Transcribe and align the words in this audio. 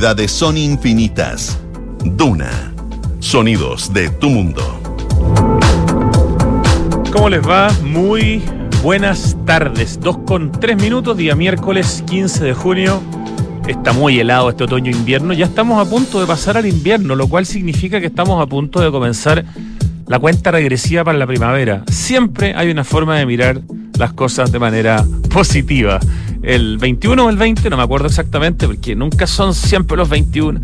posibilidades 0.00 0.32
son 0.32 0.56
infinitas. 0.56 1.58
Duna. 2.02 2.72
Sonidos 3.18 3.92
de 3.92 4.08
tu 4.08 4.30
mundo. 4.30 4.62
¿Cómo 7.12 7.28
les 7.28 7.46
va? 7.46 7.70
Muy 7.84 8.40
buenas 8.82 9.36
tardes. 9.44 10.00
Dos 10.00 10.16
con 10.26 10.52
tres 10.52 10.78
minutos, 10.78 11.18
día 11.18 11.34
miércoles 11.36 12.02
15 12.06 12.44
de 12.44 12.54
junio. 12.54 13.02
Está 13.68 13.92
muy 13.92 14.18
helado 14.18 14.48
este 14.48 14.64
otoño-invierno. 14.64 15.34
Ya 15.34 15.44
estamos 15.44 15.86
a 15.86 15.90
punto 15.90 16.18
de 16.18 16.26
pasar 16.26 16.56
al 16.56 16.64
invierno, 16.64 17.14
lo 17.14 17.28
cual 17.28 17.44
significa 17.44 18.00
que 18.00 18.06
estamos 18.06 18.42
a 18.42 18.46
punto 18.46 18.80
de 18.80 18.90
comenzar 18.90 19.44
la 20.06 20.18
cuenta 20.18 20.50
regresiva 20.50 21.04
para 21.04 21.18
la 21.18 21.26
primavera. 21.26 21.84
Siempre 21.90 22.54
hay 22.56 22.70
una 22.70 22.84
forma 22.84 23.18
de 23.18 23.26
mirar 23.26 23.60
las 23.98 24.14
cosas 24.14 24.50
de 24.50 24.58
manera 24.58 25.04
positiva. 25.28 26.00
El 26.42 26.78
21 26.78 27.26
o 27.26 27.30
el 27.30 27.36
20, 27.36 27.68
no 27.70 27.76
me 27.76 27.82
acuerdo 27.82 28.06
exactamente, 28.06 28.66
porque 28.66 28.96
nunca 28.96 29.26
son 29.26 29.54
siempre 29.54 29.96
los 29.96 30.08
21. 30.08 30.60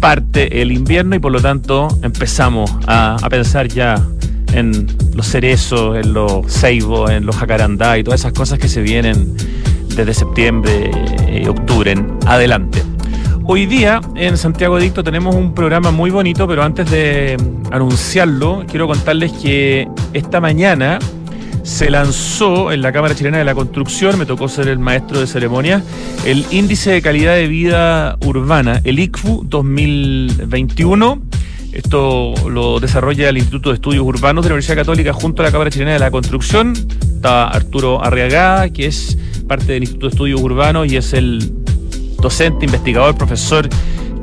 Parte 0.00 0.62
el 0.62 0.72
invierno 0.72 1.14
y 1.14 1.18
por 1.18 1.30
lo 1.30 1.40
tanto 1.40 1.88
empezamos 2.02 2.70
a, 2.86 3.16
pensar 3.28 3.68
ya 3.68 4.02
en 4.52 4.86
los 5.14 5.26
cerezos, 5.26 5.96
en 5.96 6.14
los 6.14 6.50
ceibos, 6.50 7.10
en 7.10 7.26
los 7.26 7.36
jacarandá 7.36 7.98
y 7.98 8.04
todas 8.04 8.20
esas 8.20 8.32
cosas 8.32 8.58
que 8.58 8.68
se 8.68 8.80
vienen 8.80 9.36
desde 9.94 10.14
septiembre 10.14 10.90
y 11.30 11.46
octubre 11.46 11.92
en 11.92 12.18
adelante. 12.26 12.82
Hoy 13.46 13.66
día 13.66 14.00
en 14.16 14.38
Santiago 14.38 14.78
Dicto 14.78 15.04
tenemos 15.04 15.34
un 15.34 15.54
programa 15.54 15.90
muy 15.90 16.10
bonito, 16.10 16.48
pero 16.48 16.62
antes 16.62 16.90
de 16.90 17.36
anunciarlo, 17.70 18.64
quiero 18.66 18.86
contarles 18.86 19.32
que 19.32 19.86
esta 20.14 20.40
mañana 20.40 20.98
se 21.62 21.90
lanzó 21.90 22.72
en 22.72 22.82
la 22.82 22.92
Cámara 22.92 23.14
Chilena 23.14 23.38
de 23.38 23.44
la 23.44 23.54
Construcción, 23.54 24.18
me 24.18 24.26
tocó 24.26 24.48
ser 24.48 24.68
el 24.68 24.78
maestro 24.78 25.20
de 25.20 25.26
ceremonia, 25.26 25.82
el 26.24 26.44
Índice 26.50 26.92
de 26.92 27.02
Calidad 27.02 27.34
de 27.34 27.46
Vida 27.46 28.16
Urbana, 28.24 28.80
el 28.84 28.98
ICFU 28.98 29.44
2021. 29.48 31.22
Esto 31.72 32.34
lo 32.48 32.78
desarrolla 32.78 33.28
el 33.28 33.38
Instituto 33.38 33.70
de 33.70 33.76
Estudios 33.76 34.04
Urbanos 34.04 34.44
de 34.44 34.50
la 34.50 34.54
Universidad 34.54 34.76
Católica 34.76 35.12
junto 35.12 35.42
a 35.42 35.46
la 35.46 35.52
Cámara 35.52 35.70
Chilena 35.70 35.92
de 35.92 35.98
la 35.98 36.10
Construcción. 36.10 36.72
Está 36.72 37.48
Arturo 37.48 38.04
Arriagada, 38.04 38.68
que 38.70 38.86
es 38.86 39.18
parte 39.48 39.72
del 39.72 39.82
Instituto 39.82 40.06
de 40.06 40.10
Estudios 40.10 40.40
Urbanos 40.40 40.90
y 40.90 40.96
es 40.96 41.12
el 41.12 41.52
docente, 42.20 42.64
investigador, 42.66 43.16
profesor 43.16 43.68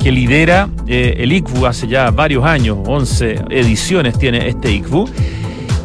que 0.01 0.11
lidera 0.11 0.69
eh, 0.87 1.15
el 1.19 1.31
ICFU 1.31 1.65
hace 1.65 1.87
ya 1.87 2.09
varios 2.09 2.43
años, 2.43 2.79
11 2.85 3.45
ediciones 3.51 4.17
tiene 4.17 4.47
este 4.47 4.71
ICFU. 4.71 5.07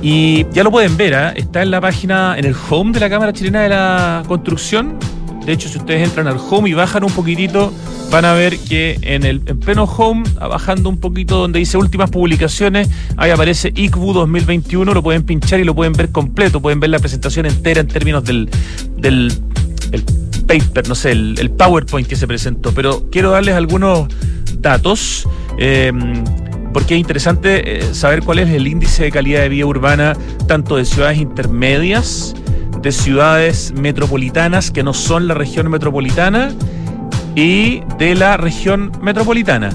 Y 0.02 0.46
ya 0.52 0.62
lo 0.62 0.70
pueden 0.70 0.96
ver, 0.96 1.12
¿eh? 1.14 1.32
está 1.36 1.62
en 1.62 1.70
la 1.70 1.80
página, 1.80 2.36
en 2.38 2.44
el 2.44 2.54
home 2.68 2.92
de 2.92 3.00
la 3.00 3.10
Cámara 3.10 3.32
Chilena 3.32 3.62
de 3.62 3.68
la 3.68 4.22
Construcción. 4.26 4.98
De 5.44 5.52
hecho, 5.52 5.68
si 5.68 5.78
ustedes 5.78 6.06
entran 6.06 6.26
al 6.26 6.38
home 6.38 6.68
y 6.68 6.74
bajan 6.74 7.04
un 7.04 7.12
poquitito, 7.12 7.72
van 8.10 8.24
a 8.24 8.32
ver 8.34 8.58
que 8.58 8.98
en 9.02 9.24
el 9.24 9.42
en 9.46 9.60
pleno 9.60 9.84
home, 9.84 10.24
bajando 10.38 10.88
un 10.88 10.98
poquito 10.98 11.38
donde 11.38 11.60
dice 11.60 11.78
últimas 11.78 12.10
publicaciones, 12.10 12.88
ahí 13.16 13.30
aparece 13.30 13.72
ICBU 13.74 14.12
2021, 14.12 14.92
lo 14.92 15.02
pueden 15.02 15.22
pinchar 15.22 15.60
y 15.60 15.64
lo 15.64 15.74
pueden 15.74 15.92
ver 15.92 16.10
completo, 16.10 16.60
pueden 16.60 16.80
ver 16.80 16.90
la 16.90 16.98
presentación 16.98 17.46
entera 17.46 17.80
en 17.80 17.88
términos 17.88 18.24
del, 18.24 18.50
del 18.96 19.32
paper, 20.46 20.88
no 20.88 20.94
sé, 20.94 21.12
el, 21.12 21.50
PowerPoint 21.56 22.08
que 22.08 22.16
se 22.16 22.26
presentó. 22.26 22.72
Pero 22.72 23.08
quiero 23.10 23.30
darles 23.30 23.54
algunos 23.54 24.08
datos. 24.60 25.28
Eh, 25.58 25.92
porque 26.76 26.92
es 26.92 27.00
interesante 27.00 27.78
eh, 27.78 27.94
saber 27.94 28.22
cuál 28.22 28.38
es 28.38 28.50
el 28.50 28.66
índice 28.66 29.04
de 29.04 29.10
calidad 29.10 29.40
de 29.40 29.48
vida 29.48 29.64
urbana 29.64 30.14
tanto 30.46 30.76
de 30.76 30.84
ciudades 30.84 31.16
intermedias, 31.16 32.34
de 32.82 32.92
ciudades 32.92 33.72
metropolitanas 33.72 34.70
que 34.70 34.82
no 34.82 34.92
son 34.92 35.26
la 35.26 35.32
región 35.32 35.70
metropolitana 35.70 36.52
y 37.34 37.80
de 37.96 38.14
la 38.14 38.36
región 38.36 38.92
metropolitana. 39.00 39.70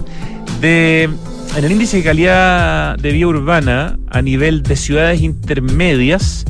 En 0.61 1.17
el 1.58 1.71
índice 1.71 1.97
de 1.97 2.03
calidad 2.03 2.99
de 2.99 3.11
vida 3.11 3.25
urbana 3.25 3.97
a 4.08 4.21
nivel 4.21 4.61
de 4.61 4.75
ciudades 4.75 5.21
intermedias, 5.21 6.45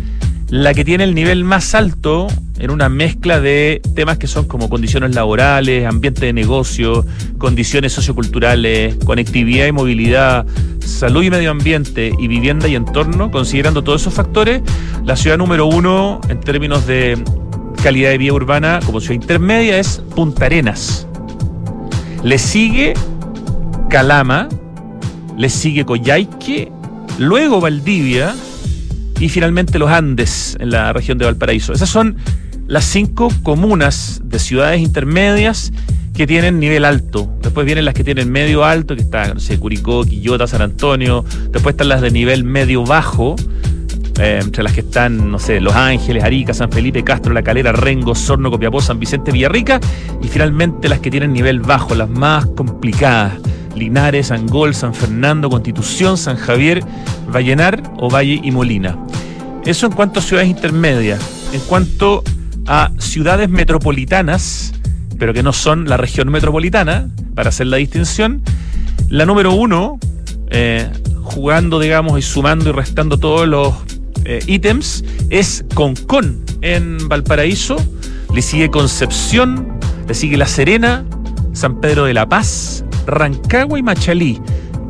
la 0.52 0.74
que 0.74 0.84
tiene 0.84 1.06
el 1.06 1.16
nivel 1.16 1.46
más 1.46 1.74
alto 1.74 2.28
en 2.60 2.72
una 2.72 2.90
mezcla 2.90 3.40
de 3.40 3.82
temas 3.96 4.18
que 4.18 4.28
son 4.28 4.46
como 4.50 4.70
condiciones 4.70 5.16
laborales, 5.16 5.88
ambiente 5.88 6.26
de 6.26 6.34
negocio, 6.34 7.06
condiciones 7.38 7.94
socioculturales, 7.94 8.98
conectividad 9.06 9.66
y 9.68 9.72
movilidad, 9.72 10.46
salud 10.82 11.24
y 11.24 11.30
medio 11.30 11.52
ambiente 11.52 12.12
y 12.20 12.28
vivienda 12.28 12.68
y 12.68 12.76
entorno, 12.76 13.32
considerando 13.32 13.82
todos 13.82 14.02
esos 14.02 14.14
factores, 14.14 14.62
la 15.06 15.16
ciudad 15.16 15.38
número 15.38 15.68
uno 15.68 16.20
en 16.28 16.42
términos 16.42 16.86
de 16.86 17.18
calidad 17.82 18.10
de 18.10 18.18
vida 18.18 18.34
urbana 18.34 18.82
como 18.86 19.00
ciudad 19.00 19.16
intermedia 19.16 19.80
es 19.80 20.04
Punta 20.16 20.48
Arenas. 20.48 21.08
Le 22.24 22.38
sigue 22.38 22.94
Calama, 23.90 24.50
le 25.38 25.50
sigue 25.50 25.86
Coyhaique, 25.86 26.70
luego 27.20 27.62
Valdivia 27.62 28.36
y 29.22 29.30
finalmente 29.30 29.78
los 29.78 29.92
Andes 29.92 30.58
en 30.60 30.72
la 30.72 30.92
región 30.94 31.20
de 31.20 31.26
Valparaíso. 31.26 31.74
Esas 31.74 31.90
son 31.90 32.18
las 32.68 32.86
cinco 32.86 33.32
comunas 33.44 34.20
de 34.24 34.40
ciudades 34.40 34.82
intermedias 34.82 35.72
que 36.16 36.26
tienen 36.26 36.60
nivel 36.60 36.86
alto. 36.86 37.32
Después 37.42 37.66
vienen 37.68 37.86
las 37.86 37.94
que 37.94 38.04
tienen 38.04 38.32
medio 38.32 38.66
alto, 38.66 38.96
que 38.96 39.04
están, 39.04 39.36
no 39.36 39.40
sé, 39.40 39.60
Curicó, 39.60 40.04
Quillota, 40.06 40.48
San 40.48 40.64
Antonio. 40.64 41.24
Después 41.52 41.74
están 41.74 41.90
las 41.90 42.02
de 42.02 42.10
nivel 42.10 42.44
medio 42.44 42.84
bajo, 42.84 43.36
eh, 44.20 44.40
entre 44.42 44.64
las 44.64 44.74
que 44.74 44.82
están, 44.82 45.30
no 45.30 45.38
sé, 45.38 45.62
Los 45.62 45.76
Ángeles, 45.76 46.24
Arica, 46.24 46.56
San 46.56 46.72
Felipe, 46.72 47.04
Castro, 47.04 47.32
La 47.32 47.44
Calera, 47.44 47.72
Rengo, 47.72 48.16
Sorno, 48.16 48.50
Copiapó, 48.50 48.82
San 48.82 49.00
Vicente, 49.00 49.32
Villarrica. 49.32 49.80
Y 50.24 50.28
finalmente 50.30 50.90
las 50.90 51.00
que 51.00 51.12
tienen 51.12 51.32
nivel 51.32 51.60
bajo, 51.60 51.94
las 51.94 52.10
más 52.10 52.48
complicadas. 52.48 53.34
Linares, 53.76 54.32
Angol, 54.32 54.76
San 54.76 54.94
Fernando, 54.94 55.50
Constitución, 55.50 56.18
San 56.18 56.38
Javier, 56.38 56.84
Vallenar 57.34 57.82
o 57.98 58.10
Valle 58.10 58.40
y 58.44 58.52
Molina. 58.52 58.98
Eso 59.66 59.86
en 59.86 59.94
cuanto 59.94 60.20
a 60.20 60.24
ciudades 60.24 60.50
intermedias. 60.50 61.20
En 61.54 61.62
cuanto 61.62 62.24
a 62.68 62.92
ciudades 62.98 63.50
metropolitanas, 63.50 64.74
pero 65.18 65.34
que 65.34 65.44
no 65.44 65.54
son 65.54 65.88
la 65.88 65.98
región 65.98 66.30
metropolitana, 66.30 67.10
para 67.36 67.50
hacer 67.50 67.68
la 67.68 67.78
distinción. 67.78 68.42
La 69.10 69.26
número 69.26 69.54
uno, 69.54 70.00
eh, 70.50 70.90
jugando, 71.24 71.80
digamos, 71.80 72.20
y 72.20 72.22
sumando 72.22 72.70
y 72.70 72.74
restando 72.74 73.18
todos 73.18 73.48
los 73.48 73.74
eh, 74.26 74.40
ítems, 74.48 75.04
es 75.30 75.66
Concón 75.74 76.44
en 76.62 77.08
Valparaíso. 77.08 77.78
Le 78.34 78.42
sigue 78.42 78.70
Concepción, 78.70 79.80
le 80.08 80.14
sigue 80.14 80.38
La 80.38 80.48
Serena, 80.48 81.06
San 81.54 81.82
Pedro 81.82 82.06
de 82.06 82.14
la 82.14 82.28
Paz, 82.30 82.86
Rancagua 83.06 83.80
y 83.80 83.84
Machalí. 83.84 84.42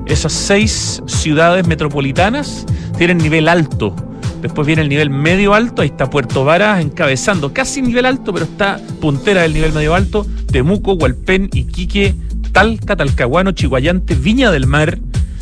Esas 0.06 0.34
seis 0.34 1.02
ciudades 1.06 1.68
metropolitanas 1.68 2.66
tienen 2.98 3.18
nivel 3.18 3.48
alto 3.48 3.96
Después 4.42 4.66
viene 4.66 4.82
el 4.82 4.90
nivel 4.90 5.12
medio 5.12 5.54
alto, 5.54 5.84
ahí 5.84 5.90
está 5.90 6.10
Puerto 6.10 6.44
Varas 6.44 6.82
encabezando, 6.82 7.54
casi 7.54 7.82
nivel 7.82 8.08
alto, 8.08 8.34
pero 8.34 8.46
está 8.46 8.80
puntera 9.00 9.44
del 9.44 9.54
nivel 9.54 9.72
medio 9.72 9.94
alto, 9.94 10.26
Temuco, 10.52 10.94
Hualpén, 10.94 11.50
Iquique, 11.54 12.16
Talca, 12.52 12.96
Talcahuano, 12.96 13.52
Chihuayante, 13.52 14.16
Viña 14.16 14.50
del 14.50 14.66
Mar, 14.66 14.98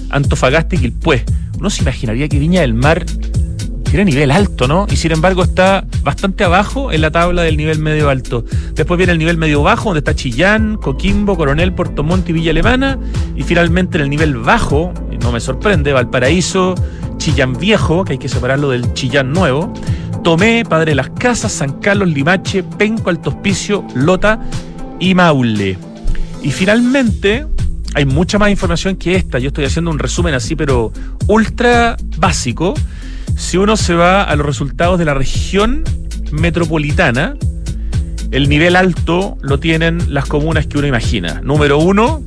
Antofagasta 0.10 0.76
y 0.76 0.80
Quilpué. 0.80 1.24
Uno 1.58 1.70
se 1.70 1.82
imaginaría 1.82 2.28
que 2.28 2.40
Viña 2.40 2.62
del 2.62 2.74
Mar 2.74 3.06
tiene 3.90 4.06
nivel 4.06 4.32
alto, 4.32 4.68
¿no? 4.68 4.86
Y 4.90 4.96
sin 4.96 5.12
embargo 5.12 5.44
está 5.44 5.86
bastante 6.04 6.44
abajo 6.44 6.92
en 6.92 7.02
la 7.02 7.12
tabla 7.12 7.42
del 7.42 7.58
nivel 7.58 7.80
medio 7.80 8.10
alto. 8.10 8.46
Después 8.74 8.98
viene 8.98 9.14
el 9.14 9.20
nivel 9.20 9.38
medio 9.38 9.64
bajo, 9.64 9.86
donde 9.86 10.00
está 10.00 10.16
Chillán, 10.16 10.78
Coquimbo, 10.78 11.36
Coronel, 11.36 11.74
Puerto 11.74 12.04
Montt 12.04 12.30
y 12.30 12.34
Villa 12.34 12.52
Alemana. 12.52 13.00
Y 13.36 13.44
finalmente 13.44 13.98
en 13.98 14.04
el 14.04 14.10
nivel 14.10 14.38
bajo, 14.38 14.94
no 15.22 15.32
me 15.32 15.40
sorprende, 15.40 15.92
Valparaíso, 15.92 16.76
Chillán 17.18 17.54
Viejo, 17.54 18.06
que 18.06 18.14
hay 18.14 18.20
que 18.20 18.30
separarlo 18.30 18.70
del 18.70 18.94
Chillán 18.94 19.34
Nuevo, 19.34 19.74
Tomé, 20.24 20.64
Padre 20.68 20.92
de 20.92 20.96
las 20.96 21.10
Casas, 21.10 21.52
San 21.52 21.80
Carlos, 21.80 22.10
Limache, 22.10 22.64
Penco, 22.64 23.10
Alto 23.10 23.32
Hospicio, 23.32 23.86
Lota 23.96 24.40
y 25.00 25.16
Maule. 25.16 25.78
Y 26.44 26.52
finalmente, 26.52 27.46
hay 27.96 28.06
mucha 28.06 28.38
más 28.38 28.50
información 28.50 28.96
que 28.96 29.16
esta. 29.16 29.40
Yo 29.40 29.48
estoy 29.48 29.66
haciendo 29.66 29.92
un 29.92 30.00
resumen 30.00 30.34
así, 30.34 30.56
pero 30.56 30.92
ultra 31.28 31.98
básico. 32.18 32.74
Si 33.40 33.58
uno 33.58 33.78
se 33.78 33.96
va 33.96 34.22
a 34.22 34.36
los 34.36 34.46
resultados 34.46 35.00
de 35.00 35.06
la 35.06 35.14
región 35.14 35.84
metropolitana, 36.32 37.36
el 38.32 38.50
nivel 38.50 38.76
alto 38.76 39.38
lo 39.42 39.60
tienen 39.60 40.14
las 40.14 40.26
comunas 40.26 40.68
que 40.68 40.78
uno 40.78 40.86
imagina. 40.86 41.42
Número 41.42 41.80
uno, 41.80 42.22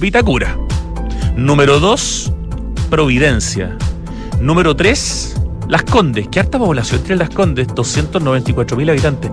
Vitacura. 0.00 0.56
Número 1.36 1.80
dos, 1.80 2.32
Providencia. 2.88 3.76
Número 4.40 4.76
3, 4.76 5.34
Las 5.68 5.82
Condes. 5.82 6.28
¿Qué 6.28 6.40
harta 6.40 6.58
población 6.58 7.02
tiene 7.02 7.16
Las 7.16 7.30
Condes? 7.30 7.66
294 7.74 8.76
mil 8.76 8.88
habitantes. 8.88 9.30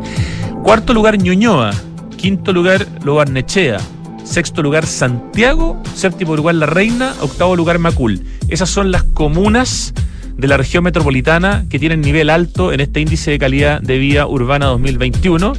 Cuarto 0.64 0.94
lugar, 0.94 1.20
Ñuñoa. 1.20 1.72
Quinto 2.18 2.52
lugar, 2.52 2.86
Lobarnechea. 3.04 3.78
Sexto 4.24 4.64
lugar, 4.64 4.88
Santiago. 4.88 5.82
Séptimo 5.94 6.36
lugar, 6.36 6.56
La 6.56 6.66
Reina. 6.66 7.14
Octavo 7.22 7.56
lugar, 7.56 7.78
Macul. 7.78 8.26
Esas 8.50 8.70
son 8.70 8.92
las 8.92 9.04
comunas 9.04 9.94
de 10.38 10.48
la 10.48 10.58
región 10.58 10.84
metropolitana 10.84 11.66
que 11.70 11.80
tienen 11.80 12.02
nivel 12.02 12.30
alto 12.30 12.74
en 12.74 12.82
este 12.82 13.00
índice 13.00 13.32
de 13.32 13.40
calidad 13.40 13.82
de 13.82 13.98
vida 13.98 14.28
urbana 14.28 14.68
2021. 14.68 15.54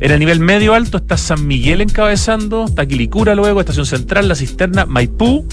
En 0.00 0.10
el 0.10 0.18
nivel 0.18 0.40
medio 0.40 0.74
alto 0.74 0.98
está 0.98 1.16
San 1.16 1.46
Miguel 1.46 1.80
encabezando, 1.80 2.64
está 2.66 2.86
Quilicura 2.86 3.34
luego, 3.34 3.60
Estación 3.60 3.86
Central, 3.86 4.28
La 4.28 4.34
Cisterna, 4.34 4.86
Maipú, 4.86 5.46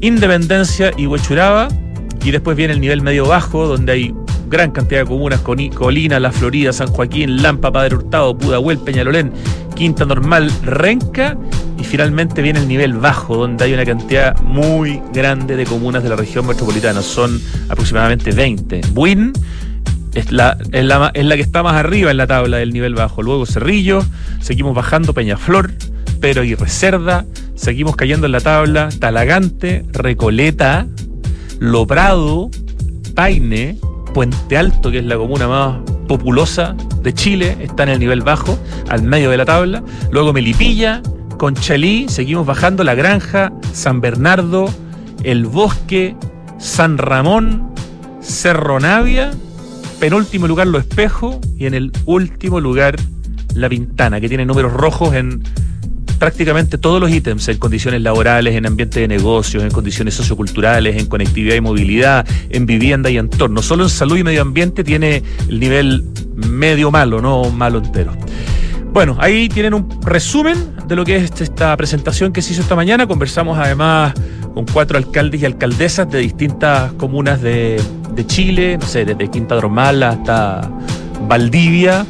Independencia 0.00 0.92
y 0.96 1.06
Huechuraba. 1.06 1.68
Y 2.24 2.30
después 2.30 2.56
viene 2.56 2.72
el 2.72 2.80
nivel 2.80 3.02
medio 3.02 3.26
bajo, 3.26 3.66
donde 3.66 3.92
hay 3.92 4.14
gran 4.54 4.70
cantidad 4.70 5.00
de 5.00 5.06
comunas, 5.06 5.40
Colina, 5.40 6.20
La 6.20 6.30
Florida, 6.30 6.72
San 6.72 6.86
Joaquín, 6.86 7.42
Lampa, 7.42 7.72
Padre 7.72 7.96
Hurtado, 7.96 8.38
Pudahuel, 8.38 8.78
Peñalolén, 8.78 9.32
Quinta 9.74 10.04
Normal, 10.04 10.48
Renca 10.62 11.36
y 11.76 11.82
finalmente 11.82 12.40
viene 12.40 12.60
el 12.60 12.68
nivel 12.68 12.92
bajo, 12.92 13.36
donde 13.36 13.64
hay 13.64 13.74
una 13.74 13.84
cantidad 13.84 14.40
muy 14.42 15.02
grande 15.12 15.56
de 15.56 15.64
comunas 15.64 16.04
de 16.04 16.08
la 16.08 16.14
región 16.14 16.46
metropolitana, 16.46 17.02
son 17.02 17.40
aproximadamente 17.68 18.30
20. 18.30 18.82
Buin 18.92 19.32
es 20.14 20.30
la, 20.30 20.56
que 20.70 21.40
está 21.40 21.64
más 21.64 21.74
arriba 21.74 22.12
en 22.12 22.16
la 22.16 22.28
tabla 22.28 22.58
del 22.58 22.72
nivel 22.72 22.94
bajo, 22.94 23.24
luego 23.24 23.46
Cerrillo, 23.46 24.04
seguimos 24.40 24.72
bajando 24.72 25.14
Peñaflor, 25.14 25.72
Pero 26.20 26.44
y 26.44 26.54
Reserda, 26.54 27.24
seguimos 27.56 27.96
cayendo 27.96 28.26
en 28.26 28.32
la 28.32 28.40
tabla. 28.40 28.88
Talagante, 29.00 29.84
Recoleta, 29.90 30.86
Lobrado, 31.58 32.50
Paine, 33.16 33.78
Puente 34.14 34.56
Alto, 34.56 34.92
que 34.92 35.00
es 35.00 35.04
la 35.04 35.16
comuna 35.16 35.48
más 35.48 35.78
populosa 36.06 36.76
de 37.02 37.12
Chile, 37.12 37.56
está 37.60 37.82
en 37.82 37.88
el 37.88 37.98
nivel 37.98 38.22
bajo, 38.22 38.56
al 38.88 39.02
medio 39.02 39.28
de 39.28 39.36
la 39.36 39.44
tabla. 39.44 39.82
Luego 40.12 40.32
Melipilla, 40.32 41.02
Conchalí, 41.36 42.06
seguimos 42.08 42.46
bajando. 42.46 42.84
La 42.84 42.94
Granja, 42.94 43.52
San 43.72 44.00
Bernardo, 44.00 44.72
El 45.24 45.46
Bosque, 45.46 46.16
San 46.58 46.96
Ramón, 46.96 47.74
Cerro 48.20 48.78
Navia, 48.78 49.32
penúltimo 49.98 50.46
lugar 50.46 50.68
Lo 50.68 50.78
Espejo. 50.78 51.40
Y 51.58 51.66
en 51.66 51.74
el 51.74 51.92
último 52.06 52.60
lugar 52.60 52.96
La 53.54 53.68
Pintana, 53.68 54.20
que 54.20 54.28
tiene 54.28 54.46
números 54.46 54.72
rojos 54.72 55.14
en 55.14 55.42
prácticamente 56.24 56.78
todos 56.78 57.02
los 57.02 57.10
ítems 57.10 57.46
en 57.48 57.58
condiciones 57.58 58.00
laborales, 58.00 58.54
en 58.54 58.64
ambiente 58.64 58.98
de 58.98 59.08
negocios, 59.08 59.62
en 59.62 59.70
condiciones 59.70 60.14
socioculturales, 60.14 60.96
en 60.96 61.04
conectividad 61.04 61.54
y 61.54 61.60
movilidad, 61.60 62.26
en 62.48 62.64
vivienda 62.64 63.10
y 63.10 63.18
entorno. 63.18 63.60
Solo 63.60 63.84
en 63.84 63.90
salud 63.90 64.16
y 64.16 64.24
medio 64.24 64.40
ambiente 64.40 64.82
tiene 64.84 65.22
el 65.50 65.60
nivel 65.60 66.02
medio 66.34 66.90
malo, 66.90 67.20
no 67.20 67.50
malo 67.50 67.76
entero. 67.76 68.12
Bueno, 68.90 69.18
ahí 69.20 69.50
tienen 69.50 69.74
un 69.74 70.00
resumen 70.00 70.56
de 70.88 70.96
lo 70.96 71.04
que 71.04 71.16
es 71.16 71.42
esta 71.42 71.76
presentación 71.76 72.32
que 72.32 72.40
se 72.40 72.54
hizo 72.54 72.62
esta 72.62 72.74
mañana. 72.74 73.06
Conversamos 73.06 73.58
además 73.58 74.14
con 74.54 74.64
cuatro 74.64 74.96
alcaldes 74.96 75.42
y 75.42 75.44
alcaldesas 75.44 76.10
de 76.10 76.20
distintas 76.20 76.90
comunas 76.94 77.42
de, 77.42 77.78
Chile, 78.28 78.78
no 78.80 78.86
sé, 78.86 79.04
desde 79.04 79.28
Quinta 79.28 79.56
Normal 79.56 80.02
hasta 80.02 80.70
Valdivia 81.28 82.06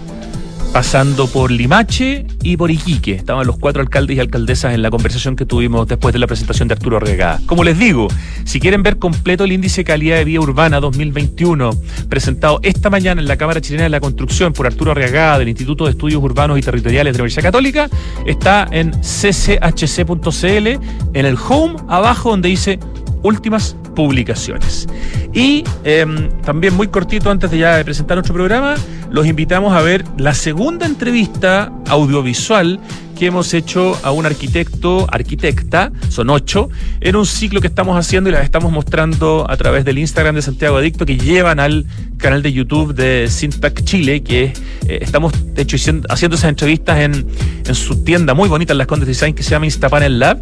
pasando 0.75 1.29
por 1.29 1.53
Limache 1.53 2.27
y 2.43 2.57
por 2.57 2.69
Iquique. 2.69 3.13
Estaban 3.13 3.47
los 3.47 3.57
cuatro 3.61 3.81
alcaldes 3.81 4.17
y 4.17 4.21
alcaldesas 4.21 4.75
en 4.75 4.83
la 4.83 4.91
conversación 4.91 5.37
que 5.37 5.47
tuvimos 5.47 5.87
después 5.87 6.13
de 6.13 6.19
la 6.19 6.27
presentación 6.27 6.67
de 6.67 6.75
Arturo 6.75 6.99
Regada. 6.99 7.41
Como 7.47 7.63
les 7.63 7.79
digo, 7.79 8.09
si 8.43 8.59
quieren 8.59 8.83
ver 8.83 8.99
completo 8.99 9.45
el 9.45 9.53
índice 9.53 9.85
calidad 9.85 10.17
de 10.17 10.25
vida 10.25 10.41
urbana 10.41 10.81
2021, 10.81 11.71
presentado 12.09 12.59
esta 12.65 12.91
mañana 12.91 13.21
en 13.21 13.29
la 13.29 13.37
Cámara 13.37 13.61
Chilena 13.61 13.85
de 13.85 13.91
la 13.91 14.01
Construcción 14.01 14.53
por 14.53 14.67
Arturo 14.67 14.91
Arriagada 14.91 15.39
del 15.39 15.49
Instituto 15.49 15.85
de 15.85 15.93
Estudios 15.93 16.21
Urbanos 16.21 16.59
y 16.59 16.63
Territoriales 16.63 17.13
de 17.13 17.19
la 17.19 17.23
Universidad 17.23 17.45
Católica, 17.45 17.89
está 18.27 18.67
en 18.73 18.91
cchc.cl, 19.01 20.67
en 21.15 21.25
el 21.25 21.37
home, 21.49 21.77
abajo 21.89 22.31
donde 22.31 22.49
dice 22.49 22.81
últimas 23.23 23.77
publicaciones. 23.95 24.87
Y 25.33 25.65
em, 25.85 26.31
también 26.43 26.75
muy 26.75 26.89
cortito 26.89 27.31
antes 27.31 27.51
de 27.51 27.59
ya 27.59 27.83
presentar 27.85 28.17
nuestro 28.17 28.35
programa, 28.35 28.75
los 29.11 29.27
invitamos 29.27 29.75
a 29.75 29.81
ver 29.81 30.05
la 30.17 30.35
segunda 30.35 30.87
entrevista 30.87 31.73
audiovisual 31.89 32.81
que 33.15 33.27
hemos 33.27 33.55
hecho 33.55 33.99
a 34.03 34.11
un 34.11 34.27
arquitecto, 34.27 35.07
arquitecta, 35.11 35.93
son 36.09 36.31
ocho, 36.31 36.69
en 37.01 37.17
un 37.17 37.27
ciclo 37.27 37.61
que 37.61 37.69
estamos 37.69 37.97
haciendo 37.97 38.29
y 38.29 38.33
las 38.33 38.45
estamos 38.45 38.73
mostrando 38.73 39.47
a 39.49 39.57
través 39.57 39.85
del 39.85 39.99
Instagram 39.99 40.35
de 40.35 40.43
Santiago 40.43 40.77
Adicto, 40.77 41.07
que 41.07 41.17
llevan 41.17 41.61
al 41.61 41.87
canal 42.17 42.43
de 42.43 42.53
YouTube 42.53 42.95
de 42.95 43.29
Syntax 43.29 43.85
Chile, 43.85 44.23
que 44.23 44.53
eh, 44.87 44.99
estamos 45.01 45.33
de 45.55 45.63
haciendo 46.09 46.37
esas 46.37 46.49
entrevistas 46.49 46.99
en, 47.01 47.27
en 47.67 47.75
su 47.75 48.03
tienda 48.05 48.35
muy 48.35 48.49
bonita 48.49 48.73
en 48.73 48.79
Las 48.79 48.87
Condes 48.87 49.07
Design 49.07 49.35
que 49.35 49.43
se 49.43 49.51
llama 49.51 49.67
Instapanel 49.67 50.19
Lab 50.19 50.39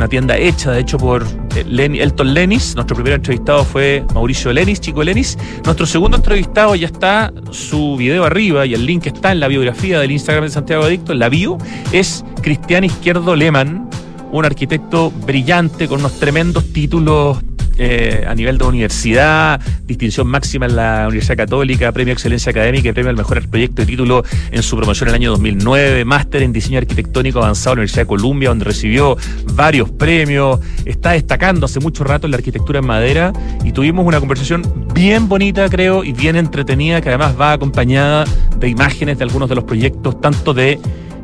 una 0.00 0.08
tienda 0.08 0.38
hecha, 0.38 0.72
de 0.72 0.80
hecho, 0.80 0.96
por 0.96 1.26
eh, 1.54 1.98
Elton 2.00 2.32
Lenis. 2.32 2.74
Nuestro 2.74 2.96
primer 2.96 3.12
entrevistado 3.12 3.66
fue 3.66 4.02
Mauricio 4.14 4.50
Lenis, 4.50 4.80
Chico 4.80 5.04
Lenis. 5.04 5.36
Nuestro 5.66 5.84
segundo 5.84 6.16
entrevistado 6.16 6.74
ya 6.74 6.86
está 6.86 7.30
su 7.50 7.98
video 7.98 8.24
arriba 8.24 8.64
y 8.64 8.72
el 8.72 8.86
link 8.86 9.06
está 9.06 9.30
en 9.30 9.40
la 9.40 9.48
biografía 9.48 10.00
del 10.00 10.12
Instagram 10.12 10.44
de 10.44 10.50
Santiago 10.52 10.84
Adicto, 10.84 11.12
la 11.12 11.28
bio, 11.28 11.58
es 11.92 12.24
Cristian 12.40 12.84
Izquierdo 12.84 13.36
Leman, 13.36 13.90
un 14.32 14.44
arquitecto 14.46 15.10
brillante 15.26 15.86
con 15.86 16.00
unos 16.00 16.18
tremendos 16.18 16.72
títulos 16.72 17.36
eh, 17.82 18.26
a 18.28 18.34
nivel 18.34 18.58
de 18.58 18.64
universidad, 18.64 19.58
distinción 19.86 20.26
máxima 20.26 20.66
en 20.66 20.76
la 20.76 21.06
Universidad 21.06 21.38
Católica, 21.38 21.90
premio 21.92 22.12
Excelencia 22.12 22.50
Académica 22.50 22.90
y 22.90 22.92
premio 22.92 23.08
al 23.08 23.16
mejor 23.16 23.48
proyecto 23.48 23.80
de 23.80 23.86
título 23.86 24.22
en 24.50 24.62
su 24.62 24.76
promoción 24.76 25.08
en 25.08 25.14
el 25.14 25.20
año 25.22 25.30
2009, 25.30 26.04
máster 26.04 26.42
en 26.42 26.52
diseño 26.52 26.76
arquitectónico 26.76 27.38
avanzado 27.38 27.72
en 27.72 27.76
la 27.76 27.80
Universidad 27.80 28.02
de 28.02 28.08
Columbia, 28.08 28.50
donde 28.50 28.66
recibió 28.66 29.16
varios 29.54 29.88
premios, 29.88 30.60
está 30.84 31.12
destacando 31.12 31.64
hace 31.64 31.80
mucho 31.80 32.04
rato 32.04 32.26
en 32.26 32.32
la 32.32 32.36
arquitectura 32.36 32.80
en 32.80 32.86
madera 32.86 33.32
y 33.64 33.72
tuvimos 33.72 34.06
una 34.06 34.20
conversación 34.20 34.62
bien 34.92 35.26
bonita, 35.26 35.66
creo, 35.70 36.04
y 36.04 36.12
bien 36.12 36.36
entretenida, 36.36 37.00
que 37.00 37.08
además 37.08 37.34
va 37.40 37.52
acompañada 37.52 38.26
de 38.58 38.68
imágenes 38.68 39.16
de 39.16 39.24
algunos 39.24 39.48
de 39.48 39.54
los 39.54 39.64
proyectos, 39.64 40.20
tanto 40.20 40.52
de 40.52 40.78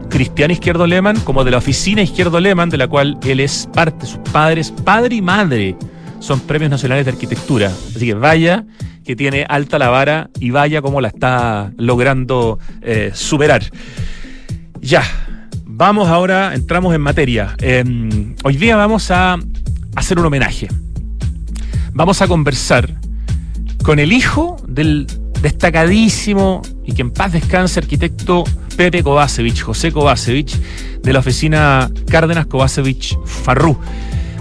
Cristian 0.08 0.50
Izquierdo 0.50 0.86
Leman 0.86 1.20
como 1.20 1.44
de 1.44 1.50
la 1.50 1.58
oficina 1.58 2.00
Izquierdo 2.00 2.40
Leman, 2.40 2.70
de 2.70 2.78
la 2.78 2.88
cual 2.88 3.18
él 3.24 3.40
es 3.40 3.68
parte, 3.74 4.06
sus 4.06 4.20
padres, 4.32 4.72
padre 4.86 5.16
y 5.16 5.20
madre 5.20 5.76
son 6.20 6.40
premios 6.40 6.70
nacionales 6.70 7.04
de 7.04 7.12
arquitectura. 7.12 7.72
Así 7.94 8.06
que 8.06 8.14
vaya, 8.14 8.64
que 9.04 9.16
tiene 9.16 9.46
alta 9.48 9.78
la 9.78 9.88
vara 9.88 10.30
y 10.40 10.50
vaya 10.50 10.82
como 10.82 11.00
la 11.00 11.08
está 11.08 11.72
logrando 11.76 12.58
eh, 12.82 13.12
superar. 13.14 13.62
Ya, 14.80 15.02
vamos 15.64 16.08
ahora, 16.08 16.54
entramos 16.54 16.94
en 16.94 17.00
materia. 17.00 17.54
Em, 17.58 18.34
hoy 18.44 18.56
día 18.56 18.76
vamos 18.76 19.10
a 19.10 19.38
hacer 19.94 20.18
un 20.18 20.26
homenaje. 20.26 20.68
Vamos 21.92 22.20
a 22.20 22.28
conversar 22.28 22.94
con 23.82 23.98
el 23.98 24.12
hijo 24.12 24.56
del 24.66 25.06
destacadísimo 25.40 26.62
y 26.84 26.92
que 26.92 27.02
en 27.02 27.10
paz 27.10 27.32
descanse 27.32 27.78
arquitecto 27.78 28.44
Pepe 28.76 29.02
Kovacevic, 29.02 29.60
José 29.62 29.92
Kovacevic, 29.92 30.50
de 31.02 31.12
la 31.12 31.20
oficina 31.20 31.90
Cárdenas 32.08 32.46
Kovacevic 32.46 33.18
Farrú. 33.24 33.78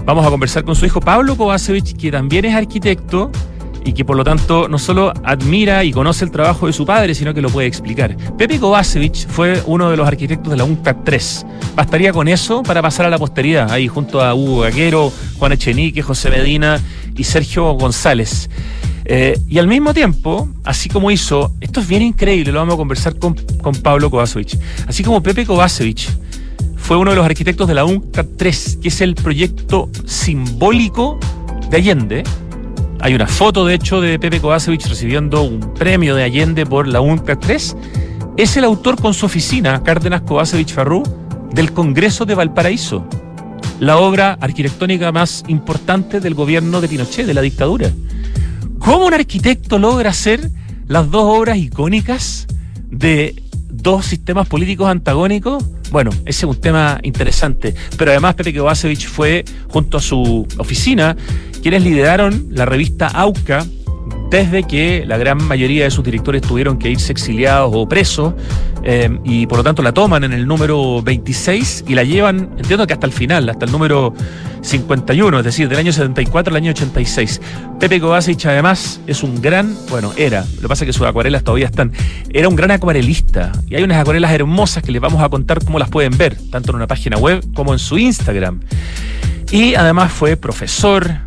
Vamos 0.06 0.24
a 0.24 0.30
conversar 0.30 0.62
con 0.62 0.76
su 0.76 0.86
hijo 0.86 1.00
Pablo 1.00 1.36
Kovacevic, 1.36 1.96
que 1.96 2.12
también 2.12 2.44
es 2.44 2.54
arquitecto 2.54 3.32
y 3.84 3.92
que 3.92 4.04
por 4.04 4.16
lo 4.16 4.22
tanto 4.22 4.68
no 4.68 4.78
solo 4.78 5.12
admira 5.24 5.82
y 5.82 5.90
conoce 5.90 6.24
el 6.24 6.30
trabajo 6.30 6.68
de 6.68 6.72
su 6.72 6.86
padre, 6.86 7.12
sino 7.12 7.34
que 7.34 7.42
lo 7.42 7.50
puede 7.50 7.66
explicar. 7.66 8.16
Pepe 8.38 8.60
Kovacevic 8.60 9.26
fue 9.26 9.60
uno 9.66 9.90
de 9.90 9.96
los 9.96 10.06
arquitectos 10.06 10.52
de 10.52 10.58
la 10.58 10.62
UNCTAD 10.62 10.96
3. 11.04 11.46
Bastaría 11.74 12.12
con 12.12 12.28
eso 12.28 12.62
para 12.62 12.80
pasar 12.82 13.06
a 13.06 13.10
la 13.10 13.18
posteridad, 13.18 13.68
ahí 13.72 13.88
junto 13.88 14.22
a 14.22 14.32
Hugo 14.32 14.60
Gaguero, 14.60 15.12
Juan 15.40 15.50
Echenique, 15.50 16.02
José 16.02 16.30
Medina 16.30 16.80
y 17.16 17.24
Sergio 17.24 17.72
González. 17.72 18.48
Eh, 19.06 19.36
y 19.48 19.58
al 19.58 19.66
mismo 19.66 19.92
tiempo, 19.92 20.48
así 20.62 20.88
como 20.88 21.10
hizo, 21.10 21.52
esto 21.60 21.80
es 21.80 21.88
bien 21.88 22.02
increíble, 22.02 22.52
lo 22.52 22.60
vamos 22.60 22.74
a 22.74 22.76
conversar 22.76 23.18
con, 23.18 23.34
con 23.60 23.74
Pablo 23.74 24.08
Kovacevic, 24.08 24.56
así 24.86 25.02
como 25.02 25.20
Pepe 25.20 25.44
Kovacevic 25.44 26.10
fue 26.86 26.96
uno 26.96 27.10
de 27.10 27.16
los 27.16 27.26
arquitectos 27.26 27.66
de 27.66 27.74
la 27.74 27.84
UNCTAD 27.84 28.26
3, 28.36 28.78
que 28.80 28.88
es 28.88 29.00
el 29.00 29.16
proyecto 29.16 29.90
simbólico 30.04 31.18
de 31.68 31.78
Allende. 31.78 32.22
Hay 33.00 33.12
una 33.12 33.26
foto, 33.26 33.66
de 33.66 33.74
hecho, 33.74 34.00
de 34.00 34.20
Pepe 34.20 34.40
Kovacevic 34.40 34.86
recibiendo 34.86 35.42
un 35.42 35.74
premio 35.74 36.14
de 36.14 36.22
Allende 36.22 36.64
por 36.64 36.86
la 36.86 37.00
UNCTAD 37.00 37.38
3. 37.38 37.76
Es 38.36 38.56
el 38.56 38.62
autor 38.62 39.00
con 39.00 39.14
su 39.14 39.26
oficina, 39.26 39.82
Cárdenas 39.82 40.20
Kovacevic 40.20 40.68
Farrú, 40.68 41.02
del 41.52 41.72
Congreso 41.72 42.24
de 42.24 42.36
Valparaíso, 42.36 43.04
la 43.80 43.96
obra 43.96 44.38
arquitectónica 44.40 45.10
más 45.10 45.42
importante 45.48 46.20
del 46.20 46.34
gobierno 46.34 46.80
de 46.80 46.86
Pinochet, 46.86 47.26
de 47.26 47.34
la 47.34 47.42
dictadura. 47.42 47.90
¿Cómo 48.78 49.06
un 49.06 49.14
arquitecto 49.14 49.80
logra 49.80 50.10
hacer 50.10 50.52
las 50.86 51.10
dos 51.10 51.24
obras 51.24 51.58
icónicas 51.58 52.46
de 52.88 53.42
dos 53.72 54.06
sistemas 54.06 54.46
políticos 54.46 54.88
antagónicos? 54.88 55.64
Bueno, 55.90 56.10
ese 56.24 56.44
es 56.44 56.44
un 56.44 56.60
tema 56.60 56.98
interesante. 57.02 57.74
Pero 57.96 58.10
además 58.10 58.34
Pepe 58.34 58.54
Kovacevic 58.54 59.06
fue, 59.08 59.44
junto 59.68 59.98
a 59.98 60.00
su 60.00 60.46
oficina, 60.58 61.16
quienes 61.62 61.82
lideraron 61.82 62.48
la 62.50 62.64
revista 62.64 63.08
AUCA 63.08 63.64
desde 64.30 64.64
que 64.64 65.04
la 65.06 65.18
gran 65.18 65.42
mayoría 65.42 65.84
de 65.84 65.90
sus 65.90 66.04
directores 66.04 66.42
tuvieron 66.42 66.78
que 66.78 66.90
irse 66.90 67.12
exiliados 67.12 67.70
o 67.74 67.88
presos 67.88 68.34
eh, 68.82 69.18
y 69.24 69.46
por 69.46 69.58
lo 69.58 69.64
tanto 69.64 69.82
la 69.82 69.92
toman 69.92 70.24
en 70.24 70.32
el 70.32 70.46
número 70.46 71.02
26 71.02 71.84
y 71.88 71.94
la 71.94 72.04
llevan, 72.04 72.50
entiendo 72.56 72.86
que 72.86 72.92
hasta 72.92 73.06
el 73.06 73.12
final, 73.12 73.48
hasta 73.48 73.64
el 73.64 73.72
número 73.72 74.14
51, 74.62 75.38
es 75.38 75.44
decir, 75.44 75.68
del 75.68 75.78
año 75.78 75.92
74 75.92 76.52
al 76.52 76.56
año 76.56 76.70
86. 76.70 77.40
Pepe 77.78 78.00
Kovacic 78.00 78.46
además 78.46 79.00
es 79.06 79.22
un 79.22 79.40
gran, 79.40 79.74
bueno, 79.90 80.12
era, 80.16 80.44
lo 80.56 80.62
que 80.62 80.68
pasa 80.68 80.84
es 80.84 80.86
que 80.86 80.92
sus 80.92 81.06
acuarelas 81.06 81.44
todavía 81.44 81.66
están, 81.66 81.92
era 82.32 82.48
un 82.48 82.56
gran 82.56 82.70
acuarelista 82.70 83.52
y 83.68 83.76
hay 83.76 83.82
unas 83.82 83.98
acuarelas 83.98 84.32
hermosas 84.32 84.82
que 84.82 84.92
les 84.92 85.00
vamos 85.00 85.22
a 85.22 85.28
contar 85.28 85.64
cómo 85.64 85.78
las 85.78 85.88
pueden 85.88 86.16
ver, 86.16 86.36
tanto 86.50 86.70
en 86.70 86.76
una 86.76 86.86
página 86.86 87.16
web 87.16 87.44
como 87.54 87.72
en 87.72 87.78
su 87.78 87.98
Instagram. 87.98 88.60
Y 89.50 89.76
además 89.76 90.12
fue 90.12 90.36
profesor, 90.36 91.25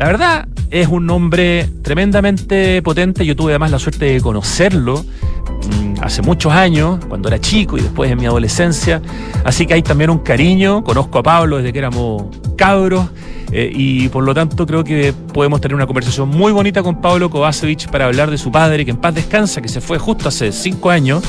la 0.00 0.06
verdad, 0.06 0.48
es 0.70 0.88
un 0.88 1.10
hombre 1.10 1.68
tremendamente 1.82 2.80
potente. 2.80 3.26
Yo 3.26 3.36
tuve 3.36 3.52
además 3.52 3.70
la 3.70 3.78
suerte 3.78 4.06
de 4.06 4.20
conocerlo 4.22 5.04
mm, 5.04 5.96
hace 6.00 6.22
muchos 6.22 6.54
años, 6.54 7.04
cuando 7.04 7.28
era 7.28 7.38
chico 7.38 7.76
y 7.76 7.82
después 7.82 8.10
en 8.10 8.18
mi 8.18 8.24
adolescencia. 8.24 9.02
Así 9.44 9.66
que 9.66 9.74
hay 9.74 9.82
también 9.82 10.08
un 10.08 10.20
cariño. 10.20 10.82
Conozco 10.84 11.18
a 11.18 11.22
Pablo 11.22 11.58
desde 11.58 11.74
que 11.74 11.80
éramos 11.80 12.34
cabros. 12.56 13.10
Eh, 13.52 13.70
y 13.74 14.08
por 14.08 14.24
lo 14.24 14.32
tanto 14.32 14.66
creo 14.66 14.84
que 14.84 15.12
podemos 15.34 15.60
tener 15.60 15.74
una 15.74 15.86
conversación 15.86 16.30
muy 16.30 16.50
bonita 16.50 16.82
con 16.82 17.02
Pablo 17.02 17.28
Kovacevic 17.28 17.90
para 17.90 18.06
hablar 18.06 18.30
de 18.30 18.38
su 18.38 18.50
padre, 18.50 18.86
que 18.86 18.92
en 18.92 18.96
paz 18.96 19.14
descansa, 19.14 19.60
que 19.60 19.68
se 19.68 19.82
fue 19.82 19.98
justo 19.98 20.30
hace 20.30 20.50
cinco 20.50 20.88
años, 20.88 21.22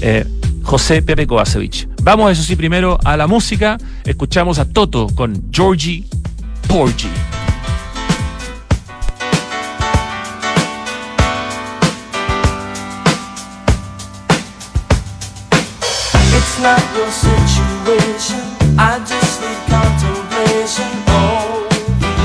eh, 0.00 0.24
José 0.62 1.02
Pepe 1.02 1.26
Kovacevic. 1.26 1.86
Vamos, 2.02 2.32
eso 2.32 2.42
sí, 2.42 2.56
primero 2.56 2.98
a 3.04 3.14
la 3.18 3.26
música. 3.26 3.76
Escuchamos 4.06 4.58
a 4.58 4.64
Toto 4.64 5.06
con 5.14 5.50
Georgie 5.52 6.06
Porgy. 6.66 7.10
Not 16.62 16.80
your 16.96 17.10
situation. 17.10 18.40
I 18.78 18.98
just 19.04 19.42
need 19.42 19.60
contemplation 19.68 20.90
over 21.06 21.68
you. 22.00 22.24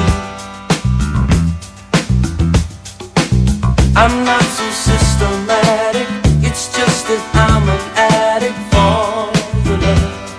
I'm 3.94 4.24
not 4.24 4.42
so 4.44 4.66
systematic. 4.72 6.08
It's 6.48 6.72
just 6.76 7.08
that 7.08 7.22
I'm 7.36 7.68
an 7.68 7.84
addict 7.98 8.58
for 8.72 9.30
your 9.68 9.78
love. 9.84 10.32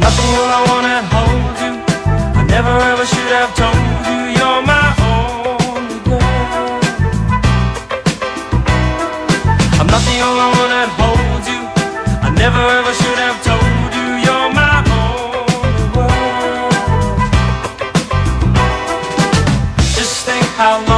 Nothing 0.00 0.30
when 0.36 0.50
I 0.50 0.60
wanna 0.68 0.98
hold 1.14 1.56
you. 1.62 1.72
I 2.40 2.42
never 2.48 2.74
ever 2.90 3.06
should 3.06 3.32
have 3.38 3.54
told 3.54 3.85
how 20.56 20.82
long 20.86 20.95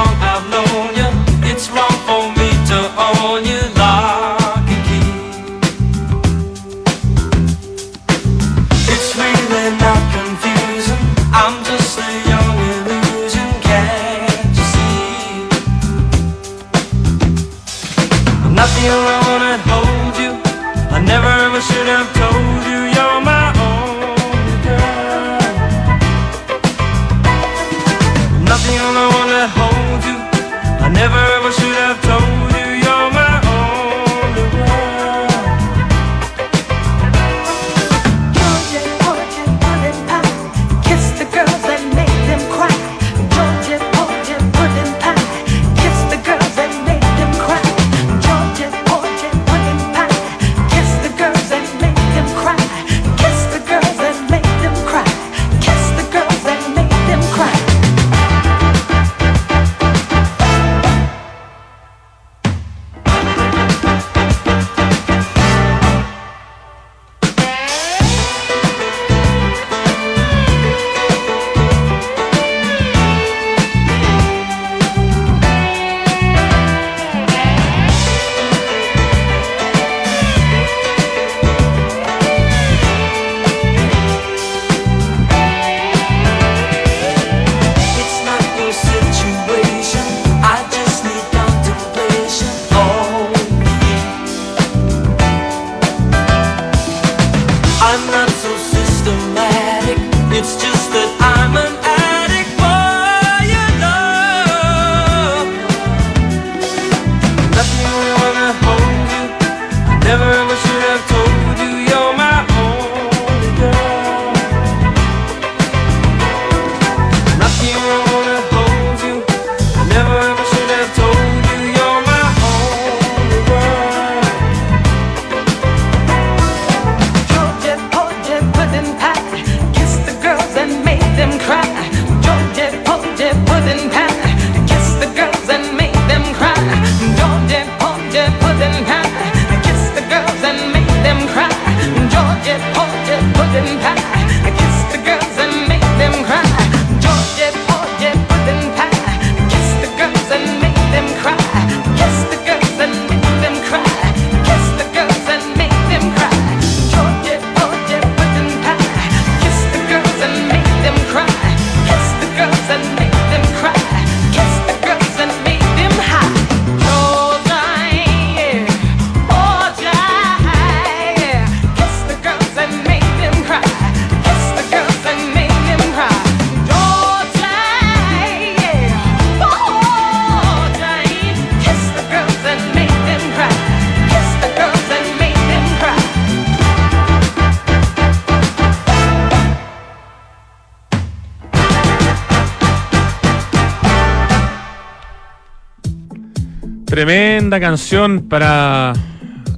tremenda 197.48 197.66
canción 197.66 198.28
para 198.28 198.92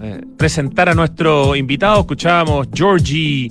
eh, 0.00 0.20
presentar 0.37 0.88
a 0.88 0.94
nuestro 0.94 1.56
invitado. 1.56 1.99
Escuchábamos 2.00 2.68
Georgie 2.73 3.49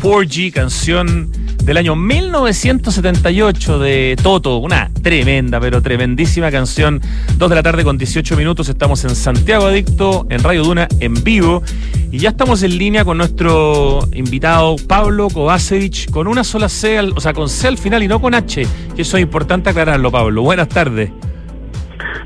Porgy, 0.00 0.50
canción 0.50 1.30
del 1.62 1.76
año 1.76 1.94
1978 1.94 3.78
de 3.78 4.16
Toto. 4.22 4.56
Una 4.58 4.90
tremenda, 5.02 5.60
pero 5.60 5.82
tremendísima 5.82 6.50
canción. 6.50 7.02
Dos 7.36 7.50
de 7.50 7.56
la 7.56 7.62
tarde 7.62 7.84
con 7.84 7.98
18 7.98 8.34
minutos. 8.34 8.70
Estamos 8.70 9.04
en 9.04 9.14
Santiago 9.14 9.66
Adicto, 9.66 10.26
en 10.30 10.42
Radio 10.42 10.64
Duna, 10.64 10.88
en 11.00 11.22
vivo. 11.22 11.62
Y 12.10 12.16
ya 12.16 12.30
estamos 12.30 12.62
en 12.62 12.78
línea 12.78 13.04
con 13.04 13.18
nuestro 13.18 14.08
invitado 14.14 14.76
Pablo 14.88 15.28
Kovacevic, 15.28 16.10
con 16.10 16.28
una 16.28 16.44
sola 16.44 16.70
C, 16.70 16.98
o 16.98 17.20
sea, 17.20 17.34
con 17.34 17.50
C 17.50 17.68
al 17.68 17.76
final 17.76 18.02
y 18.02 18.08
no 18.08 18.22
con 18.22 18.32
H. 18.32 18.66
Que 18.96 19.02
eso 19.02 19.18
es 19.18 19.22
importante 19.22 19.68
aclararlo, 19.68 20.10
Pablo. 20.10 20.40
Buenas 20.40 20.68
tardes. 20.68 21.10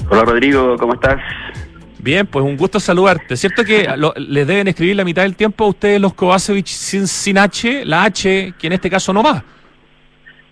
Hola 0.08 0.24
Rodrigo, 0.24 0.76
¿cómo 0.78 0.94
estás? 0.94 1.20
Bien, 1.98 2.26
pues 2.26 2.44
un 2.44 2.56
gusto 2.56 2.78
saludarte. 2.78 3.36
¿Cierto 3.36 3.64
que 3.64 3.88
lo- 3.96 4.14
les 4.16 4.46
deben 4.46 4.68
escribir 4.68 4.96
la 4.96 5.04
mitad 5.04 5.22
del 5.22 5.34
tiempo 5.34 5.64
a 5.64 5.68
ustedes 5.68 6.00
los 6.00 6.14
Kovacevic 6.14 6.66
sin, 6.66 7.06
sin 7.06 7.38
H? 7.38 7.84
La 7.84 8.04
H, 8.04 8.54
que 8.58 8.66
en 8.66 8.72
este 8.74 8.90
caso 8.90 9.12
no 9.12 9.22
va. 9.22 9.42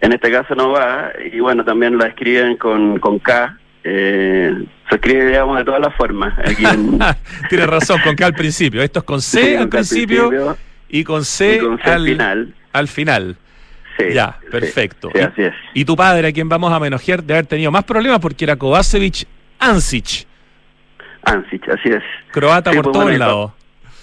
En 0.01 0.13
este 0.13 0.31
caso 0.31 0.55
no 0.55 0.71
va, 0.71 1.11
y 1.33 1.41
bueno, 1.41 1.65
también 1.65 1.97
la 1.97 2.09
escriben 2.09 2.57
con, 2.57 2.99
con 2.99 3.19
K. 3.19 3.57
eh, 3.85 4.53
se 4.89 4.95
escribe, 4.97 5.27
digamos, 5.27 5.57
de 5.59 5.65
todas 5.65 5.81
las 5.81 5.95
formas. 5.97 6.35
En, 6.59 6.99
Tienes 7.49 7.67
razón, 7.67 8.01
con 8.05 8.15
K 8.15 8.27
al 8.27 8.35
principio. 8.35 8.83
Esto 8.83 8.99
es 9.01 9.05
con 9.05 9.21
C 9.23 9.41
Sí, 9.43 9.55
al 9.55 9.61
con 9.63 9.71
principio, 9.71 10.29
principio 10.29 10.57
y 10.89 11.05
con 11.05 11.25
C, 11.25 11.57
y 11.57 11.59
con 11.61 11.79
C 11.79 11.85
al 11.85 11.93
al, 12.03 12.05
final. 12.07 12.55
al 12.73 12.89
final. 12.89 13.37
Sí, 13.99 14.05
ya, 14.13 14.39
perfecto. 14.51 15.09
Sí, 15.15 15.21
y, 15.21 15.23
así 15.23 15.43
es. 15.43 15.55
y 15.73 15.85
tu 15.85 15.95
padre, 15.97 16.29
a 16.29 16.33
quien 16.33 16.49
vamos 16.49 16.71
a 16.73 16.77
homenajear, 16.79 17.23
de 17.23 17.35
haber 17.35 17.47
tenido 17.47 17.71
más 17.71 17.85
problemas 17.85 18.19
porque 18.21 18.45
era 18.45 18.57
Kovacevic 18.57 19.27
Ansic, 19.59 20.27
Ansic, 21.25 21.69
así 21.69 21.91
es. 21.91 22.03
croata 22.31 22.71
Sí, 22.71 22.77
por 22.77 22.85
pues, 22.85 22.93
todos 22.93 23.05
bueno, 23.05 23.19
lados. 23.19 23.53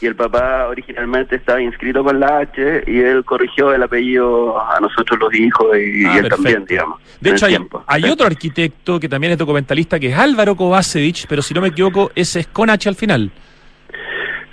Y 0.02 0.08
el 0.08 0.16
papá 0.16 0.68
originalmente 0.68 1.36
estaba 1.36 1.62
inscrito 1.62 2.04
con 2.04 2.20
la 2.20 2.40
H 2.40 2.84
y 2.88 3.00
él 3.00 3.24
corrigió 3.24 3.72
el 3.72 3.84
apellido 3.84 4.60
a 4.60 4.80
nosotros 4.80 5.20
los 5.20 5.34
hijos 5.36 5.78
y, 5.78 6.06
Ah, 6.06 6.16
y 6.16 6.18
él 6.18 6.28
también, 6.28 6.66
digamos. 6.66 7.00
De 7.20 7.30
hecho, 7.30 7.46
hay, 7.86 8.10
otro 8.10 8.26
arquitecto 8.26 9.00
que 9.00 9.08
también 9.08 9.34
es 9.34 9.38
documentalista, 9.38 10.00
que 10.00 10.10
es 10.10 10.18
Álvaro 10.18 10.56
Kovacevic, 10.56 11.28
pero 11.30 11.44
si 11.44 11.54
no 11.54 11.62
me 11.62 11.68
equivoco, 11.68 12.12
ese 12.16 12.40
es 12.40 12.48
con 12.48 12.72
H 12.72 12.90
al 12.90 12.96
final. 12.96 13.32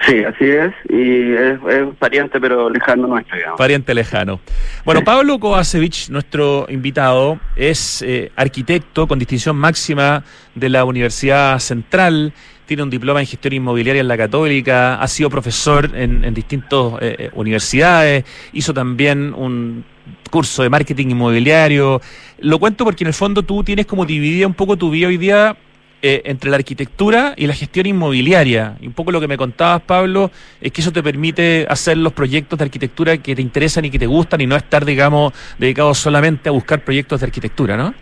Sí, 0.07 0.23
así 0.23 0.45
es. 0.45 0.73
Y 0.89 1.33
es, 1.35 1.59
es 1.69 1.95
pariente, 1.99 2.41
pero 2.41 2.71
lejano 2.71 3.07
nuestro, 3.07 3.37
digamos. 3.37 3.59
Pariente 3.59 3.95
lejano. 3.95 4.41
Bueno, 4.85 5.03
Pablo 5.03 5.39
Kovacevic, 5.39 6.09
nuestro 6.11 6.67
invitado, 6.69 7.41
es 7.57 8.03
eh, 8.03 8.31
arquitecto 8.37 9.07
con 9.07 9.19
distinción 9.19 9.57
máxima 9.57 10.23
de 10.55 10.69
la 10.69 10.85
Universidad 10.85 11.59
Central, 11.59 12.33
tiene 12.69 12.85
un 12.85 12.91
diploma 12.91 13.19
en 13.19 13.27
gestión 13.27 13.55
inmobiliaria 13.55 14.01
en 14.01 14.09
la 14.09 14.17
Católica, 14.17 15.01
ha 15.01 15.09
sido 15.09 15.31
profesor 15.31 15.91
en, 15.95 16.23
en 16.25 16.35
distintas 16.35 16.93
universidades, 17.35 18.25
hizo 18.53 18.73
también 18.73 19.35
un 19.35 19.85
curso 20.31 20.63
de 20.63 20.71
marketing 20.71 21.09
inmobiliario. 21.11 22.01
Lo 22.41 22.59
cuento 22.59 22.85
porque 22.85 23.05
en 23.05 23.09
el 23.09 23.15
fondo 23.15 23.43
tú 23.43 23.65
tienes 23.65 23.87
como 23.87 24.05
dividida 24.05 24.47
un 24.47 24.55
poco 24.55 24.77
tu 24.77 24.91
vida 24.91 25.09
hoy 25.09 25.17
día 25.17 25.57
eh, 26.01 26.23
entre 26.27 26.49
la 26.49 26.57
arquitectura 26.57 27.35
y 27.37 27.49
la 27.49 27.55
gestión 27.55 27.87
inmobiliaria. 27.87 28.77
Y 28.81 28.87
un 28.87 28.93
poco 28.93 29.11
lo 29.11 29.21
que 29.21 29.27
me 29.27 29.37
contabas, 29.37 29.83
Pablo, 29.83 30.31
es 30.61 30.71
que 30.71 30.81
eso 30.81 30.93
te 30.93 31.03
permite 31.03 31.67
hacer 31.69 31.97
los 31.97 32.13
proyectos 32.13 32.57
de 32.57 32.67
arquitectura 32.67 33.17
que 33.19 33.35
te 33.35 33.43
interesan 33.43 33.85
y 33.85 33.91
que 33.91 33.99
te 33.99 34.07
gustan 34.07 34.41
y 34.41 34.47
no 34.47 34.55
estar, 34.55 34.85
digamos, 34.85 35.33
dedicado 35.59 35.93
solamente 35.95 36.51
a 36.51 36.53
buscar 36.53 36.85
proyectos 36.85 37.19
de 37.19 37.27
arquitectura, 37.27 37.77
¿no? 37.77 37.95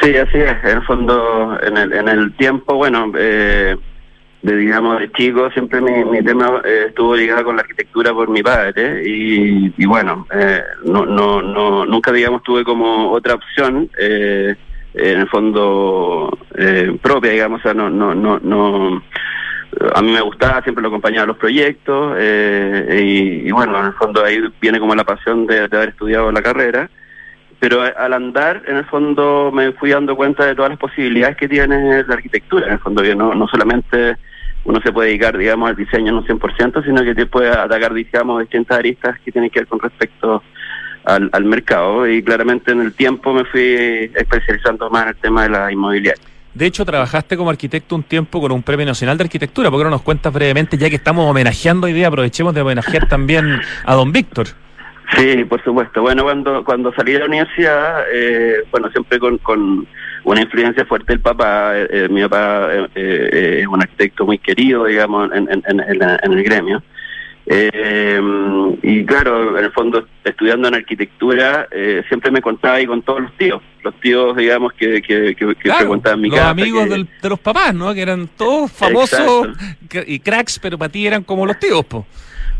Sí, 0.00 0.16
así 0.16 0.38
es. 0.38 0.64
En 0.64 0.78
el 0.78 0.82
fondo, 0.84 1.58
en 1.62 1.76
el, 1.76 1.92
en 1.92 2.08
el 2.08 2.32
tiempo, 2.36 2.74
bueno, 2.74 3.12
eh, 3.16 3.76
de 4.42 4.56
digamos 4.56 5.00
de 5.00 5.10
chico, 5.12 5.50
siempre 5.50 5.80
mi, 5.80 6.04
mi 6.04 6.22
tema 6.22 6.62
eh, 6.64 6.86
estuvo 6.88 7.16
ligado 7.16 7.44
con 7.44 7.56
la 7.56 7.62
arquitectura 7.62 8.12
por 8.12 8.28
mi 8.28 8.42
padre 8.42 9.02
y, 9.04 9.72
y 9.76 9.86
bueno, 9.86 10.26
eh, 10.32 10.62
no, 10.84 11.04
no, 11.04 11.42
no, 11.42 11.84
nunca 11.84 12.12
digamos 12.12 12.42
tuve 12.42 12.64
como 12.64 13.10
otra 13.10 13.34
opción. 13.34 13.90
Eh, 13.98 14.54
en 14.94 15.20
el 15.20 15.28
fondo 15.28 16.36
eh, 16.56 16.98
propia, 17.00 17.30
digamos, 17.32 17.60
o 17.60 17.62
sea, 17.62 17.74
no, 17.74 17.88
no, 17.88 18.14
no, 18.14 18.38
no, 18.40 19.02
a 19.94 20.02
mí 20.02 20.12
me 20.12 20.20
gustaba, 20.20 20.62
siempre 20.62 20.82
lo 20.82 20.88
acompañaba 20.88 21.24
a 21.24 21.26
los 21.26 21.36
proyectos 21.36 22.16
eh, 22.18 23.42
y, 23.44 23.50
bueno, 23.52 23.78
en 23.78 23.86
el 23.86 23.92
fondo 23.94 24.24
ahí 24.24 24.40
viene 24.60 24.80
como 24.80 24.94
la 24.94 25.04
pasión 25.04 25.46
de 25.46 25.60
haber 25.60 25.90
estudiado 25.90 26.32
la 26.32 26.42
carrera 26.42 26.90
pero 27.60 27.82
al 27.82 28.12
andar, 28.12 28.62
en 28.66 28.76
el 28.76 28.84
fondo, 28.84 29.50
me 29.52 29.72
fui 29.72 29.90
dando 29.90 30.14
cuenta 30.14 30.46
de 30.46 30.54
todas 30.54 30.70
las 30.70 30.78
posibilidades 30.78 31.36
que 31.36 31.48
tiene 31.48 32.04
la 32.04 32.14
arquitectura. 32.14 32.66
En 32.66 32.74
el 32.74 32.78
fondo, 32.78 33.02
que 33.02 33.16
no, 33.16 33.34
no 33.34 33.48
solamente 33.48 34.16
uno 34.64 34.80
se 34.80 34.92
puede 34.92 35.08
dedicar, 35.08 35.36
digamos, 35.36 35.70
al 35.70 35.76
diseño 35.76 36.10
en 36.10 36.14
un 36.16 36.26
100%, 36.26 36.84
sino 36.84 37.02
que 37.02 37.14
te 37.14 37.26
puede 37.26 37.50
atacar, 37.50 37.92
digamos, 37.94 38.40
distintas 38.40 38.78
aristas 38.78 39.18
que 39.24 39.32
tienen 39.32 39.50
que 39.50 39.60
ver 39.60 39.66
con 39.66 39.80
respecto 39.80 40.42
al, 41.04 41.30
al 41.32 41.44
mercado. 41.44 42.06
Y 42.06 42.22
claramente 42.22 42.70
en 42.70 42.80
el 42.80 42.92
tiempo 42.92 43.32
me 43.34 43.44
fui 43.44 44.10
especializando 44.14 44.88
más 44.90 45.04
en 45.04 45.08
el 45.08 45.16
tema 45.16 45.42
de 45.42 45.48
la 45.48 45.72
inmobiliaria. 45.72 46.22
De 46.54 46.66
hecho, 46.66 46.84
trabajaste 46.84 47.36
como 47.36 47.50
arquitecto 47.50 47.94
un 47.94 48.04
tiempo 48.04 48.40
con 48.40 48.52
un 48.52 48.62
premio 48.62 48.86
nacional 48.86 49.18
de 49.18 49.24
arquitectura. 49.24 49.70
¿Por 49.70 49.80
qué 49.80 49.84
no 49.84 49.90
nos 49.90 50.02
cuentas 50.02 50.32
brevemente, 50.32 50.76
ya 50.76 50.88
que 50.88 50.96
estamos 50.96 51.28
homenajeando 51.28 51.86
hoy 51.86 51.92
día, 51.92 52.08
aprovechemos 52.08 52.54
de 52.54 52.62
homenajear 52.62 53.08
también 53.08 53.60
a 53.84 53.94
don 53.94 54.12
Víctor? 54.12 54.48
Sí, 55.16 55.44
por 55.44 55.62
supuesto. 55.64 56.02
Bueno, 56.02 56.22
cuando 56.22 56.62
cuando 56.64 56.92
salí 56.94 57.12
de 57.12 57.20
la 57.20 57.26
universidad, 57.26 58.04
eh, 58.12 58.56
bueno, 58.70 58.90
siempre 58.90 59.18
con, 59.18 59.38
con 59.38 59.86
una 60.24 60.40
influencia 60.42 60.84
fuerte 60.84 61.12
del 61.14 61.20
papá. 61.20 61.78
eh, 61.78 61.88
eh, 61.90 62.08
mi 62.10 62.20
papá 62.22 62.68
eh, 62.74 62.88
eh, 62.94 63.58
es 63.62 63.66
un 63.66 63.80
arquitecto 63.80 64.26
muy 64.26 64.38
querido, 64.38 64.84
digamos, 64.84 65.30
en, 65.32 65.48
en, 65.50 65.62
en, 65.66 65.98
la- 65.98 66.20
en 66.22 66.32
el 66.32 66.42
gremio. 66.44 66.82
Eh, 67.50 68.20
y 68.82 69.04
claro, 69.06 69.58
en 69.58 69.64
el 69.64 69.72
fondo, 69.72 70.06
estudiando 70.22 70.68
en 70.68 70.74
arquitectura, 70.74 71.66
eh, 71.70 72.02
siempre 72.08 72.30
me 72.30 72.42
contaba 72.42 72.74
ahí 72.74 72.86
con 72.86 73.00
todos 73.00 73.22
los 73.22 73.32
tíos. 73.38 73.62
Los 73.82 73.98
tíos, 74.00 74.36
digamos, 74.36 74.74
que, 74.74 75.00
que, 75.00 75.34
que, 75.34 75.46
que 75.46 75.54
Claro, 75.54 75.78
frecuentaban 75.78 76.20
mi 76.20 76.28
los 76.28 76.38
casa. 76.38 76.50
amigos 76.50 76.84
que- 76.84 76.90
del- 76.90 77.08
de 77.22 77.28
los 77.30 77.38
papás, 77.40 77.74
¿no? 77.74 77.94
Que 77.94 78.02
eran 78.02 78.28
todos 78.36 78.70
famosos 78.70 79.48
Exacto. 79.48 80.04
y 80.06 80.18
cracks, 80.18 80.58
pero 80.58 80.76
para 80.76 80.90
ti 80.92 81.06
eran 81.06 81.22
como 81.24 81.46
los 81.46 81.58
tíos, 81.58 81.84
po. 81.86 82.06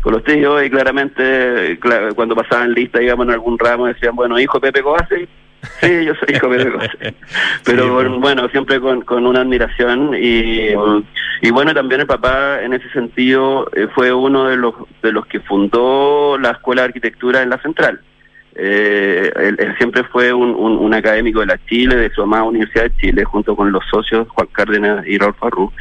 Con 0.01 0.13
los 0.13 0.23
tíos 0.23 0.63
y 0.63 0.69
claramente 0.69 1.79
cla- 1.79 2.13
cuando 2.15 2.35
pasaban 2.35 2.73
lista, 2.73 2.99
digamos, 2.99 3.25
en 3.27 3.33
algún 3.33 3.57
ramo 3.59 3.87
decían, 3.87 4.15
bueno, 4.15 4.39
hijo 4.39 4.59
Pepe 4.59 4.81
Coase. 4.81 5.27
Sí, 5.81 6.05
yo 6.05 6.13
soy 6.15 6.35
hijo 6.35 6.49
Pepe 6.49 6.71
Coase. 6.71 7.15
Pero 7.65 7.83
Sí, 8.01 8.07
pues. 8.07 8.19
bueno, 8.21 8.47
siempre 8.49 8.79
con, 8.79 9.01
con 9.01 9.25
una 9.27 9.41
admiración 9.41 10.13
y, 10.15 10.69
y 11.41 11.51
bueno, 11.51 11.73
también 11.73 12.01
el 12.01 12.07
papá 12.07 12.61
en 12.63 12.73
ese 12.73 12.89
sentido 12.91 13.69
eh, 13.75 13.87
fue 13.93 14.13
uno 14.13 14.45
de 14.47 14.55
los, 14.57 14.73
de 15.03 15.11
los 15.11 15.25
que 15.25 15.39
fundó 15.41 16.37
la 16.39 16.51
Escuela 16.51 16.83
de 16.83 16.87
Arquitectura 16.87 17.41
en 17.41 17.49
la 17.49 17.61
Central. 17.61 17.99
Eh, 18.61 19.31
él, 19.35 19.55
él 19.59 19.75
siempre 19.77 20.03
fue 20.05 20.33
un, 20.33 20.49
un, 20.49 20.77
un 20.77 20.93
académico 20.93 21.39
de 21.39 21.45
la 21.45 21.59
Chile, 21.65 21.95
de 21.95 22.09
su 22.09 22.21
amada 22.23 22.43
Universidad 22.43 22.85
de 22.85 22.95
Chile, 22.97 23.23
junto 23.23 23.55
con 23.55 23.71
los 23.71 23.83
socios 23.89 24.27
Juan 24.29 24.47
Cárdenas 24.51 25.05
y 25.07 25.17
Raúl 25.17 25.35
Farrú. 25.35 25.71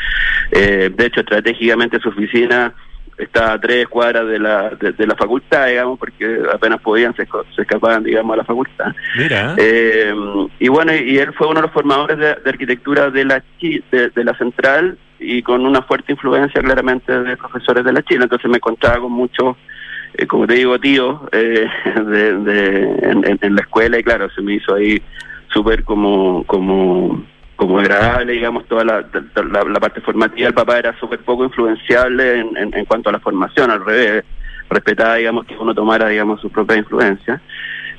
Eh, 0.53 0.91
de 0.95 1.07
hecho, 1.07 1.21
estratégicamente 1.21 1.99
su 1.99 2.11
oficina 2.11 2.73
está 3.19 3.53
a 3.53 3.61
tres 3.61 3.87
cuadras 3.89 4.27
de 4.27 4.39
la, 4.39 4.71
de, 4.71 4.93
de 4.93 5.07
la 5.07 5.17
facultad, 5.17 5.67
digamos, 5.67 5.99
porque 5.99 6.41
apenas 6.53 6.81
podían, 6.81 7.15
se, 7.17 7.27
se 7.55 7.63
escapaban, 7.63 8.05
digamos, 8.05 8.35
a 8.35 8.37
la 8.39 8.45
facultad. 8.45 8.93
Mira. 9.17 9.55
Eh, 9.59 10.15
y 10.61 10.69
bueno, 10.69 10.95
y 10.95 11.19
él 11.19 11.33
fue 11.35 11.49
uno 11.49 11.57
de 11.57 11.63
los 11.63 11.73
formadores 11.73 12.17
de, 12.19 12.35
de 12.35 12.51
arquitectura 12.51 13.11
de 13.11 13.25
la, 13.25 13.43
de, 13.61 14.11
de 14.11 14.25
la 14.25 14.35
Central 14.39 14.97
y 15.19 15.43
con 15.43 15.67
una 15.67 15.83
fuerte 15.83 16.13
influencia 16.13 16.63
claramente 16.63 17.13
de 17.21 17.37
profesores 17.37 17.85
de 17.85 17.93
la 17.93 18.03
Chile. 18.03 18.23
Entonces 18.23 18.49
me 18.49 18.59
encontraba 18.59 19.01
con 19.01 19.13
muchos, 19.13 19.57
eh, 20.15 20.27
como 20.27 20.47
te 20.47 20.55
digo, 20.55 20.79
tíos 20.79 21.21
eh, 21.33 21.67
de, 22.07 23.39
en 23.41 23.55
la 23.55 23.61
escuela 23.61 23.99
y 23.99 24.05
claro, 24.05 24.31
se 24.31 24.43
me 24.43 24.55
hizo 24.55 24.75
ahí 24.75 25.03
súper 25.53 25.83
como... 25.83 26.45
como 26.45 27.25
como 27.59 27.81
agradable, 27.81 28.33
digamos, 28.35 28.65
toda 28.69 28.85
la, 28.85 29.05
la, 29.51 29.65
la 29.65 29.81
parte 29.81 30.01
formativa. 30.01 30.47
El 30.47 30.55
papá 30.55 30.79
era 30.79 30.97
súper 31.01 31.19
poco 31.19 31.43
influenciable 31.45 32.39
en, 32.39 32.57
en, 32.57 32.73
en 32.73 32.85
cuanto 32.85 33.09
a 33.11 33.13
la 33.13 33.19
formación, 33.19 33.69
al 33.73 33.85
revés, 33.85 34.25
respetaba, 34.71 35.17
digamos, 35.17 35.45
que 35.45 35.57
uno 35.57 35.75
tomara, 35.75 36.09
digamos, 36.09 36.41
su 36.41 36.51
propia 36.51 36.77
influencia. 36.77 37.43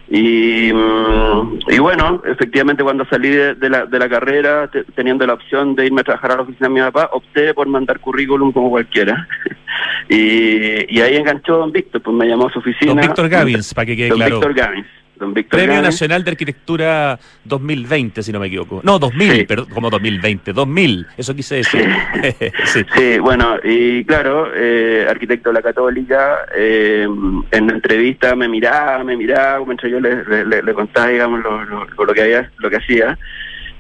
Y, 0.10 0.72
mm, 0.74 1.60
y 1.67 1.78
bueno, 1.78 2.22
efectivamente 2.26 2.84
cuando 2.84 3.06
salí 3.10 3.30
de, 3.30 3.54
de 3.56 3.69
la, 3.69 3.86
de 3.86 4.00
la 4.00 4.08
carrera, 4.08 4.67
te- 4.72 4.86
teniendo 4.95 5.28
la 5.28 5.34
opción 5.34 5.76
de 5.76 5.88
irme 5.88 6.02
a 6.02 6.04
trabajar 6.06 6.32
a 6.32 6.36
la 6.38 6.41
oficina 6.43 6.69
de 6.69 6.74
mi 6.76 6.80
papá, 6.80 7.10
opté 7.12 7.54
por 7.54 7.67
mandar 7.67 8.00
currículum 8.00 8.54
como 8.54 8.69
cualquiera. 8.69 9.28
y, 10.10 10.95
y 10.95 11.02
ahí 11.02 11.17
enganchó 11.17 11.58
don 11.58 11.72
Víctor, 11.74 12.02
pues 12.02 12.15
me 12.15 12.28
llamó 12.28 12.48
a 12.48 12.52
su 12.54 12.60
oficina. 12.60 12.93
Don 12.93 13.02
Víctor 13.02 13.28
Gavins, 13.30 13.74
para 13.76 13.86
que 13.86 13.98
quede 13.98 14.08
Don 14.10 14.17
claro. 14.19 14.36
Víctor 14.39 14.54
Gavins. 14.56 14.88
Don 15.20 15.34
Víctor 15.34 15.60
Premio. 15.60 15.82
Nacional 15.82 16.24
de 16.24 16.32
Arquitectura 16.32 17.20
2020, 17.44 18.24
si 18.24 18.32
no 18.32 18.40
me 18.40 18.48
equivoco. 18.48 18.80
No, 18.84 18.98
2000, 19.00 19.32
Sí. 19.34 19.44
perdón, 19.44 19.68
como 19.74 19.90
2020, 19.90 20.54
2000, 20.54 21.08
eso 21.18 21.36
quise 21.36 21.56
decir. 21.56 21.86
sí. 22.66 22.86
Sí, 22.96 23.20
bueno, 23.20 23.58
y 23.64 24.04
claro, 24.06 24.50
eh, 24.56 25.06
arquitecto 25.10 25.50
de 25.50 25.54
la 25.56 25.62
Católica, 25.62 26.46
eh, 26.56 27.06
en 27.52 27.68
la 27.68 27.74
entrevista 27.74 28.36
me 28.36 28.48
miraba, 28.48 29.04
me 29.04 29.18
miraba, 29.18 29.64
mientras 29.66 29.92
yo 29.92 30.00
le, 30.00 30.24
le- 30.24 30.46
le- 30.46 30.64
le 30.64 30.74
contaba, 30.74 31.08
digamos, 31.10 31.42
lo, 31.44 31.66
lo- 31.66 31.86
lo 31.86 32.14
que 32.14 32.22
había, 32.22 32.50
lo 32.58 32.70
que 32.70 32.78
hacía, 32.78 33.18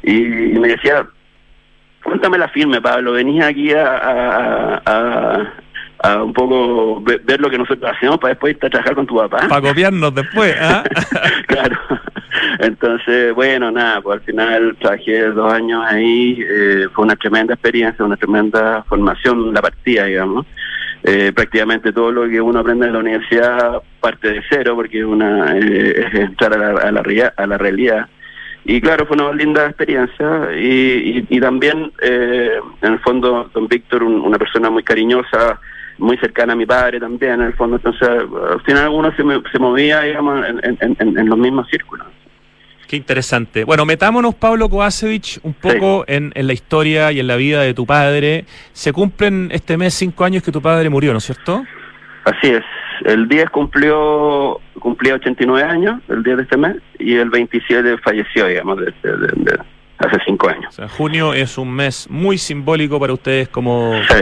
y, 0.03 0.11
y 0.55 0.59
me 0.59 0.67
decía, 0.69 1.07
cuéntame 2.03 2.37
la 2.37 2.49
firme, 2.49 2.81
Pablo. 2.81 3.13
Venís 3.13 3.43
aquí 3.43 3.71
a, 3.73 3.85
a, 3.97 4.81
a, 4.85 5.53
a 6.01 6.23
un 6.23 6.33
poco 6.33 7.01
ve- 7.01 7.19
ver 7.23 7.39
lo 7.41 7.49
que 7.49 7.57
nosotros 7.57 7.91
hacemos 7.95 8.17
para 8.19 8.33
después 8.33 8.53
irte 8.53 8.67
a 8.67 8.69
trabajar 8.69 8.95
con 8.95 9.05
tu 9.07 9.15
papá. 9.17 9.47
Para 9.47 9.61
copiarnos 9.61 10.13
después, 10.15 10.55
¿ah? 10.59 10.83
claro. 11.47 11.77
Entonces, 12.59 13.33
bueno, 13.33 13.71
nada, 13.71 14.01
pues 14.01 14.19
al 14.19 14.25
final 14.25 14.77
trabajé 14.79 15.23
dos 15.31 15.51
años 15.53 15.83
ahí, 15.87 16.39
eh, 16.47 16.87
fue 16.93 17.05
una 17.05 17.15
tremenda 17.15 17.53
experiencia, 17.53 18.03
una 18.05 18.17
tremenda 18.17 18.83
formación 18.87 19.53
la 19.53 19.61
partida, 19.61 20.05
digamos. 20.05 20.45
Eh, 21.03 21.31
prácticamente 21.33 21.93
todo 21.93 22.11
lo 22.11 22.27
que 22.29 22.41
uno 22.41 22.59
aprende 22.59 22.87
en 22.87 22.93
la 22.93 22.99
universidad 22.99 23.81
parte 24.01 24.33
de 24.33 24.41
cero, 24.49 24.75
porque 24.75 25.03
una 25.03 25.57
eh, 25.57 26.05
es 26.07 26.13
entrar 26.13 26.53
a 26.53 26.57
la, 26.73 26.81
a 26.81 26.91
la, 26.91 27.33
a 27.37 27.47
la 27.47 27.57
realidad. 27.57 28.07
Y 28.65 28.81
claro, 28.81 29.05
fue 29.05 29.15
una 29.15 29.31
linda 29.33 29.65
experiencia 29.67 30.49
y, 30.55 31.25
y, 31.29 31.37
y 31.37 31.39
también, 31.39 31.91
eh, 32.01 32.59
en 32.81 32.93
el 32.93 32.99
fondo, 32.99 33.49
don 33.53 33.67
Víctor, 33.69 34.03
un- 34.03 34.19
una 34.21 34.37
persona 34.37 34.69
muy 34.69 34.83
cariñosa, 34.83 35.59
muy 35.99 36.17
cercana 36.17 36.53
a 36.53 36.55
mi 36.55 36.65
padre 36.65 36.99
también, 36.99 37.33
en 37.33 37.41
el 37.41 37.53
fondo, 37.53 37.75
entonces 37.75 38.07
al 38.09 38.61
final 38.61 38.89
uno 38.89 39.11
se, 39.15 39.23
se 39.51 39.59
movía, 39.59 40.01
digamos, 40.01 40.45
en, 40.47 40.59
en- 40.63 40.97
en- 40.99 41.17
en 41.19 41.29
los 41.29 41.37
mismos 41.37 41.67
círculos. 41.69 42.07
Qué 42.87 42.95
interesante. 42.95 43.65
Bueno, 43.65 43.85
metámonos, 43.85 44.33
Pablo 44.33 44.67
Kovacevic, 44.67 45.39
un 45.43 45.53
poco 45.53 46.05
en, 46.07 46.31
en 46.33 46.47
la 46.47 46.53
historia 46.53 47.11
y 47.11 47.19
en 47.19 47.27
la 47.27 47.35
vida 47.35 47.61
de 47.61 47.75
tu 47.75 47.85
padre. 47.85 48.45
Se 48.73 48.91
cumplen 48.93 49.49
este 49.51 49.77
mes 49.77 49.93
cinco 49.93 50.25
años 50.25 50.41
que 50.41 50.51
tu 50.51 50.59
padre 50.61 50.89
murió, 50.89 51.11
¿no 51.11 51.19
es 51.19 51.25
cierto? 51.25 51.63
Así 52.25 52.47
es, 52.47 52.63
el 53.05 53.27
10 53.27 53.49
cumplió 53.51 54.59
cumplía 54.79 55.15
89 55.15 55.63
años, 55.69 56.01
el 56.09 56.23
10 56.23 56.37
de 56.37 56.43
este 56.43 56.57
mes, 56.57 56.77
y 56.97 57.15
el 57.15 57.29
27 57.29 57.97
falleció, 57.99 58.47
digamos, 58.47 58.77
de, 58.79 58.85
de- 59.03 59.17
de- 59.17 59.33
de 59.51 59.59
hace 59.99 60.17
cinco 60.25 60.47
O 60.47 60.49
años. 60.49 60.73
sea, 60.73 60.87
junio 60.87 61.33
es 61.33 61.57
un 61.57 61.71
mes 61.73 62.07
muy 62.09 62.37
simbólico 62.37 62.99
para 62.99 63.13
ustedes 63.13 63.49
como, 63.49 63.93
Sí, 64.07 64.15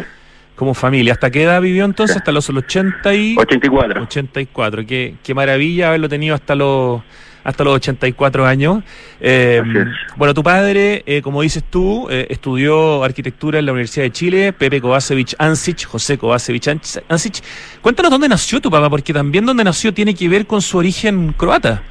como 0.58 0.74
familia. 0.74 1.14
¿Hasta 1.14 1.32
qué 1.32 1.44
edad 1.44 1.62
vivió 1.62 1.86
entonces? 1.86 2.18
Hasta 2.18 2.34
los 2.34 2.50
80 2.50 3.14
y... 3.14 3.36
84. 3.38 4.02
84. 4.04 4.86
Qué, 4.86 5.16
qué 5.24 5.34
maravilla 5.34 5.88
haberlo 5.88 6.10
tenido 6.10 6.36
hasta 6.36 6.54
los 6.56 7.02
hasta 7.44 7.64
los 7.64 7.76
84 7.76 8.46
años. 8.46 8.84
Eh, 9.22 9.64
bueno, 10.18 10.34
tu 10.34 10.44
padre, 10.44 11.04
eh, 11.06 11.22
como 11.22 11.42
dices 11.42 11.64
tú, 11.70 12.06
eh, 12.10 12.28
estudió 12.30 13.02
arquitectura 13.06 13.58
en 13.60 13.66
la 13.66 13.72
Universidad 13.72 14.04
de 14.04 14.12
Chile, 14.12 14.52
Pepe 14.52 14.82
Kovacevic 14.82 15.34
Ansic, 15.40 15.86
José 15.86 16.18
Kovacevic 16.18 16.64
Ans- 16.64 17.02
Ansic. 17.08 17.36
Cuéntanos 17.82 18.12
dónde 18.12 18.28
nació 18.28 18.60
tu 18.60 18.70
papá, 18.70 18.90
porque 18.90 19.14
también 19.14 19.46
dónde 19.46 19.64
nació 19.64 19.94
tiene 19.94 20.14
que 20.14 20.28
ver 20.28 20.46
con 20.46 20.62
su 20.62 20.78
origen 20.78 21.32
croata. 21.38 21.82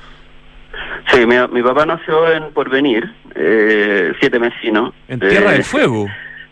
Sí, 1.11 1.25
mi, 1.25 1.37
mi 1.51 1.63
papá 1.63 1.87
nació 1.87 2.31
en 2.33 2.53
Porvenir, 2.53 3.11
eh, 3.35 4.13
siete 4.21 4.39
mesinos. 4.39 4.93
En 5.09 5.21
Tierra 5.21 5.53
eh, 5.53 5.55
del 5.55 5.65
Fuego. 5.65 6.07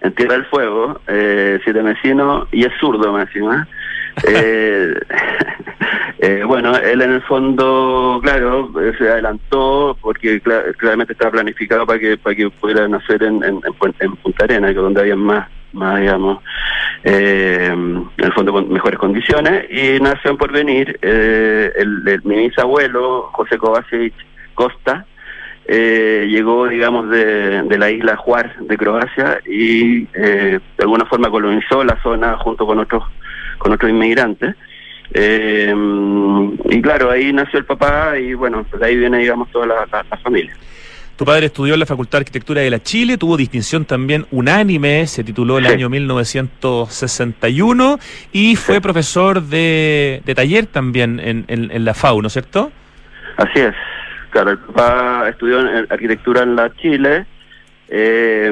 En 0.05 0.15
Tierra 0.15 0.35
del 0.35 0.45
Fuego, 0.47 1.01
eh, 1.09 1.59
siete 1.65 1.83
vecinos, 1.83 2.47
y 2.53 2.65
es 2.65 2.73
zurdo 2.79 3.13
más 3.13 3.27
encima. 3.29 3.67
Eh, 4.29 4.95
eh, 6.21 6.45
bueno, 6.47 6.73
él 6.77 7.03
en 7.03 7.15
el 7.15 7.23
fondo, 7.23 8.21
claro, 8.23 8.71
se 8.97 9.09
adelantó 9.11 9.99
porque 10.01 10.41
cla- 10.41 10.73
claramente 10.77 11.15
estaba 11.15 11.33
planificado 11.33 11.85
para 11.85 11.99
que 11.99 12.17
para 12.17 12.37
que 12.37 12.49
pudiera 12.49 12.87
nacer 12.87 13.25
en, 13.25 13.43
en, 13.43 13.61
en 13.99 14.17
Punta 14.17 14.45
Arenas, 14.45 14.71
que 14.71 14.77
donde 14.77 15.01
había 15.01 15.17
más, 15.17 15.49
más 15.73 15.99
digamos, 16.01 16.39
eh, 17.03 17.71
en 17.73 18.09
el 18.17 18.33
fondo 18.35 18.53
con 18.53 18.73
mejores 18.73 19.01
condiciones, 19.01 19.65
y 19.69 19.99
nació 20.01 20.31
en 20.31 20.37
Porvenir 20.37 20.97
eh, 21.03 21.73
el, 21.77 22.07
el- 22.07 22.23
mi 22.23 22.37
bisabuelo, 22.37 23.31
José 23.33 23.59
Kovacevic 23.59 24.15
Costa, 24.55 25.05
eh, 25.67 26.27
llegó, 26.29 26.69
digamos, 26.69 27.09
de, 27.11 27.63
de 27.63 27.79
la 27.79 27.91
isla 27.91 28.17
Juar 28.17 28.55
de 28.61 28.77
Croacia 28.77 29.41
y 29.47 30.07
eh, 30.15 30.61
de 30.77 30.83
alguna 30.83 31.07
forma 31.07 31.31
colonizó 31.31 31.83
la 31.85 32.01
zona 32.03 32.37
junto 32.39 32.67
con 32.67 32.79
otros 32.79 33.03
con 33.59 33.73
otros 33.73 33.91
inmigrantes. 33.91 34.55
Eh, 35.13 35.75
y 36.71 36.83
claro, 36.83 37.11
ahí 37.11 37.33
nació 37.33 37.59
el 37.61 37.65
papá 37.65 38.19
y 38.19 38.35
bueno, 38.35 38.65
de 38.79 38.85
ahí 38.87 38.97
viene, 38.97 39.19
digamos, 39.19 39.51
toda 39.51 39.67
la, 39.67 39.75
la- 39.91 40.05
la 40.11 40.17
familia. 40.19 40.55
Tu 41.17 41.25
padre 41.25 41.47
estudió 41.47 41.75
en 41.75 41.81
la 41.81 41.87
Facultad 41.87 42.19
de 42.19 42.23
Arquitectura 42.23 42.61
de 42.63 42.71
la 42.71 42.83
Chile, 42.83 43.17
tuvo 43.17 43.37
distinción 43.37 43.85
también 43.85 44.27
unánime, 44.33 45.07
se 45.07 45.23
tituló 45.23 45.59
el 45.59 45.67
Sí. 45.67 45.73
año 45.73 45.89
1961 45.89 48.01
y 48.33 48.57
fue 48.57 48.75
Sí. 48.77 48.81
profesor 48.81 49.41
de, 49.43 50.23
de 50.25 50.35
taller 50.35 50.67
también 50.67 51.21
en, 51.21 51.45
en- 51.47 51.71
en 51.71 51.85
la 51.85 51.95
FAU, 51.95 52.21
¿no 52.21 52.27
es 52.27 52.33
cierto? 52.33 52.73
Así 53.37 53.61
es. 53.61 53.75
Claro, 54.35 54.51
el 54.51 54.59
papá 54.59 55.29
estudió 55.29 55.61
en 55.61 55.87
arquitectura 55.89 56.43
en 56.43 56.57
la 56.57 56.75
Chile 56.75 57.25
eh, 57.89 58.51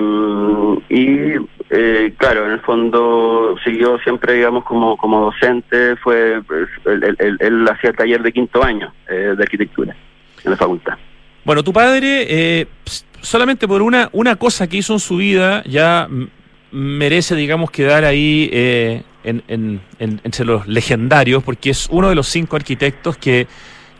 y, 0.89 1.33
eh, 1.71 2.15
claro, 2.17 2.47
en 2.47 2.53
el 2.53 2.61
fondo 2.61 3.57
siguió 3.65 3.99
siempre, 3.99 4.35
digamos, 4.35 4.63
como, 4.65 4.97
como 4.97 5.25
docente. 5.25 5.97
Fue 5.97 6.41
pues, 6.47 6.69
él, 6.85 7.67
hacía 7.69 7.91
el 7.91 7.97
taller 7.97 8.23
de 8.23 8.31
quinto 8.33 8.63
año 8.63 8.93
eh, 9.11 9.35
de 9.37 9.43
arquitectura 9.43 9.97
en 10.45 10.51
la 10.53 10.57
facultad. 10.57 10.95
Bueno, 11.45 11.65
tu 11.65 11.73
padre, 11.73 12.27
eh, 12.29 12.67
solamente 13.21 13.67
por 13.67 13.83
una, 13.83 14.09
una 14.13 14.37
cosa 14.37 14.69
que 14.69 14.77
hizo 14.77 14.93
en 14.93 15.01
su 15.01 15.17
vida, 15.17 15.65
ya 15.67 16.07
merece, 16.71 17.35
digamos, 17.35 17.73
quedar 17.73 18.05
ahí 18.05 18.49
eh, 18.53 19.03
en, 19.25 19.43
en- 19.49 19.81
en- 19.99 20.21
entre 20.23 20.45
los 20.45 20.69
legendarios, 20.69 21.43
porque 21.43 21.71
es 21.71 21.89
uno 21.91 22.09
de 22.09 22.15
los 22.15 22.29
cinco 22.29 22.55
arquitectos 22.55 23.17
que 23.17 23.49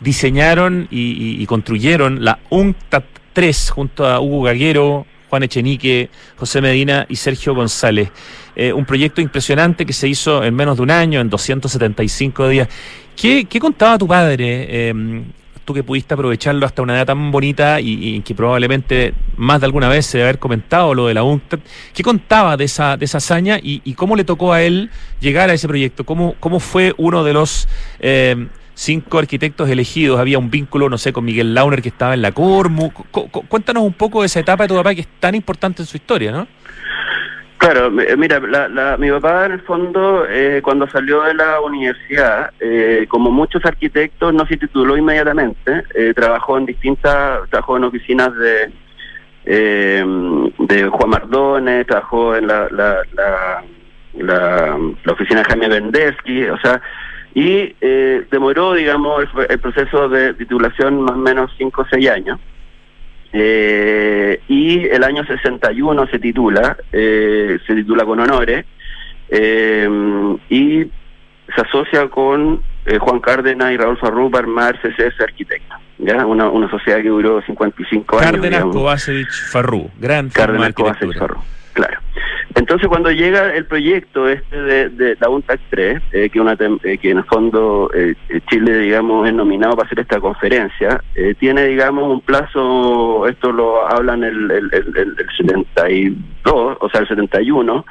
diseñaron 0.03 0.87
y, 0.91 1.45
construyeron 1.45 2.23
la 2.23 2.39
UNCTAD 2.49 3.03
3 3.33 3.69
junto 3.71 4.05
a 4.05 4.19
Hugo 4.19 4.43
Gaguero, 4.43 5.05
Juan 5.29 5.43
Echenique, 5.43 6.09
José 6.35 6.61
Medina 6.61 7.05
y 7.09 7.15
Sergio 7.15 7.55
González. 7.55 8.09
Eh, 8.55 8.71
un 8.71 8.85
proyecto 8.85 9.21
impresionante 9.21 9.85
que 9.85 9.93
se 9.93 10.07
hizo 10.07 10.43
en 10.43 10.53
menos 10.53 10.77
de 10.77 10.83
un 10.83 10.91
año, 10.91 11.19
en 11.19 11.29
275 11.29 12.49
días. 12.49 12.67
¿Qué, 13.15 13.45
qué 13.45 13.59
contaba 13.59 13.97
tu 13.97 14.07
padre? 14.07 14.67
eh, 14.69 15.23
tú 15.65 15.73
que 15.73 15.83
pudiste 15.83 16.13
aprovecharlo 16.13 16.65
hasta 16.65 16.81
una 16.81 16.95
edad 16.95 17.07
tan 17.07 17.31
bonita 17.31 17.79
y, 17.79 18.21
que 18.21 18.35
probablemente 18.35 19.13
más 19.37 19.59
de 19.61 19.65
alguna 19.65 19.87
vez 19.87 20.05
se 20.05 20.17
debe 20.17 20.29
haber 20.29 20.39
comentado 20.39 20.93
lo 20.93 21.07
de 21.07 21.13
la 21.13 21.23
UNCTAD. 21.23 21.59
¿Qué 21.93 22.03
contaba 22.03 22.57
de 22.57 22.65
esa, 22.65 22.97
de 22.97 23.05
esa 23.05 23.17
hazaña 23.17 23.59
y, 23.61 23.93
cómo 23.93 24.15
le 24.15 24.23
tocó 24.23 24.53
a 24.53 24.61
él 24.61 24.89
llegar 25.19 25.49
a 25.49 25.53
ese 25.53 25.67
proyecto? 25.67 26.05
¿Cómo, 26.05 26.35
cómo 26.39 26.59
fue 26.59 26.93
uno 26.97 27.23
de 27.23 27.33
los 27.33 27.67
eh, 27.99 28.47
cinco 28.73 29.19
arquitectos 29.19 29.69
elegidos? 29.69 30.19
Había 30.19 30.39
un 30.39 30.49
vínculo, 30.49 30.89
no 30.89 30.97
sé, 30.97 31.13
con 31.13 31.25
Miguel 31.25 31.53
Launer 31.53 31.81
que 31.81 31.89
estaba 31.89 32.13
en 32.13 32.21
la 32.21 32.31
Cormu. 32.31 32.91
Cu- 32.91 33.29
cu- 33.29 33.47
cuéntanos 33.47 33.83
un 33.83 33.93
poco 33.93 34.21
de 34.21 34.27
esa 34.27 34.39
etapa 34.39 34.63
de 34.63 34.69
tu 34.69 34.75
papá 34.75 34.93
que 34.95 35.01
es 35.01 35.07
tan 35.19 35.35
importante 35.35 35.81
en 35.81 35.85
su 35.85 35.97
historia, 35.97 36.31
¿no? 36.31 36.47
Claro, 37.57 37.89
mi- 37.91 38.03
mira, 38.17 38.39
la, 38.41 38.67
la- 38.67 38.97
mi 38.97 39.09
papá 39.09 39.45
en 39.45 39.53
el 39.53 39.61
fondo, 39.61 40.25
eh, 40.29 40.59
cuando 40.61 40.85
salió 40.89 41.21
de 41.23 41.33
la 41.33 41.61
universidad, 41.61 42.49
eh, 42.59 43.05
como 43.07 43.31
muchos 43.31 43.63
arquitectos, 43.63 44.33
no 44.33 44.45
se 44.47 44.57
tituló 44.57 44.97
inmediatamente, 44.97 45.83
eh, 45.95 46.13
trabajó 46.13 46.57
en 46.57 46.65
distintas, 46.65 47.49
trabajó 47.49 47.77
en 47.77 47.85
oficinas 47.85 48.35
de, 48.35 48.69
eh, 49.45 50.03
de 50.59 50.87
Juan 50.89 51.09
Mardones, 51.09 51.87
trabajó 51.87 52.35
en 52.35 52.47
la, 52.47 52.67
la, 52.69 52.97
la, 53.13 53.63
la, 54.17 54.77
la 55.05 55.11
oficina 55.13 55.39
de 55.39 55.45
Jaime 55.45 55.69
Bendesky, 55.69 56.43
o 56.45 56.57
sea, 56.59 56.81
y 57.33 57.75
eh, 57.81 58.25
demoró, 58.31 58.73
digamos, 58.73 59.23
el, 59.23 59.51
el 59.51 59.59
proceso 59.59 60.07
de 60.09 60.33
titulación 60.35 61.01
más 61.01 61.15
o 61.15 61.17
menos 61.17 61.51
5 61.57 61.81
o 61.81 61.85
6 61.89 62.09
años. 62.09 62.39
Eh, 63.31 64.39
y 64.47 64.85
el 64.85 65.03
año 65.03 65.25
61 65.25 66.07
se 66.07 66.19
titula, 66.19 66.77
eh, 66.91 67.57
se 67.65 67.73
titula 67.73 68.05
con 68.05 68.19
honores, 68.19 68.65
eh, 69.29 69.89
y 70.49 70.83
se 70.83 71.61
asocia 71.61 72.07
con 72.09 72.61
eh, 72.85 72.99
Juan 72.99 73.19
Cárdenas 73.19 73.71
y 73.71 73.77
Raúl 73.77 73.97
Farrú 73.97 74.29
para 74.29 74.43
armar 74.43 74.79
CCS 74.81 75.19
Arquitecto, 75.21 75.75
¿ya? 75.97 76.25
Una, 76.27 76.49
una 76.49 76.69
sociedad 76.69 77.01
que 77.01 77.09
duró 77.09 77.41
55 77.41 78.19
años. 78.19 78.31
Cárdenas. 78.31 78.63
Kovacevic 78.65 79.31
Farrú, 79.51 79.89
gran 79.99 80.29
Cárdenas 80.29 80.67
arquitectura. 80.67 81.19
Farrú, 81.19 81.41
claro. 81.73 81.99
Entonces 82.55 82.87
cuando 82.87 83.11
llega 83.11 83.53
el 83.55 83.65
proyecto 83.65 84.29
este 84.29 84.61
de, 84.61 84.89
de 84.89 85.17
la 85.19 85.29
UNTAC 85.29 85.59
3, 85.69 86.01
eh, 86.11 86.29
que, 86.29 86.39
una 86.39 86.53
eh, 86.83 86.97
que 86.97 87.09
en 87.11 87.17
el 87.17 87.23
fondo 87.25 87.89
eh, 87.93 88.15
Chile, 88.49 88.77
digamos, 88.79 89.27
es 89.27 89.33
nominado 89.33 89.75
para 89.75 89.87
hacer 89.87 89.99
esta 89.99 90.19
conferencia, 90.19 91.01
eh, 91.15 91.33
tiene, 91.39 91.65
digamos, 91.65 92.09
un 92.11 92.21
plazo, 92.21 93.27
esto 93.27 93.51
lo 93.51 93.87
hablan 93.87 94.23
el, 94.23 94.51
el, 94.51 94.69
el, 94.71 94.97
el- 94.97 95.15
el 95.17 95.27
72, 95.37 96.77
o 96.79 96.89
sea, 96.89 97.01
el 97.01 97.07
71, 97.07 97.85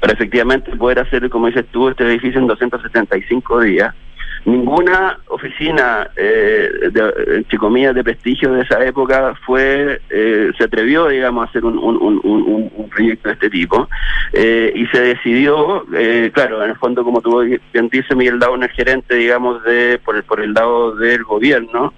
para 0.00 0.12
efectivamente 0.14 0.74
poder 0.76 1.00
hacer, 1.00 1.28
como 1.28 1.46
dices 1.48 1.66
tú, 1.70 1.88
este 1.88 2.04
edificio 2.04 2.40
en 2.40 2.46
275 2.46 3.60
días. 3.60 3.94
Ninguna 4.44 5.18
oficina, 5.28 6.08
eh, 6.16 6.70
de, 6.90 7.12
entre 7.36 7.92
de 7.92 8.04
prestigio 8.04 8.52
de 8.52 8.62
esa 8.62 8.82
época 8.84 9.34
fue, 9.44 10.00
eh, 10.08 10.50
se 10.56 10.64
atrevió, 10.64 11.08
digamos, 11.08 11.44
a 11.44 11.50
hacer 11.50 11.64
un, 11.64 11.78
un, 11.78 12.20
un, 12.24 12.90
proyecto 12.90 13.28
de 13.28 13.34
este 13.34 13.50
tipo 13.50 13.88
eh, 14.32 14.72
y 14.74 14.86
se 14.86 15.00
decidió, 15.00 15.84
eh, 15.94 16.30
claro, 16.32 16.64
en 16.64 16.70
el 16.70 16.76
fondo, 16.76 17.04
como 17.04 17.20
tú 17.20 17.40
bien 17.40 17.88
dices, 17.90 18.16
Miguel 18.16 18.38
Dauner, 18.38 18.70
gerente, 18.70 19.14
digamos, 19.14 19.62
de 19.62 20.00
por 20.04 20.16
el, 20.16 20.24
por 20.24 20.40
el 20.40 20.54
lado 20.54 20.96
del 20.96 21.22
gobierno, 21.22 21.92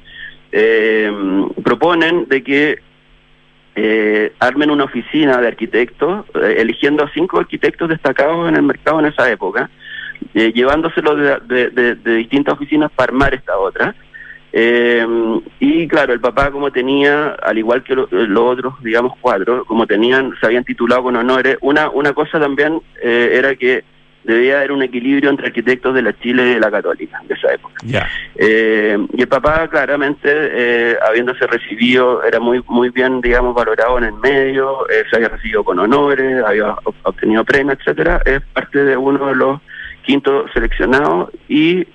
eh, 0.50 1.11
proponen 1.62 2.26
de 2.28 2.42
que 2.42 2.78
eh, 3.74 4.33
armen 4.40 4.70
una 4.70 4.85
oficina 4.85 5.38
de 5.40 5.48
arquitectos, 5.48 6.26
eligiendo 6.35 7.05
a 7.05 7.11
cinco 7.14 7.38
arquitectos 7.38 7.88
destacados 7.88 8.48
en 8.48 8.57
el 8.57 8.62
mercado 8.62 9.00
en 9.00 9.07
esa 9.07 9.31
época, 9.31 9.70
eh, 10.35 10.53
llevándoselos 10.55 11.17
de, 11.19 11.39
de- 11.55 11.71
de- 11.71 11.95
de 11.97 12.15
distintas 12.17 12.55
oficinas 12.55 12.91
para 12.95 13.11
armar 13.11 13.35
esta 13.35 13.57
otra. 13.59 13.95
Eh, 14.55 15.07
y 15.61 15.89
claro, 15.89 16.13
el 16.13 16.21
papá 16.21 16.51
como 16.51 16.71
tenía, 16.71 17.29
al 17.43 17.57
igual 17.57 17.83
que 17.83 17.95
lo- 17.95 18.09
los 18.11 18.45
otros, 18.45 18.75
digamos 18.83 19.15
cuatro, 19.21 19.65
como 19.65 19.87
tenían, 19.87 20.35
se 20.41 20.47
habían 20.47 20.65
titulado 20.65 21.05
con 21.05 21.17
honores, 21.17 21.57
una, 21.63 21.89
una 21.89 22.13
cosa 22.13 22.39
también 22.39 22.81
eh, 23.03 23.31
era 23.33 23.55
que 23.55 23.83
debía 24.25 24.59
haber 24.59 24.71
un 24.73 24.83
equilibrio 24.83 25.31
entre 25.31 25.47
arquitectos 25.49 25.95
de 25.95 26.03
la 26.03 26.13
Chile 26.21 26.43
y 26.51 26.55
de 26.55 26.61
la 26.61 26.71
Católica 26.71 27.19
de 27.27 27.35
esa 27.35 27.55
época. 27.55 27.75
Eh, 28.37 28.97
y 29.15 29.21
el 29.23 29.27
papá, 29.29 29.67
claramente, 29.69 30.29
eh, 30.31 30.97
habiéndose 31.09 31.45
recibido, 31.47 32.23
era 32.23 32.39
muy 32.39 32.63
muy 32.69 32.91
bien, 32.91 33.21
digamos, 33.23 33.55
valorado 33.55 33.99
en 33.99 34.05
el 34.05 34.13
medio, 34.15 34.89
eh, 34.91 35.03
se 35.11 35.17
había 35.17 35.29
recibido 35.31 35.65
con 35.65 35.79
honores, 35.79 36.45
había 36.45 36.67
ob- 36.77 36.95
obtenido 37.05 37.43
premios, 37.45 37.79
etcétera. 37.81 38.21
Es 38.25 38.43
parte 38.53 38.85
de 38.85 38.97
uno 38.97 39.27
de 39.29 39.35
los 39.35 39.61
quintos 40.03 40.51
seleccionados 40.53 41.31
y 41.49 41.87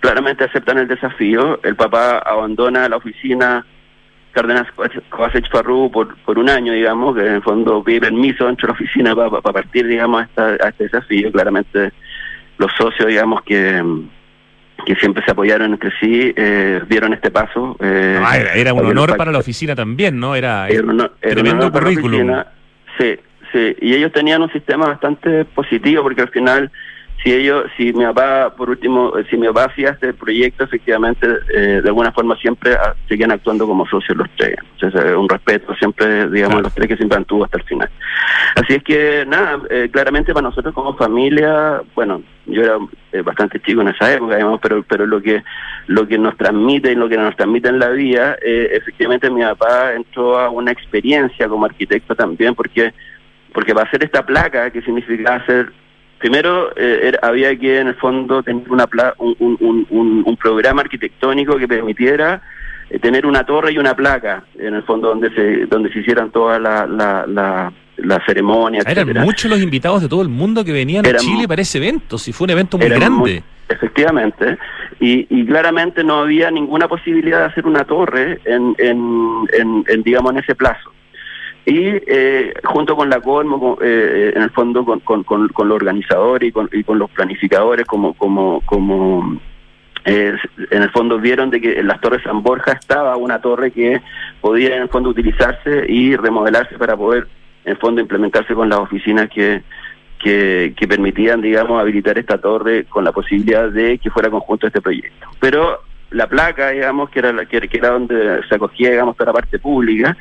claramente 0.00 0.44
aceptan 0.44 0.78
el 0.78 0.88
desafío. 0.88 1.60
El 1.62 1.76
papá 1.76 2.18
abandona 2.18 2.88
la 2.88 2.96
oficina 2.96 3.64
Cárdenas 4.32 4.66
Kovacic 5.10 5.50
Farru 5.50 5.90
por, 5.90 6.16
por 6.18 6.38
un 6.38 6.48
año, 6.48 6.72
digamos, 6.72 7.16
que 7.16 7.26
en 7.26 7.34
el 7.34 7.42
fondo 7.42 7.82
pide 7.82 8.00
permiso 8.02 8.46
dentro 8.46 8.68
de 8.68 8.72
la 8.72 8.74
oficina 8.74 9.14
para 9.16 9.40
partir, 9.52 9.86
digamos, 9.86 10.20
a, 10.22 10.24
esta- 10.24 10.66
a 10.66 10.68
este 10.68 10.84
desafío. 10.84 11.32
Claramente 11.32 11.92
los 12.58 12.70
socios, 12.78 13.08
digamos, 13.08 13.42
que, 13.42 13.82
que 14.86 14.94
siempre 14.96 15.24
se 15.24 15.32
apoyaron 15.32 15.72
entre 15.72 15.90
sí, 15.98 16.32
eh, 16.36 16.80
vieron 16.88 17.12
este 17.12 17.30
paso. 17.30 17.76
eh, 17.80 18.20
Ah, 18.24 18.38
era, 18.38 18.52
era 18.54 18.72
un 18.74 18.86
honor 18.86 19.16
para 19.16 19.32
la 19.32 19.38
oficina 19.38 19.74
también, 19.74 20.18
¿no? 20.20 20.34
Era, 20.36 20.68
Era 20.68 20.84
un 20.84 21.00
era 21.00 21.08
un 21.10 21.10
tremendo 21.20 21.72
para 21.72 21.86
la 21.86 21.90
currículum. 21.90 22.20
oficina. 22.30 22.46
Sí, 22.98 23.18
sí. 23.52 23.76
Y 23.80 23.94
ellos 23.94 24.12
tenían 24.12 24.42
un 24.42 24.52
sistema 24.52 24.86
bastante 24.86 25.44
positivo 25.44 26.02
porque 26.04 26.22
al 26.22 26.28
final, 26.30 26.70
si 27.22 27.32
ellos, 27.32 27.64
si 27.76 27.92
mi 27.92 28.04
papá, 28.04 28.54
por 28.56 28.70
último, 28.70 29.16
eh, 29.18 29.26
si 29.28 29.36
mi 29.36 29.46
papá 29.48 29.64
hacía 29.64 29.90
este 29.90 30.14
proyecto, 30.14 30.64
efectivamente, 30.64 31.26
eh, 31.54 31.80
de 31.82 31.88
alguna 31.88 32.12
forma 32.12 32.36
siempre 32.36 32.72
ah, 32.74 32.94
seguían 33.08 33.30
actuando 33.30 33.66
como 33.66 33.86
socios 33.86 34.16
los 34.16 34.28
tres. 34.36 34.56
Entonces, 34.74 35.04
eh, 35.04 35.14
un 35.14 35.28
respeto 35.28 35.74
siempre, 35.74 36.28
digamos, 36.30 36.54
Claro. 36.54 36.62
los 36.62 36.74
tres 36.74 36.88
que 36.88 36.96
siempre 36.96 37.18
mantuvo 37.18 37.44
hasta 37.44 37.58
el 37.58 37.64
final. 37.64 37.90
Así 38.56 38.74
es 38.74 38.82
que, 38.82 39.24
nada, 39.26 39.60
eh, 39.70 39.88
claramente 39.92 40.32
para 40.32 40.48
nosotros 40.48 40.74
como 40.74 40.96
familia, 40.96 41.82
bueno, 41.94 42.22
yo 42.46 42.62
era 42.62 42.78
eh, 43.12 43.22
bastante 43.22 43.60
chico 43.60 43.82
en 43.82 43.88
esa 43.88 44.12
época, 44.12 44.36
digamos, 44.36 44.60
pero 44.60 44.82
pero 44.82 45.06
lo 45.06 45.20
que 45.20 45.42
lo 45.86 46.06
que 46.06 46.18
nos 46.18 46.36
transmite 46.36 46.92
y 46.92 46.94
lo 46.94 47.08
que 47.08 47.16
nos 47.16 47.36
transmite 47.36 47.68
en 47.68 47.78
la 47.78 47.90
vida, 47.90 48.36
eh, 48.42 48.70
efectivamente 48.72 49.30
mi 49.30 49.42
papá 49.42 49.94
entró 49.94 50.38
a 50.38 50.48
una 50.50 50.70
experiencia 50.72 51.48
como 51.48 51.66
arquitecto 51.66 52.14
también, 52.14 52.54
porque 52.54 52.92
porque 53.52 53.74
para 53.74 53.88
hacer 53.88 54.04
esta 54.04 54.24
placa, 54.24 54.70
que 54.70 54.82
significaba 54.82 55.36
hacer, 55.36 55.72
primero 56.20 56.70
eh, 56.76 57.00
era- 57.08 57.18
había 57.22 57.56
que 57.58 57.80
en 57.80 57.88
el 57.88 57.94
fondo 57.96 58.42
tener 58.44 58.70
una 58.70 58.86
pla- 58.86 59.14
un, 59.18 59.34
un, 59.40 59.56
un- 59.60 59.86
un- 59.90 60.22
un 60.24 60.36
programa 60.36 60.82
arquitectónico 60.82 61.56
que 61.56 61.66
permitiera 61.66 62.40
eh, 62.90 62.98
tener 63.00 63.26
una 63.26 63.44
torre 63.44 63.72
y 63.72 63.78
una 63.78 63.96
placa, 63.96 64.44
en 64.58 64.74
el 64.74 64.82
fondo 64.84 65.08
donde 65.08 65.30
se 65.34 65.66
donde 65.66 65.92
se 65.92 65.98
hicieran 66.00 66.30
todas 66.30 66.60
la, 66.60 66.86
la, 66.86 67.26
la, 67.26 67.72
la 67.96 68.24
ceremonia, 68.26 68.82
Ah, 68.86 68.92
Eran 68.92 69.24
muchos 69.24 69.50
los 69.50 69.60
invitados 69.60 70.00
de 70.02 70.08
todo 70.08 70.22
el 70.22 70.28
mundo 70.28 70.64
que 70.64 70.72
venían 70.72 71.04
a 71.04 71.08
Eran 71.08 71.20
Chile 71.22 71.42
mu- 71.42 71.48
para 71.48 71.62
ese 71.62 71.78
evento. 71.78 72.16
Si 72.18 72.32
fue 72.32 72.44
un 72.46 72.50
evento 72.50 72.78
muy 72.78 72.88
grande. 72.88 73.10
muy- 73.10 73.42
efectivamente. 73.68 74.58
Y, 75.00 75.26
y 75.30 75.46
claramente 75.46 76.04
no 76.04 76.20
había 76.20 76.50
ninguna 76.50 76.86
posibilidad 76.88 77.38
de 77.40 77.44
hacer 77.46 77.66
una 77.66 77.84
torre 77.84 78.38
en, 78.44 78.74
en, 78.78 79.46
en, 79.58 79.84
en, 79.88 80.02
digamos, 80.02 80.32
en 80.32 80.38
ese 80.40 80.54
plazo. 80.54 80.92
Y 81.70 82.02
eh, 82.04 82.52
junto 82.64 82.96
con 82.96 83.08
la 83.08 83.20
Colmo, 83.20 83.60
con, 83.60 83.78
eh, 83.80 84.32
en 84.34 84.42
el 84.42 84.50
fondo 84.50 84.84
con, 84.84 84.98
con, 84.98 85.22
con, 85.22 85.46
con 85.50 85.68
los 85.68 85.76
organizadores 85.76 86.48
y 86.48 86.50
con, 86.50 86.68
y 86.72 86.82
con 86.82 86.98
los 86.98 87.08
planificadores, 87.12 87.86
como, 87.86 88.12
como, 88.14 88.60
como 88.62 89.40
eh, 90.04 90.34
en 90.68 90.82
el 90.82 90.90
fondo 90.90 91.20
vieron 91.20 91.48
de 91.48 91.60
que 91.60 91.78
en 91.78 91.86
las 91.86 92.00
Torres 92.00 92.24
San 92.24 92.42
Borja 92.42 92.72
estaba 92.72 93.16
una 93.16 93.40
torre 93.40 93.70
que 93.70 94.02
podía 94.40 94.74
en 94.74 94.82
el 94.82 94.88
fondo 94.88 95.10
utilizarse 95.10 95.84
y 95.88 96.16
remodelarse 96.16 96.76
para 96.76 96.96
poder 96.96 97.28
en 97.64 97.70
el 97.70 97.78
fondo 97.78 98.00
implementarse 98.00 98.52
con 98.52 98.68
las 98.68 98.80
oficinas 98.80 99.30
que, 99.30 99.62
que, 100.18 100.74
que 100.76 100.88
permitían, 100.88 101.40
digamos, 101.40 101.80
habilitar 101.80 102.18
esta 102.18 102.38
torre 102.38 102.86
con 102.86 103.04
la 103.04 103.12
posibilidad 103.12 103.70
de 103.70 103.96
que 103.98 104.10
fuera 104.10 104.28
conjunto 104.28 104.66
este 104.66 104.80
proyecto. 104.80 105.28
Pero 105.38 105.78
la 106.10 106.26
placa, 106.28 106.70
digamos, 106.70 107.10
que 107.10 107.18
era, 107.20 107.32
la, 107.32 107.46
que, 107.46 107.68
era 107.72 107.90
donde 107.90 108.40
se 108.48 108.54
acogía, 108.54 108.90
digamos, 108.90 109.16
toda 109.16 109.26
la 109.32 109.40
parte 109.40 109.58
pública, 109.58 110.16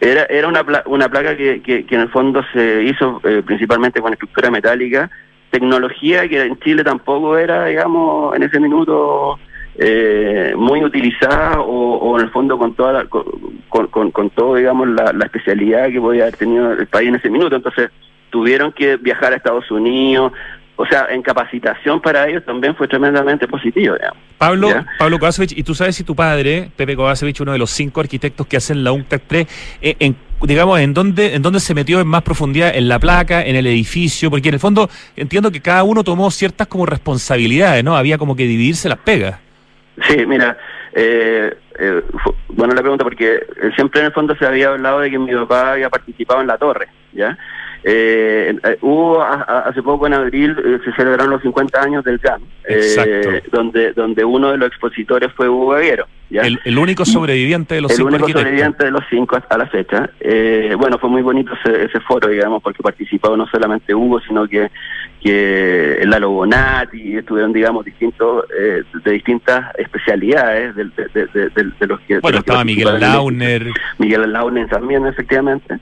era, 0.00 0.24
era 0.24 0.48
una, 0.48 0.64
pla- 0.64 0.82
una 0.86 1.08
placa 1.08 1.36
que, 1.36 1.62
que, 1.62 1.84
en 1.88 2.00
el 2.00 2.08
fondo 2.10 2.42
se 2.52 2.82
hizo 2.84 3.20
eh, 3.24 3.42
principalmente 3.44 4.00
con 4.00 4.12
estructura 4.12 4.50
metálica, 4.50 5.10
tecnología 5.50 6.28
que 6.28 6.42
en 6.42 6.58
Chile 6.60 6.84
tampoco 6.84 7.36
era, 7.38 7.66
digamos, 7.66 8.36
en 8.36 8.42
ese 8.42 8.60
minuto 8.60 9.38
eh, 9.76 10.52
muy 10.56 10.84
utilizada 10.84 11.60
o, 11.60 12.18
en 12.18 12.24
el 12.26 12.30
fondo 12.30 12.58
con 12.58 12.74
toda 12.74 12.92
la- 12.92 13.04
con, 13.06 14.10
con, 14.10 14.30
todo, 14.30 14.56
digamos, 14.56 14.88
la 14.88 15.24
especialidad 15.24 15.88
que 15.90 16.00
podía 16.00 16.22
haber 16.24 16.36
tenido 16.36 16.72
el 16.72 16.86
país 16.86 17.08
en 17.08 17.14
ese 17.16 17.30
minuto. 17.30 17.56
Entonces 17.56 17.90
tuvieron 18.30 18.72
que 18.72 18.96
viajar 18.96 19.32
a 19.32 19.36
Estados 19.36 19.70
Unidos. 19.70 20.32
O 20.80 20.86
sea, 20.86 21.08
en 21.10 21.22
capacitación 21.22 22.00
para 22.00 22.28
ellos 22.28 22.44
también 22.44 22.72
fue 22.76 22.86
tremendamente 22.86 23.48
positivo, 23.48 23.96
digamos. 23.96 24.22
Pablo, 24.38 24.68
Ya. 24.68 24.86
Pablo 24.96 25.18
Kovacevic, 25.18 25.50
y 25.58 25.64
tú 25.64 25.74
sabes 25.74 25.96
si 25.96 26.04
tu 26.04 26.14
padre, 26.14 26.70
Pepe 26.76 26.94
Kovacevic, 26.94 27.40
uno 27.40 27.50
de 27.50 27.58
los 27.58 27.70
cinco 27.70 28.00
arquitectos 28.00 28.46
que 28.46 28.56
hacen 28.58 28.84
la 28.84 28.92
UNCTAD 28.92 29.20
3, 29.26 29.78
eh, 29.82 29.96
en, 29.98 30.16
digamos, 30.42 30.78
¿en 30.78 30.94
dónde, 30.94 31.34
¿en 31.34 31.42
dónde 31.42 31.58
se 31.58 31.74
metió 31.74 32.00
en 32.00 32.06
más 32.06 32.22
profundidad? 32.22 32.70
¿En 32.72 32.86
la 32.86 33.00
placa, 33.00 33.42
en 33.42 33.56
el 33.56 33.66
edificio? 33.66 34.30
Porque 34.30 34.50
en 34.50 34.54
el 34.54 34.60
fondo 34.60 34.88
entiendo 35.16 35.50
que 35.50 35.60
cada 35.60 35.82
uno 35.82 36.04
tomó 36.04 36.30
ciertas 36.30 36.68
como 36.68 36.86
responsabilidades, 36.86 37.82
¿no? 37.82 37.96
Había 37.96 38.16
como 38.16 38.36
que 38.36 38.44
dividirse 38.44 38.88
las 38.88 38.98
pegas. 38.98 39.40
Sí, 40.06 40.24
mira, 40.26 40.56
eh, 40.94 41.56
eh, 41.76 42.02
bueno 42.50 42.72
la 42.72 42.82
pregunta 42.82 43.02
porque 43.02 43.40
siempre 43.74 43.98
en 43.98 44.06
el 44.06 44.12
fondo 44.12 44.36
se 44.36 44.46
había 44.46 44.68
hablado 44.68 45.00
de 45.00 45.10
que 45.10 45.18
mi 45.18 45.34
papá 45.34 45.72
había 45.72 45.90
participado 45.90 46.40
en 46.40 46.46
la 46.46 46.56
torre, 46.56 46.86
¿ya? 47.12 47.36
Eh, 47.84 48.56
eh, 48.64 48.78
hubo 48.82 49.22
a- 49.22 49.44
a- 49.46 49.58
hace 49.68 49.82
poco 49.82 50.06
en 50.06 50.14
abril 50.14 50.56
eh, 50.64 50.78
se 50.84 50.92
celebraron 50.92 51.30
los 51.30 51.42
50 51.42 51.80
años 51.80 52.04
del 52.04 52.18
GAM, 52.18 52.42
eh, 52.68 53.42
donde 53.52 53.92
donde 53.92 54.24
uno 54.24 54.50
de 54.50 54.58
los 54.58 54.68
expositores 54.68 55.32
fue 55.34 55.48
Hugo 55.48 55.76
¿ya? 56.30 56.42
El, 56.42 56.58
el 56.64 56.76
único 56.78 57.04
sobreviviente 57.04 57.76
de 57.76 57.80
los 57.82 57.90
el 57.92 57.96
cinco 57.98 58.08
único 58.08 58.24
arquitectos. 58.24 58.42
sobreviviente 58.42 58.84
de 58.84 58.90
los 58.90 59.04
cinco 59.08 59.38
a 59.48 59.58
la 59.58 59.66
fecha. 59.66 60.10
Eh, 60.20 60.74
bueno, 60.76 60.98
fue 60.98 61.08
muy 61.08 61.22
bonito 61.22 61.52
ese, 61.64 61.84
ese 61.84 62.00
foro, 62.00 62.28
digamos, 62.28 62.62
porque 62.62 62.82
participó 62.82 63.36
no 63.36 63.46
solamente 63.46 63.94
Hugo, 63.94 64.20
sino 64.20 64.46
que, 64.46 64.70
que 65.22 66.00
Lalo 66.04 66.30
Bonatti, 66.30 67.16
estuvieron, 67.16 67.52
digamos, 67.52 67.84
distintos 67.84 68.44
eh, 68.58 68.82
de 69.04 69.10
distintas 69.12 69.74
especialidades 69.78 70.74
de, 70.76 70.84
de, 70.84 71.86
los 71.86 72.00
que... 72.00 72.18
Bueno, 72.18 72.38
los 72.38 72.44
que 72.44 72.50
estaba 72.50 72.64
Miguel 72.64 72.88
el- 72.88 73.00
Launer. 73.00 73.66
Miguel 73.98 74.32
Launen 74.32 74.68
también, 74.68 75.06
efectivamente. 75.06 75.78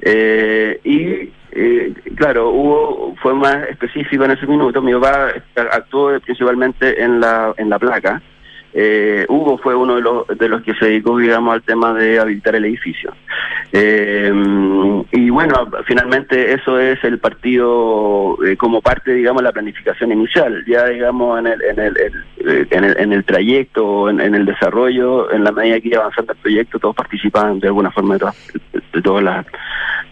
Eh, 0.00 0.80
y 0.84 1.30
eh, 1.58 1.92
claro, 2.16 2.50
hubo 2.50 3.14
fue 3.22 3.34
más 3.34 3.56
específico 3.68 4.24
en 4.24 4.32
ese 4.32 4.46
minuto. 4.46 4.80
Mi 4.82 4.92
papá 4.94 5.28
actuó 5.72 6.18
principalmente 6.20 7.02
en 7.02 7.20
la 7.20 7.52
en 7.56 7.68
la 7.70 7.78
placa. 7.78 8.22
Eh, 8.74 9.24
Hugo 9.30 9.56
fue 9.58 9.74
uno 9.74 9.96
de 9.96 10.02
los, 10.02 10.26
de 10.28 10.46
los 10.48 10.62
que 10.62 10.74
se 10.74 10.84
dedicó, 10.84 11.16
digamos, 11.16 11.54
al 11.54 11.62
tema 11.62 11.94
de 11.94 12.20
habilitar 12.20 12.54
el 12.54 12.66
edificio. 12.66 13.12
Eh, 13.72 14.30
y 15.12 15.30
bueno, 15.30 15.66
finalmente 15.86 16.52
eso 16.52 16.78
es 16.78 17.02
el 17.02 17.18
partido 17.18 18.36
eh, 18.44 18.56
como 18.58 18.80
parte, 18.82 19.14
digamos, 19.14 19.40
de 19.42 19.48
la 19.48 19.52
planificación 19.52 20.12
inicial. 20.12 20.64
Ya, 20.66 20.84
digamos, 20.86 21.38
en 21.40 21.46
el, 21.46 21.62
en 21.62 21.78
el, 21.80 21.96
el- 21.98 22.24
eh, 22.46 22.66
en 22.70 22.84
el, 22.84 22.96
en 23.00 23.12
el 23.14 23.24
trayecto, 23.24 23.86
o 23.86 24.10
en, 24.10 24.20
en 24.20 24.34
el 24.34 24.44
desarrollo, 24.44 25.32
en 25.32 25.44
la 25.44 25.50
medida 25.52 25.80
que 25.80 25.88
iba 25.88 26.00
avanzando 26.00 26.34
el 26.34 26.38
proyecto, 26.38 26.78
todos 26.78 26.94
participaban 26.94 27.58
de 27.60 27.68
alguna 27.68 27.90
forma 27.90 28.14
de 28.14 28.20
todas, 28.20 28.52
de 28.92 29.02
todas 29.02 29.24
las, 29.24 29.46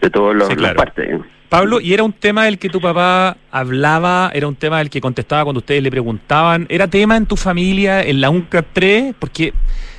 de 0.01 0.09
todas 0.09 0.35
las, 0.35 0.47
Sí, 0.47 0.53
las 0.55 0.61
claro. 0.73 0.77
partes. 0.77 1.19
Pablo, 1.49 1.79
¿y 1.79 1.93
era 1.93 2.03
un 2.03 2.11
tema 2.11 2.43
del 2.43 2.59
que 2.59 2.67
tu 2.69 2.81
papá 2.81 3.37
hablaba? 3.51 4.31
¿Era 4.33 4.47
un 4.49 4.55
tema 4.55 4.79
del 4.79 4.89
que 4.89 4.99
contestaba 4.99 5.45
cuando 5.45 5.59
ustedes 5.59 5.81
le 5.81 5.89
preguntaban? 5.89 6.65
¿Era 6.69 6.87
tema 6.87 7.15
en 7.15 7.25
tu 7.25 7.37
familia, 7.37 8.01
en 8.03 8.19
la 8.19 8.29
UNCA 8.29 8.63
3? 8.73 9.15
Porque 9.17 9.53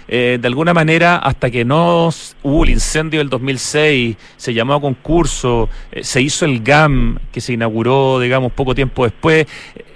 eh, 0.08 0.38
de 0.40 0.46
alguna 0.46 0.74
manera, 0.74 1.16
hasta 1.16 1.50
que 1.50 1.64
no 1.64 2.10
hubo 2.42 2.64
el 2.64 2.70
incendio 2.70 3.20
del 3.20 3.30
2006, 3.30 4.16
se 4.36 4.52
llamó 4.54 4.74
a 4.74 4.80
concurso, 4.80 5.70
eh, 5.90 6.04
se 6.04 6.20
hizo 6.20 6.44
el 6.44 6.62
GAM, 6.62 7.18
que 7.32 7.40
se 7.40 7.54
inauguró, 7.54 8.20
digamos, 8.20 8.52
poco 8.52 8.74
tiempo 8.74 9.04
después, 9.04 9.46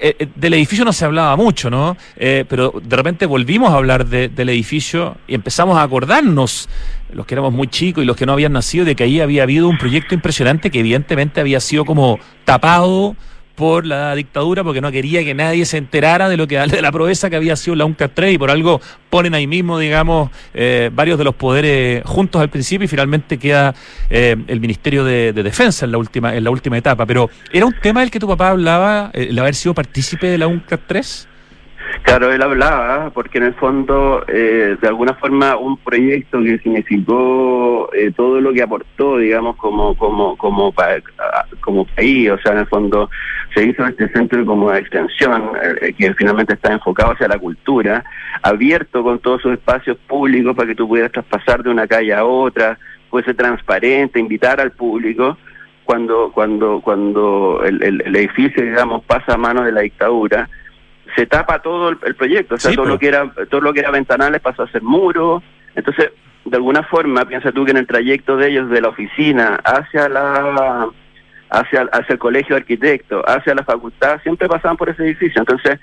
eh, 0.01 0.17
eh, 0.19 0.29
del 0.35 0.55
edificio 0.55 0.87
no 0.87 0.93
se 0.95 1.05
hablaba 1.05 1.37
mucho, 1.37 1.69
¿no? 1.71 1.97
Pero 2.17 2.75
de 2.83 2.97
repente 2.97 3.27
volvimos 3.27 3.71
a 3.73 3.77
hablar 3.77 4.07
de- 4.07 4.29
del 4.31 4.49
edificio 4.49 5.17
y 5.29 5.35
empezamos 5.35 5.77
a 5.79 5.83
acordarnos, 5.83 6.69
los 7.13 7.27
que 7.27 7.35
éramos 7.35 7.53
muy 7.53 7.69
chicos 7.69 8.03
y 8.03 8.07
los 8.07 8.17
que 8.17 8.27
no 8.27 8.33
habían 8.33 8.53
nacido, 8.53 8.85
de 8.85 8.95
que 8.95 9.05
ahí 9.05 9.21
había 9.21 9.43
habido 9.43 9.69
un 9.69 9.79
proyecto 9.79 10.15
impresionante 10.15 10.71
que 10.71 10.81
evidentemente 10.81 11.41
había 11.41 11.61
sido 11.61 11.85
como 11.85 12.19
tapado 12.45 13.17
por 13.55 13.87
la 13.87 14.15
dictadura 14.15 14.65
porque 14.65 14.81
no 14.81 14.91
quería 14.91 15.23
que 15.25 15.35
nadie 15.35 15.65
se 15.67 15.77
enterara 15.77 16.29
de 16.29 16.37
lo 16.37 16.47
que 16.47 16.59
de 16.59 16.83
la 16.83 16.91
proeza 16.91 17.31
que 17.31 17.37
había 17.37 17.57
sido 17.57 17.77
la 17.77 17.85
UNCA 17.85 18.09
3 18.09 18.35
y 18.35 18.39
por 18.39 18.51
algo 18.51 18.81
ponen 19.11 19.35
ahí 19.35 19.47
mismo, 19.47 19.79
digamos, 19.79 20.31
eh, 20.55 20.91
varios 20.93 21.19
de 21.19 21.25
los 21.25 21.35
poderes 21.35 22.03
juntos 22.05 22.41
al 22.41 22.49
principio 22.49 22.87
y 22.87 22.89
finalmente 22.89 23.39
queda 23.39 23.75
eh, 24.09 24.37
el 24.47 24.61
Ministerio 24.61 25.05
de, 25.05 25.33
de 25.33 25.43
Defensa 25.43 25.85
en 25.85 25.93
la 25.93 25.99
última 25.99 26.35
en 26.35 26.45
la 26.45 26.51
última 26.51 26.79
etapa. 26.79 27.05
Pero 27.07 27.29
¿era 27.53 27.67
un 27.67 27.75
tema 27.81 28.01
del 28.01 28.11
que 28.11 28.19
tu 28.19 28.27
papá 28.27 28.51
hablaba, 28.51 29.11
eh, 29.13 29.29
el 29.31 29.39
haber 29.39 29.55
sido 29.55 29.75
partícipe 29.75 30.29
de 30.29 30.39
la 30.39 30.47
UNCA 30.47 30.79
3? 30.79 31.29
Claro, 32.03 32.33
él 32.33 32.43
hablaba, 32.43 33.11
porque 33.11 33.39
en 33.39 33.45
el 33.45 33.55
fondo, 33.55 34.25
eh, 34.29 34.77
de 34.81 34.89
alguna 34.89 35.15
forma, 35.15 35.57
un 35.57 35.77
proyecto 35.77 36.41
que 36.43 36.59
significó 36.59 37.91
eh, 37.93 38.11
todo 38.17 38.41
lo 38.41 38.53
que 38.53 38.63
aportó, 38.63 39.19
digamos, 39.19 39.57
como 39.57 39.97
como 39.97 40.37
como 40.37 40.73
pa- 40.73 41.01
como 41.61 41.85
país, 41.87 42.31
o 42.31 42.39
sea, 42.39 42.53
en 42.53 42.59
el 42.59 42.67
fondo 42.67 43.09
se 43.55 43.65
hizo 43.67 43.87
este 43.87 44.09
centro 44.09 44.45
como 44.45 44.71
de 44.71 44.81
extensión 44.81 45.51
eh, 45.81 45.93
que 45.97 46.13
finalmente 46.15 46.55
está 46.55 46.73
enfocado 46.73 47.13
hacia 47.13 47.29
la 47.29 47.39
cultura, 47.39 48.05
abierto 48.43 49.03
con 49.03 49.19
todos 49.21 49.43
sus 49.43 49.53
espacios 49.53 49.97
públicos 50.09 50.55
para 50.57 50.69
que 50.69 50.75
tú 50.75 50.89
pudieras 50.89 51.13
traspasar 51.13 51.63
de 51.63 51.71
una 51.71 51.87
calle 51.87 52.15
a 52.15 52.25
otra, 52.25 52.79
fuese 53.11 53.35
transparente, 53.35 54.19
invitar 54.19 54.61
al 54.61 54.73
público. 54.73 55.37
Cuando 55.85 56.31
cuando 56.33 56.81
cuando 56.81 57.61
el- 57.65 57.83
el 57.83 58.17
edificio, 58.17 58.63
digamos, 58.63 59.05
pasa 59.05 59.35
a 59.35 59.37
manos 59.37 59.65
de 59.67 59.73
la 59.73 59.81
dictadura 59.83 60.49
se 61.17 61.27
tapa 61.27 61.61
todo 61.61 61.91
el, 61.91 61.99
el 62.05 62.15
proyecto, 62.15 62.55
o 62.55 62.59
sea, 62.59 62.71
Sí, 62.71 62.77
todo 62.77 62.87
lo 62.87 62.99
que 62.99 63.09
era 63.09 63.31
todo 63.51 63.61
lo 63.61 63.73
que 63.73 63.81
era 63.81 63.91
ventanales 63.91 64.41
pasó 64.41 64.63
a 64.63 64.71
ser 64.71 64.83
muro. 64.83 65.43
Entonces, 65.75 66.11
de 66.45 66.57
alguna 66.57 66.83
forma, 66.85 67.25
piensa 67.25 67.53
tú 67.53 67.65
que 67.65 67.71
en 67.71 67.79
el 67.79 67.87
trayecto 67.87 68.37
de 68.37 68.49
ellos 68.49 68.71
de 68.71 68.81
la 68.81 68.89
oficina 68.89 69.61
hacia 69.65 70.09
la 70.09 70.89
hacia, 71.51 71.83
hacia 71.93 72.13
el 72.13 72.19
colegio 72.19 72.55
de 72.55 72.63
arquitectos, 72.63 73.23
hacia 73.27 73.55
la 73.55 73.65
facultad, 73.65 74.21
siempre 74.23 74.49
pasaban 74.49 74.77
por 74.77 74.89
ese 74.89 75.05
edificio. 75.05 75.41
Entonces, 75.41 75.79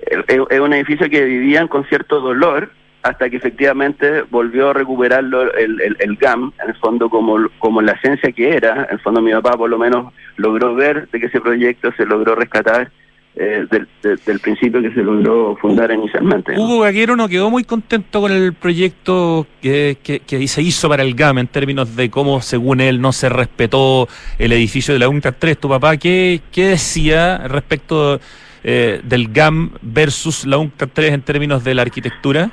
es 0.00 0.38
es 0.50 0.60
un 0.60 0.72
edificio 0.74 1.08
que 1.08 1.24
vivían 1.24 1.68
con 1.68 1.84
cierto 1.86 2.20
dolor 2.20 2.70
hasta 3.06 3.30
que 3.30 3.36
efectivamente 3.36 4.22
volvió 4.22 4.70
a 4.70 4.72
recuperarlo 4.72 5.54
el, 5.54 5.80
el, 5.80 5.96
el 6.00 6.16
GAM, 6.16 6.52
en 6.62 6.70
el 6.70 6.76
fondo 6.76 7.08
como, 7.08 7.48
como 7.60 7.80
la 7.80 7.92
esencia 7.92 8.32
que 8.32 8.56
era, 8.56 8.84
en 8.84 8.94
el 8.94 9.00
fondo 9.00 9.22
mi 9.22 9.30
papá 9.32 9.56
por 9.56 9.70
lo 9.70 9.78
menos 9.78 10.12
logró 10.36 10.74
ver 10.74 11.08
de 11.10 11.20
que 11.20 11.26
ese 11.26 11.40
proyecto 11.40 11.92
se 11.96 12.04
logró 12.04 12.34
rescatar 12.34 12.90
eh, 13.38 13.66
del, 13.70 13.86
de- 14.02 14.16
del 14.24 14.40
principio 14.40 14.80
que 14.80 14.90
se 14.92 15.02
logró 15.02 15.56
fundar 15.56 15.90
inicialmente. 15.90 16.54
¿no? 16.54 16.62
Hugo 16.62 16.80
Gaguero 16.80 17.16
no 17.16 17.28
quedó 17.28 17.50
muy 17.50 17.64
contento 17.64 18.20
con 18.22 18.32
el 18.32 18.54
proyecto 18.54 19.46
que, 19.60 19.98
que, 20.02 20.20
que 20.20 20.48
se 20.48 20.62
hizo 20.62 20.88
para 20.88 21.02
el 21.02 21.14
GAM 21.14 21.38
en 21.38 21.46
términos 21.46 21.94
de 21.96 22.08
cómo, 22.10 22.40
según 22.40 22.80
él, 22.80 23.00
no 23.00 23.12
se 23.12 23.28
respetó 23.28 24.08
el 24.38 24.52
edificio 24.52 24.94
de 24.94 25.00
la 25.00 25.08
UNCA 25.08 25.32
3. 25.32 25.58
¿Tu 25.58 25.68
papá 25.68 25.96
qué, 25.98 26.40
qué 26.50 26.68
decía 26.68 27.38
respecto 27.46 28.20
eh, 28.64 29.00
del 29.04 29.28
GAM 29.32 29.70
versus 29.82 30.46
la 30.46 30.56
UNCA 30.58 30.86
3 30.86 31.12
en 31.12 31.22
términos 31.22 31.62
de 31.62 31.74
la 31.74 31.82
arquitectura? 31.82 32.50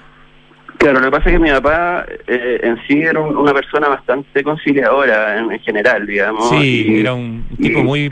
Claro, 0.79 0.99
lo 0.99 1.05
que 1.05 1.11
pasa 1.11 1.29
es 1.29 1.33
que 1.33 1.39
mi 1.39 1.49
papá 1.49 2.05
eh, 2.27 2.59
en 2.61 2.77
sí 2.87 2.99
era 3.01 3.21
un- 3.21 3.37
una 3.37 3.53
persona 3.53 3.87
bastante 3.87 4.43
conciliadora 4.43 5.39
en, 5.39 5.49
en 5.49 5.59
general, 5.61 6.05
digamos. 6.05 6.49
Sí, 6.49 6.85
y- 6.89 6.99
era 6.99 7.13
un 7.13 7.45
tipo 7.61 7.79
y- 7.79 7.83
muy 7.83 8.09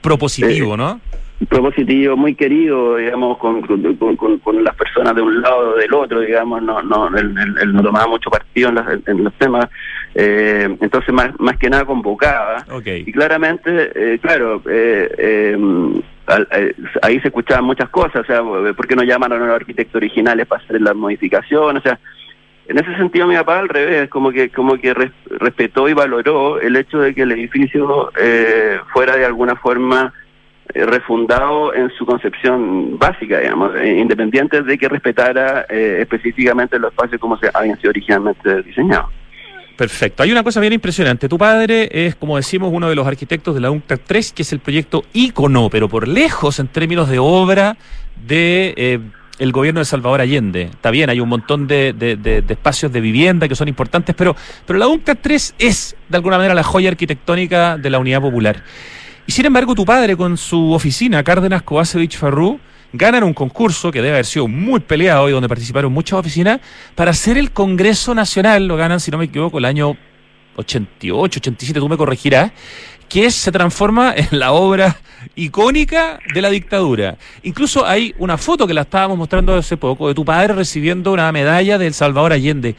propositivo, 0.00 0.76
¿no? 0.76 1.00
Propositivo, 1.46 2.16
muy 2.16 2.34
querido, 2.34 2.96
digamos, 2.96 3.38
con, 3.38 3.62
con, 3.62 4.16
con- 4.16 4.38
con 4.38 4.64
las 4.64 4.74
personas 4.74 5.14
de 5.14 5.22
un 5.22 5.40
lado 5.40 5.70
o 5.70 5.76
del 5.76 5.92
otro, 5.94 6.20
digamos, 6.20 6.62
no, 6.62 6.82
no, 6.82 7.08
él, 7.16 7.34
él- 7.38 7.54
él 7.62 7.72
no 7.72 7.82
tomaba 7.82 8.06
mucho 8.08 8.28
partido 8.30 8.70
en, 8.70 8.74
las- 8.74 8.98
en 9.06 9.24
los 9.24 9.32
temas, 9.34 9.66
eh, 10.14 10.68
entonces 10.80 11.14
más, 11.14 11.30
más 11.38 11.56
que 11.58 11.70
nada 11.70 11.84
convocaba. 11.84 12.64
Y 13.06 13.12
claramente, 13.12 13.92
eh, 13.94 14.18
claro, 14.20 14.60
eh, 14.68 15.08
eh, 15.16 15.56
al- 16.26 16.48
eh, 16.50 16.74
ahí 17.02 17.20
se 17.20 17.28
escuchaban 17.28 17.64
muchas 17.64 17.88
cosas, 17.90 18.22
o 18.22 18.24
sea, 18.24 18.42
¿por 18.74 18.86
qué 18.88 18.96
no 18.96 19.04
llamaron 19.04 19.40
a 19.42 19.46
los 19.46 19.54
arquitectos 19.56 19.94
originales 19.96 20.46
para 20.46 20.62
hacer 20.64 20.80
las 20.80 20.96
modificaciones? 20.96 21.80
O 21.80 21.82
sea, 21.88 21.98
en 22.66 22.78
ese 22.78 22.94
sentido 22.96 23.26
mi 23.26 23.34
papá 23.36 23.60
al 23.60 23.68
revés, 23.68 24.10
como 24.10 24.30
que 24.30 24.50
como 24.50 24.76
que 24.76 24.92
res- 24.92 25.12
respetó 25.38 25.88
y 25.88 25.94
valoró 25.94 26.60
el 26.60 26.76
hecho 26.76 26.98
de 26.98 27.14
que 27.14 27.22
el 27.22 27.32
edificio 27.32 28.10
eh, 28.20 28.78
fuera 28.92 29.16
de 29.16 29.24
alguna 29.24 29.56
forma 29.56 30.12
refundado 30.74 31.74
en 31.74 31.90
su 31.96 32.04
concepción 32.06 32.98
básica, 32.98 33.38
digamos, 33.40 33.74
eh, 33.76 33.98
independiente 33.98 34.62
de 34.62 34.78
que 34.78 34.88
respetara 34.88 35.66
eh, 35.68 35.98
específicamente 36.00 36.78
los 36.78 36.90
espacios 36.92 37.20
como 37.20 37.36
se 37.38 37.50
habían 37.52 37.76
sido 37.78 37.90
originalmente 37.90 38.62
diseñados. 38.62 39.10
Perfecto. 39.76 40.24
Hay 40.24 40.32
una 40.32 40.42
cosa 40.42 40.58
bien 40.60 40.72
impresionante. 40.72 41.28
Tu 41.28 41.38
padre 41.38 41.88
es, 41.92 42.16
como 42.16 42.36
decimos, 42.36 42.70
uno 42.72 42.88
de 42.88 42.96
los 42.96 43.06
arquitectos 43.06 43.54
de 43.54 43.60
la 43.60 43.70
UNCTAD 43.70 44.00
3, 44.06 44.32
que 44.32 44.42
es 44.42 44.52
el 44.52 44.58
proyecto 44.58 45.04
ícono, 45.12 45.68
pero 45.70 45.88
por 45.88 46.08
lejos 46.08 46.58
en 46.58 46.66
términos 46.66 47.08
de 47.08 47.20
obra 47.20 47.76
de 48.26 48.74
eh, 48.76 48.98
el 49.38 49.52
gobierno 49.52 49.78
de 49.78 49.84
Salvador 49.84 50.20
Allende. 50.20 50.62
Está 50.62 50.90
bien, 50.90 51.10
hay 51.10 51.20
un 51.20 51.28
montón 51.28 51.68
de- 51.68 51.92
de 51.92 52.42
espacios 52.48 52.90
de 52.92 53.00
vivienda 53.00 53.46
que 53.46 53.54
son 53.54 53.68
importantes, 53.68 54.16
pero, 54.18 54.34
pero 54.66 54.80
la 54.80 54.88
UNCTAD 54.88 55.18
3 55.22 55.54
es, 55.60 55.96
de 56.08 56.16
alguna 56.16 56.38
manera, 56.38 56.54
la 56.54 56.64
joya 56.64 56.88
arquitectónica 56.90 57.76
de 57.78 57.88
la 57.90 58.00
Unidad 58.00 58.20
Popular. 58.20 58.64
Y 59.28 59.32
sin 59.32 59.44
embargo, 59.44 59.74
tu 59.74 59.84
padre 59.84 60.16
con 60.16 60.38
su 60.38 60.72
oficina, 60.72 61.22
Cárdenas 61.22 61.60
Kovacevic 61.62 62.16
Farrú, 62.16 62.58
ganan 62.94 63.24
un 63.24 63.34
concurso 63.34 63.90
que 63.92 63.98
debe 64.00 64.14
haber 64.14 64.24
sido 64.24 64.48
muy 64.48 64.80
peleado 64.80 65.28
y 65.28 65.32
donde 65.32 65.50
participaron 65.50 65.92
muchas 65.92 66.18
oficinas 66.18 66.60
para 66.94 67.10
hacer 67.10 67.36
el 67.36 67.50
Congreso 67.50 68.14
Nacional. 68.14 68.66
Lo 68.66 68.76
ganan, 68.78 69.00
si 69.00 69.10
no 69.10 69.18
me 69.18 69.26
equivoco, 69.26 69.58
el 69.58 69.66
año 69.66 69.98
88, 70.56 71.40
87, 71.40 71.78
tú 71.78 71.88
me 71.90 71.98
corregirás, 71.98 72.52
que 73.06 73.30
se 73.30 73.52
transforma 73.52 74.14
en 74.16 74.38
la 74.38 74.52
obra 74.52 74.96
icónica 75.36 76.18
de 76.32 76.40
la 76.40 76.48
dictadura. 76.48 77.18
Incluso 77.42 77.84
hay 77.86 78.14
una 78.16 78.38
foto 78.38 78.66
que 78.66 78.72
la 78.72 78.80
estábamos 78.80 79.18
mostrando 79.18 79.54
hace 79.54 79.76
poco 79.76 80.08
de 80.08 80.14
tu 80.14 80.24
padre 80.24 80.54
recibiendo 80.54 81.12
una 81.12 81.30
medalla 81.32 81.76
del 81.76 81.92
Salvador 81.92 82.32
Allende. 82.32 82.76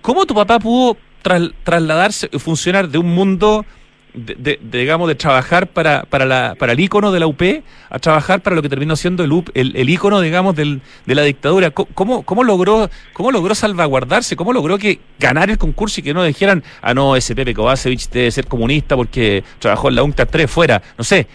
¿Cómo 0.00 0.24
tu 0.24 0.34
papá 0.34 0.58
pudo 0.60 0.96
tras- 1.22 1.50
trasladarse, 1.62 2.30
funcionar 2.38 2.88
de 2.88 2.96
un 2.96 3.14
mundo, 3.14 3.66
de, 4.14 4.34
de- 4.34 4.78
digamos, 4.78 5.08
de 5.08 5.14
trabajar 5.14 5.66
para, 5.68 6.02
para, 6.02 6.24
la, 6.26 6.54
para 6.58 6.72
el 6.72 6.80
ícono 6.80 7.12
de 7.12 7.20
la 7.20 7.26
UP 7.26 7.42
a 7.90 7.98
trabajar 7.98 8.40
para 8.40 8.56
lo 8.56 8.62
que 8.62 8.68
terminó 8.68 8.96
siendo 8.96 9.24
el, 9.24 9.32
UP, 9.32 9.48
el, 9.54 9.74
el 9.76 9.88
ícono, 9.88 10.20
digamos, 10.20 10.54
del, 10.56 10.80
de 11.06 11.14
la 11.14 11.22
dictadura? 11.22 11.70
¿Cómo, 11.70 12.22
cómo, 12.22 12.44
logró, 12.44 12.88
¿Cómo 13.12 13.30
logró 13.32 13.54
salvaguardarse? 13.54 14.36
¿Cómo 14.36 14.52
logró 14.52 14.78
que 14.78 15.00
ganar 15.18 15.50
el 15.50 15.58
concurso 15.58 16.00
y 16.00 16.04
que 16.04 16.14
no 16.14 16.22
dijeran, 16.24 16.62
ah, 16.82 16.94
no, 16.94 17.16
ese 17.16 17.34
Pepe 17.34 17.54
Kovacevic 17.54 18.08
debe 18.10 18.30
ser 18.30 18.46
comunista 18.46 18.96
porque 18.96 19.42
trabajó 19.58 19.88
en 19.88 19.94
la 19.96 20.02
UNCTAD 20.02 20.28
3 20.30 20.50
fuera? 20.50 20.82
No 20.96 21.04
sé, 21.04 21.26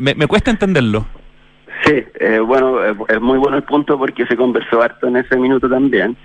me, 0.00 0.14
me 0.14 0.26
cuesta 0.26 0.50
entenderlo. 0.50 1.06
Sí, 1.84 1.92
eh, 2.18 2.40
bueno, 2.40 2.84
eh, 2.84 2.94
es 3.08 3.20
muy 3.20 3.38
bueno 3.38 3.56
el 3.56 3.62
punto 3.62 3.96
porque 3.96 4.26
se 4.26 4.36
conversó 4.36 4.82
harto 4.82 5.06
en 5.06 5.16
ese 5.16 5.36
minuto 5.36 5.68
también. 5.68 6.16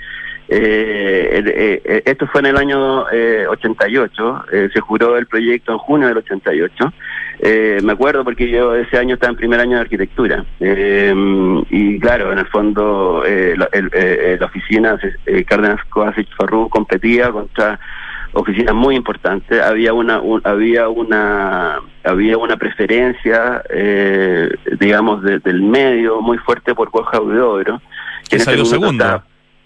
Eh, 0.50 1.44
eh, 1.46 1.82
eh, 1.86 2.04
esto 2.06 2.28
fue 2.28 2.42
en 2.42 2.48
el 2.48 2.58
año 2.58 3.10
eh, 3.12 3.46
88, 3.50 4.46
eh, 4.52 4.70
se 4.74 4.80
juró 4.82 5.18
el 5.18 5.26
proyecto 5.28 5.72
en 5.72 5.78
junio 5.80 6.08
del 6.08 6.18
88. 6.18 6.94
Eh, 7.40 7.80
me 7.84 7.94
acuerdo 7.94 8.24
porque 8.24 8.50
yo 8.50 8.76
ese 8.76 8.98
año 8.98 9.16
estaba 9.16 9.32
en 9.32 9.38
primer 9.38 9.60
año 9.60 9.76
de 9.76 9.82
arquitectura. 9.82 10.46
Eh, 10.60 11.14
y 11.70 12.00
claro, 12.00 12.32
en 12.32 12.40
el 12.40 12.48
fondo, 12.48 13.24
eh, 13.26 13.56
la, 13.58 13.68
el- 13.72 14.38
la 14.40 14.46
oficina 14.46 15.00
Cárdenas 15.48 15.80
Kovacic 15.90 16.28
Farrú 16.38 16.70
competía 16.70 17.32
contra 17.32 17.80
oficinas 18.36 18.74
muy 18.74 18.96
importantes 18.96 19.62
había 19.62 19.94
una 19.94 20.20
un- 20.20 20.42
había 20.44 20.90
una 20.90 21.78
había 22.04 22.36
una 22.40 22.58
preferencia 22.58 23.62
eh, 23.70 24.50
digamos 24.80 25.22
de- 25.22 25.38
del 25.38 25.62
medio 25.62 26.20
muy 26.20 26.40
fuerte 26.40 26.74
por 26.74 26.90
Borja 26.90 27.22
Huidobro 27.22 27.80
Que 28.28 28.38
ese 28.38 28.46
salió 28.46 28.66
segundo. 28.66 29.04
estaba- 29.04 29.24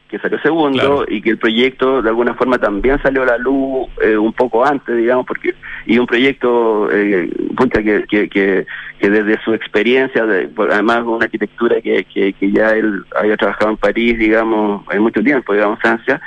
que 0.10 0.20
salió 0.20 0.39
segundo 0.39 0.80
Claro. 0.80 1.06
y 1.08 1.22
que 1.22 1.32
el 1.32 1.38
proyecto 1.38 2.02
de 2.02 2.10
alguna 2.10 2.34
forma 2.36 2.58
también 2.58 2.98
salió 3.02 3.24
a 3.24 3.26
la 3.26 3.38
luz 3.38 3.88
eh, 4.02 4.17
un 4.17 4.32
poco 4.34 4.65
antes, 4.65 4.96
digamos, 4.96 5.26
porque 5.26 5.54
y 5.86 5.98
un 5.98 6.06
proyecto 6.08 6.89
eh, 6.91 7.30
que, 7.72 8.06
que, 8.10 8.30
que, 8.30 8.65
que 9.00 9.10
desde 9.10 9.38
su 9.43 9.54
experiencia, 9.54 10.26
de, 10.26 10.50
además 10.72 11.04
una 11.06 11.26
arquitectura 11.26 11.82
que, 11.82 12.06
que, 12.06 12.34
que 12.34 12.52
ya 12.52 12.72
él 12.72 13.04
había 13.20 13.36
trabajado 13.38 13.72
en 13.72 13.78
París, 13.78 14.17
digamos, 14.17 14.84
en 14.91 15.02
mucho 15.02 15.22
tiempo, 15.22 15.54
digamos, 15.54 15.80
Francia, 15.80 16.22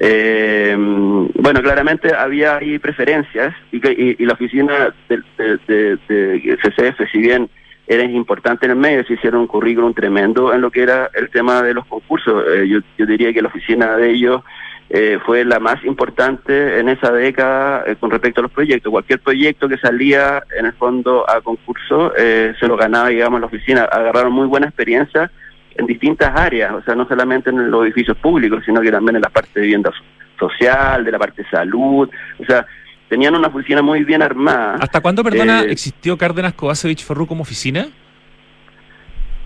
eh, 0.00 0.74
bueno, 0.76 1.62
claramente 1.62 2.14
había 2.14 2.56
ahí 2.56 2.78
preferencias 2.78 3.54
y, 3.72 3.80
que- 3.80 3.92
y, 3.92 4.22
y 4.22 4.26
la 4.26 4.34
oficina 4.34 4.94
de, 5.08 5.22
de, 5.38 5.58
de- 5.66 5.96
de 6.08 6.58
CCF, 6.62 7.10
si 7.10 7.18
bien 7.18 7.48
era 7.86 8.02
importante 8.02 8.66
en 8.66 8.72
el 8.72 8.78
medio, 8.78 9.04
se 9.04 9.14
hicieron 9.14 9.42
un 9.42 9.46
currículum 9.46 9.94
tremendo 9.94 10.52
en 10.52 10.60
lo 10.60 10.70
que 10.70 10.82
era 10.82 11.10
el 11.14 11.30
tema 11.30 11.62
de 11.62 11.74
los 11.74 11.86
concursos. 11.86 12.44
Eh, 12.48 12.66
yo, 12.68 12.80
yo 12.98 13.06
diría 13.06 13.32
que 13.32 13.42
la 13.42 13.48
oficina 13.48 13.96
de 13.96 14.10
ellos 14.10 14.42
eh, 14.90 15.18
fue 15.24 15.44
la 15.44 15.58
más 15.60 15.84
importante 15.84 16.78
en 16.78 16.88
esa 16.88 17.12
década 17.12 17.84
eh, 17.86 17.96
con 17.98 18.10
respecto 18.10 18.40
a 18.40 18.42
los 18.42 18.52
proyectos. 18.52 18.90
Cualquier 18.90 19.20
proyecto 19.20 19.68
que 19.68 19.78
salía 19.78 20.42
en 20.58 20.66
el 20.66 20.72
fondo 20.72 21.28
a 21.28 21.40
concurso 21.40 22.12
eh, 22.16 22.54
se 22.58 22.66
lo 22.66 22.76
ganaba, 22.76 23.08
digamos, 23.08 23.40
la 23.40 23.46
oficina. 23.46 23.84
Agarraron 23.84 24.32
muy 24.32 24.46
buena 24.46 24.66
experiencia 24.66 25.30
en 25.76 25.86
distintas 25.86 26.34
áreas, 26.34 26.72
o 26.72 26.82
sea, 26.82 26.94
no 26.94 27.06
solamente 27.06 27.50
en 27.50 27.70
los 27.70 27.84
edificios 27.84 28.16
públicos, 28.16 28.62
sino 28.64 28.80
que 28.80 28.90
también 28.90 29.16
en 29.16 29.22
la 29.22 29.28
parte 29.28 29.50
de 29.54 29.60
vivienda 29.60 29.90
so- 29.90 30.48
social, 30.48 31.04
de 31.04 31.12
la 31.12 31.18
parte 31.18 31.42
de 31.42 31.50
salud, 31.50 32.08
o 32.38 32.44
sea, 32.44 32.66
tenían 33.08 33.34
una 33.34 33.48
oficina 33.48 33.82
muy 33.82 34.04
bien 34.04 34.22
armada. 34.22 34.76
¿Hasta 34.80 35.00
cuándo, 35.00 35.22
perdona, 35.24 35.62
Eh, 35.62 35.70
existió 35.72 36.16
Cárdenas 36.18 36.54
Kovacevic 36.54 37.00
Ferru 37.04 37.26
como 37.26 37.42
oficina? 37.42 37.86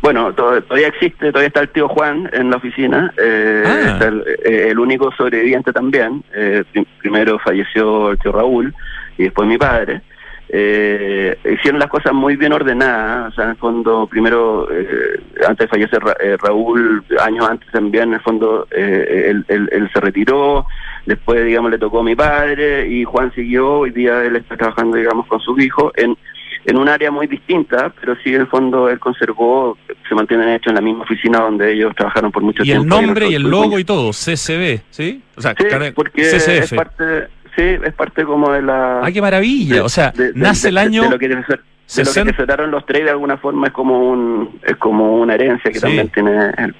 Bueno, 0.02 0.32
to- 0.32 0.62
todavía 0.62 0.88
existe, 0.88 1.26
todavía 1.30 1.48
está 1.48 1.60
el 1.60 1.68
tío 1.68 1.86
Juan 1.88 2.30
en 2.32 2.48
la 2.50 2.56
oficina, 2.56 3.12
eh, 3.22 3.62
Ah. 3.66 3.90
está 3.92 4.08
el, 4.08 4.24
eh, 4.46 4.68
el 4.70 4.78
único 4.78 5.12
sobreviviente 5.12 5.72
también. 5.72 6.24
eh, 6.34 6.64
prim- 6.72 6.86
primero 7.00 7.38
falleció 7.38 8.12
el 8.12 8.18
tío 8.18 8.32
Raúl 8.32 8.74
y 9.18 9.24
después 9.24 9.46
mi 9.46 9.58
padre. 9.58 10.00
Eh, 10.52 11.38
hicieron 11.54 11.78
las 11.78 11.88
cosas 11.88 12.12
muy 12.12 12.34
bien 12.34 12.52
ordenadas, 12.52 13.32
o 13.32 13.34
sea, 13.36 13.44
en 13.44 13.50
el 13.50 13.56
fondo, 13.56 14.08
primero, 14.10 14.68
eh, 14.72 15.20
antes 15.46 15.66
de 15.66 15.68
fallecer 15.68 16.00
Ra- 16.02 16.16
eh, 16.20 16.36
Raúl, 16.42 17.04
años 17.20 17.48
antes 17.48 17.70
también, 17.70 18.08
en 18.08 18.14
el 18.14 18.20
fondo, 18.20 18.66
eh, 18.72 19.26
él, 19.30 19.44
él- 19.46 19.68
él 19.70 19.88
se 19.94 20.00
retiró, 20.00 20.66
después, 21.06 21.44
digamos, 21.46 21.70
le 21.70 21.78
tocó 21.78 22.00
a 22.00 22.02
mi 22.04 22.16
padre 22.16 22.88
y 22.88 23.04
Juan 23.04 23.32
siguió, 23.32 23.70
hoy 23.80 23.90
día 23.90 24.24
él 24.24 24.34
está 24.36 24.56
trabajando, 24.56 24.96
digamos, 24.96 25.26
con 25.28 25.38
sus 25.38 25.60
hijos 25.62 25.92
en, 25.96 26.16
en 26.66 26.76
un 26.76 26.88
área 26.88 27.12
muy 27.12 27.28
distinta, 27.28 27.92
pero 28.00 28.16
sí, 28.24 28.34
en 28.34 28.40
el 28.40 28.46
fondo, 28.48 28.88
él 28.88 28.98
conservó, 28.98 29.78
se 30.08 30.14
mantienen 30.16 30.48
hechos 30.48 30.70
en 30.70 30.74
la 30.74 30.80
misma 30.80 31.04
oficina 31.04 31.38
donde 31.42 31.72
ellos 31.72 31.94
trabajaron 31.96 32.32
por 32.32 32.42
mucho 32.42 32.64
Y 32.64 32.72
el 32.72 32.78
tiempo. 32.78 33.00
nombre 33.00 33.28
y 33.28 33.34
el 33.36 33.42
logo 33.44 33.78
y 33.78 33.84
todo, 33.84 34.10
CCB, 34.12 34.80
¿sí? 34.90 35.22
O 35.36 35.40
sea, 35.40 35.54
Sí, 35.56 35.64
porque 35.94 36.22
CCF. 36.24 36.64
es 36.64 36.74
parte, 36.74 37.28
sí, 37.56 37.62
es 37.84 37.92
parte 37.94 38.24
como 38.24 38.52
de 38.52 38.62
la... 38.62 39.00
Ah, 39.02 39.10
qué 39.12 39.20
maravilla. 39.20 39.76
de- 39.76 39.80
o 39.80 39.88
sea, 39.88 40.10
de- 40.12 40.32
de- 40.32 40.38
nace 40.40 40.68
el 40.68 40.78
año. 40.78 41.02
de 41.04 41.10
lo 41.10 41.18
que 41.18 41.28
de 41.28 41.36
lo 41.36 41.42
que 41.46 41.58
60 41.86 42.30
asesoraron 42.30 42.70
los 42.70 42.86
tres 42.86 43.04
de 43.04 43.10
alguna 43.10 43.36
forma 43.36 43.66
es 43.68 43.72
como 43.72 44.10
un 44.10 44.60
es 44.64 44.76
como 44.76 45.16
una 45.16 45.34
herencia 45.34 45.70
que 45.70 45.78
Sí. 45.78 45.80
también 45.80 46.08
tiene 46.10 46.50
él. 46.58 46.74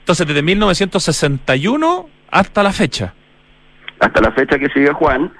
Entonces, 0.00 0.26
desde 0.26 0.42
1961 0.42 2.08
hasta 2.30 2.62
la 2.62 2.72
fecha. 2.72 3.14
hasta 4.00 4.20
la 4.20 4.32
fecha 4.32 4.58
que 4.58 4.68
sigue 4.70 4.92
Juan 4.92 5.30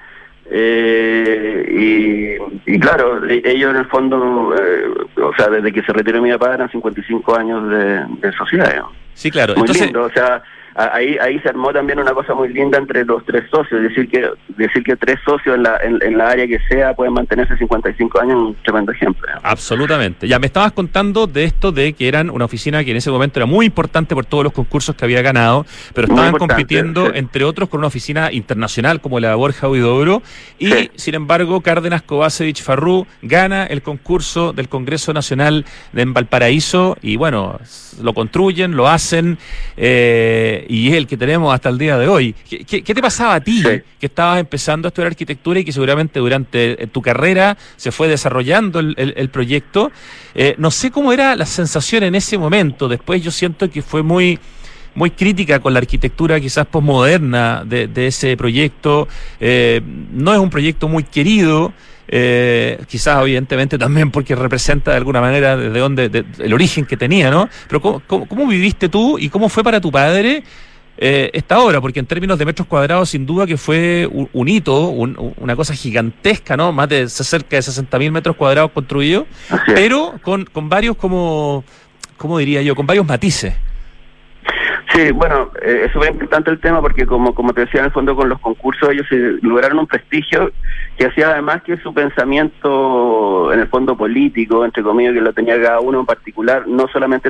eh, 0.49 2.37
y, 2.65 2.73
y 2.75 2.79
claro 2.79 3.25
e- 3.27 3.41
ellos 3.45 3.71
en 3.71 3.77
el 3.77 3.85
fondo 3.87 4.55
eh, 4.59 4.85
o 5.21 5.33
sea 5.35 5.49
desde 5.49 5.71
que 5.73 5.81
se 5.83 5.91
retiró 5.91 6.21
mi 6.21 6.31
papá 6.31 6.53
eran 6.53 6.69
55 6.71 7.35
años 7.37 7.69
de, 7.69 8.05
de 8.21 8.31
sociedad 8.37 8.69
digamos. 8.69 8.93
Sí, 9.13 9.29
claro. 9.31 9.53
muy 9.53 9.61
Entonces, 9.61 9.85
lindo 9.85 10.03
o 10.03 10.09
sea 10.11 10.41
ahí 10.75 11.17
ahí 11.19 11.39
se 11.39 11.49
armó 11.49 11.71
también 11.71 11.99
una 11.99 12.13
cosa 12.13 12.33
muy 12.33 12.49
linda 12.49 12.77
entre 12.77 13.05
los 13.05 13.25
tres 13.25 13.49
socios 13.49 13.81
decir 13.81 14.09
que 14.09 14.29
decir 14.57 14.83
que 14.83 14.95
tres 14.95 15.17
socios 15.25 15.55
en 15.55 15.63
la 15.63 15.77
en, 15.83 15.99
en 16.01 16.17
la 16.17 16.29
área 16.29 16.47
que 16.47 16.59
sea 16.67 16.93
pueden 16.93 17.13
mantenerse 17.13 17.57
55 17.57 18.19
años 18.21 18.31
es 18.33 18.37
un 18.41 18.55
tremendo 18.63 18.91
ejemplo 18.91 19.21
digamos. 19.25 19.43
Absolutamente. 19.45 20.27
Ya 20.27 20.39
me 20.39 20.47
estabas 20.47 20.71
contando 20.71 21.27
de 21.27 21.43
esto 21.45 21.71
de 21.71 21.93
que 21.93 22.07
eran 22.07 22.29
una 22.29 22.45
oficina 22.45 22.83
que 22.83 22.91
en 22.91 22.97
ese 22.97 23.11
momento 23.11 23.39
era 23.39 23.45
muy 23.45 23.65
importante 23.65 24.15
por 24.15 24.25
todos 24.25 24.43
los 24.43 24.53
concursos 24.53 24.95
que 24.95 25.05
había 25.05 25.21
ganado, 25.21 25.65
pero 25.93 26.07
estaban 26.07 26.33
compitiendo, 26.33 27.07
sí. 27.07 27.11
entre 27.15 27.43
otros, 27.43 27.69
con 27.69 27.79
una 27.79 27.87
oficina 27.87 28.31
internacional 28.31 29.01
como 29.01 29.19
la 29.19 29.29
de 29.29 29.35
Borja 29.35 29.69
Huidobro. 29.69 30.21
Y, 30.59 30.65
Sí. 30.75 30.91
sin 30.95 31.15
embargo, 31.15 31.61
Cárdenas 31.61 32.01
Kovacevic 32.01 32.61
Farrú 32.61 33.07
gana 33.21 33.65
el 33.65 33.81
concurso 33.81 34.51
del 34.51 34.67
Congreso 34.67 35.13
Nacional 35.13 35.65
de 35.93 36.01
en 36.01 36.13
Valparaíso 36.13 36.97
y, 37.01 37.15
bueno, 37.15 37.59
lo 38.01 38.13
construyen, 38.13 38.75
lo 38.75 38.87
hacen 38.87 39.37
eh, 39.77 40.64
y 40.67 40.89
es 40.89 40.93
el 40.95 41.07
que 41.07 41.17
tenemos 41.17 41.53
hasta 41.53 41.69
el 41.69 41.77
día 41.77 41.97
de 41.97 42.07
hoy. 42.07 42.35
¿Qué, 42.49 42.63
qué- 42.65 42.81
qué 42.83 42.93
te 42.93 43.01
pasaba 43.01 43.35
a 43.35 43.39
ti 43.41 43.61
Sí. 43.61 43.81
que 43.99 44.05
estabas 44.05 44.39
empezando 44.39 44.87
a 44.87 44.89
estudiar 44.89 45.07
arquitectura 45.11 45.59
y 45.59 45.65
que 45.65 45.71
seguramente 45.71 46.19
durante 46.19 46.83
eh, 46.83 46.87
tu 46.87 47.01
carrera 47.01 47.57
se 47.77 47.91
fue 47.91 48.07
desarrollando 48.07 48.79
el, 48.79 48.93
el- 48.97 49.13
el 49.17 49.29
proyecto? 49.29 49.91
Eh, 50.33 50.55
no 50.57 50.71
sé 50.71 50.91
cómo 50.91 51.13
era 51.13 51.35
la 51.35 51.45
sensación 51.45 52.03
en 52.03 52.15
ese 52.15 52.37
momento. 52.37 52.87
Después 52.87 53.21
yo 53.23 53.31
siento 53.31 53.69
que 53.69 53.81
fue 53.81 54.03
muy 54.03 54.39
muy 54.97 55.11
crítica 55.11 55.59
con 55.59 55.73
la 55.73 55.79
arquitectura 55.79 56.39
quizás 56.39 56.65
posmoderna 56.67 57.65
de, 57.65 57.87
de 57.87 58.07
ese 58.07 58.37
proyecto. 58.37 59.09
Eh, 59.41 59.81
no 60.13 60.31
es 60.33 60.39
un 60.39 60.49
proyecto 60.49 60.87
muy 60.87 61.03
querido, 61.03 61.73
eh, 62.07 62.79
quizás 62.87 63.21
evidentemente 63.21 63.77
también 63.77 64.11
porque 64.11 64.35
representa 64.35 64.91
de 64.91 64.97
alguna 64.97 65.21
manera 65.21 65.57
desde 65.57 65.79
donde 65.79 66.09
de- 66.09 66.25
el 66.39 66.53
origen 66.53 66.85
que 66.85 66.97
tenía, 66.97 67.31
¿no? 67.31 67.49
Pero 67.67 67.81
¿cómo, 67.81 68.01
cómo, 68.05 68.27
cómo 68.27 68.47
viviste 68.47 68.89
tú 68.89 69.17
y 69.19 69.29
cómo 69.29 69.49
fue 69.49 69.63
para 69.63 69.81
tu 69.81 69.91
padre 69.91 70.43
eh, 70.97 71.29
esta 71.33 71.59
obra? 71.59 71.81
Porque 71.81 71.99
en 71.99 72.05
términos 72.05 72.37
de 72.37 72.45
metros 72.45 72.67
cuadrados, 72.67 73.09
sin 73.09 73.25
duda 73.25 73.45
que 73.47 73.57
fue 73.57 74.07
un, 74.11 74.29
un 74.33 74.47
hito, 74.47 74.87
un- 74.89 75.17
un- 75.17 75.33
una 75.37 75.55
cosa 75.55 75.73
gigantesca, 75.73 76.55
¿no? 76.55 76.71
Más 76.71 76.87
de 76.89 77.09
cerca 77.09 77.55
de 77.55 77.61
60.000 77.63 78.11
metros 78.11 78.35
cuadrados 78.35 78.71
construidos, 78.71 79.25
pero 79.67 80.13
con, 80.21 80.45
con 80.45 80.69
varios 80.69 80.95
como, 80.97 81.63
¿cómo 82.17 82.37
diría 82.37 82.61
yo? 82.61 82.75
Con 82.75 82.85
varios 82.85 83.05
matices. 83.05 83.53
Sí, 84.93 85.11
bueno, 85.11 85.51
eh, 85.61 85.83
es 85.87 85.91
súper 85.91 86.11
importante 86.11 86.51
el 86.51 86.59
tema 86.59 86.79
porque 86.79 87.05
como, 87.05 87.33
como 87.35 87.51
te 87.53 87.61
decía 87.61 87.81
en 87.81 87.87
el 87.87 87.91
fondo 87.91 88.15
con 88.15 88.29
los 88.29 88.39
concursos 88.39 88.87
ellos 88.89 89.05
se 89.09 89.15
lograron 89.41 89.79
un 89.79 89.87
prestigio 89.87 90.51
que 90.97 91.05
hacía 91.05 91.29
además 91.31 91.61
que 91.63 91.77
su 91.77 91.93
pensamiento 91.93 93.51
en 93.53 93.59
el 93.59 93.67
fondo 93.67 93.95
político, 93.97 94.63
entre 94.63 94.81
comillas, 94.83 95.13
que 95.13 95.21
lo 95.21 95.33
tenía 95.33 95.61
cada 95.61 95.79
uno 95.79 95.99
en 95.99 96.05
particular, 96.05 96.67
no 96.67 96.87
solamente 96.87 97.29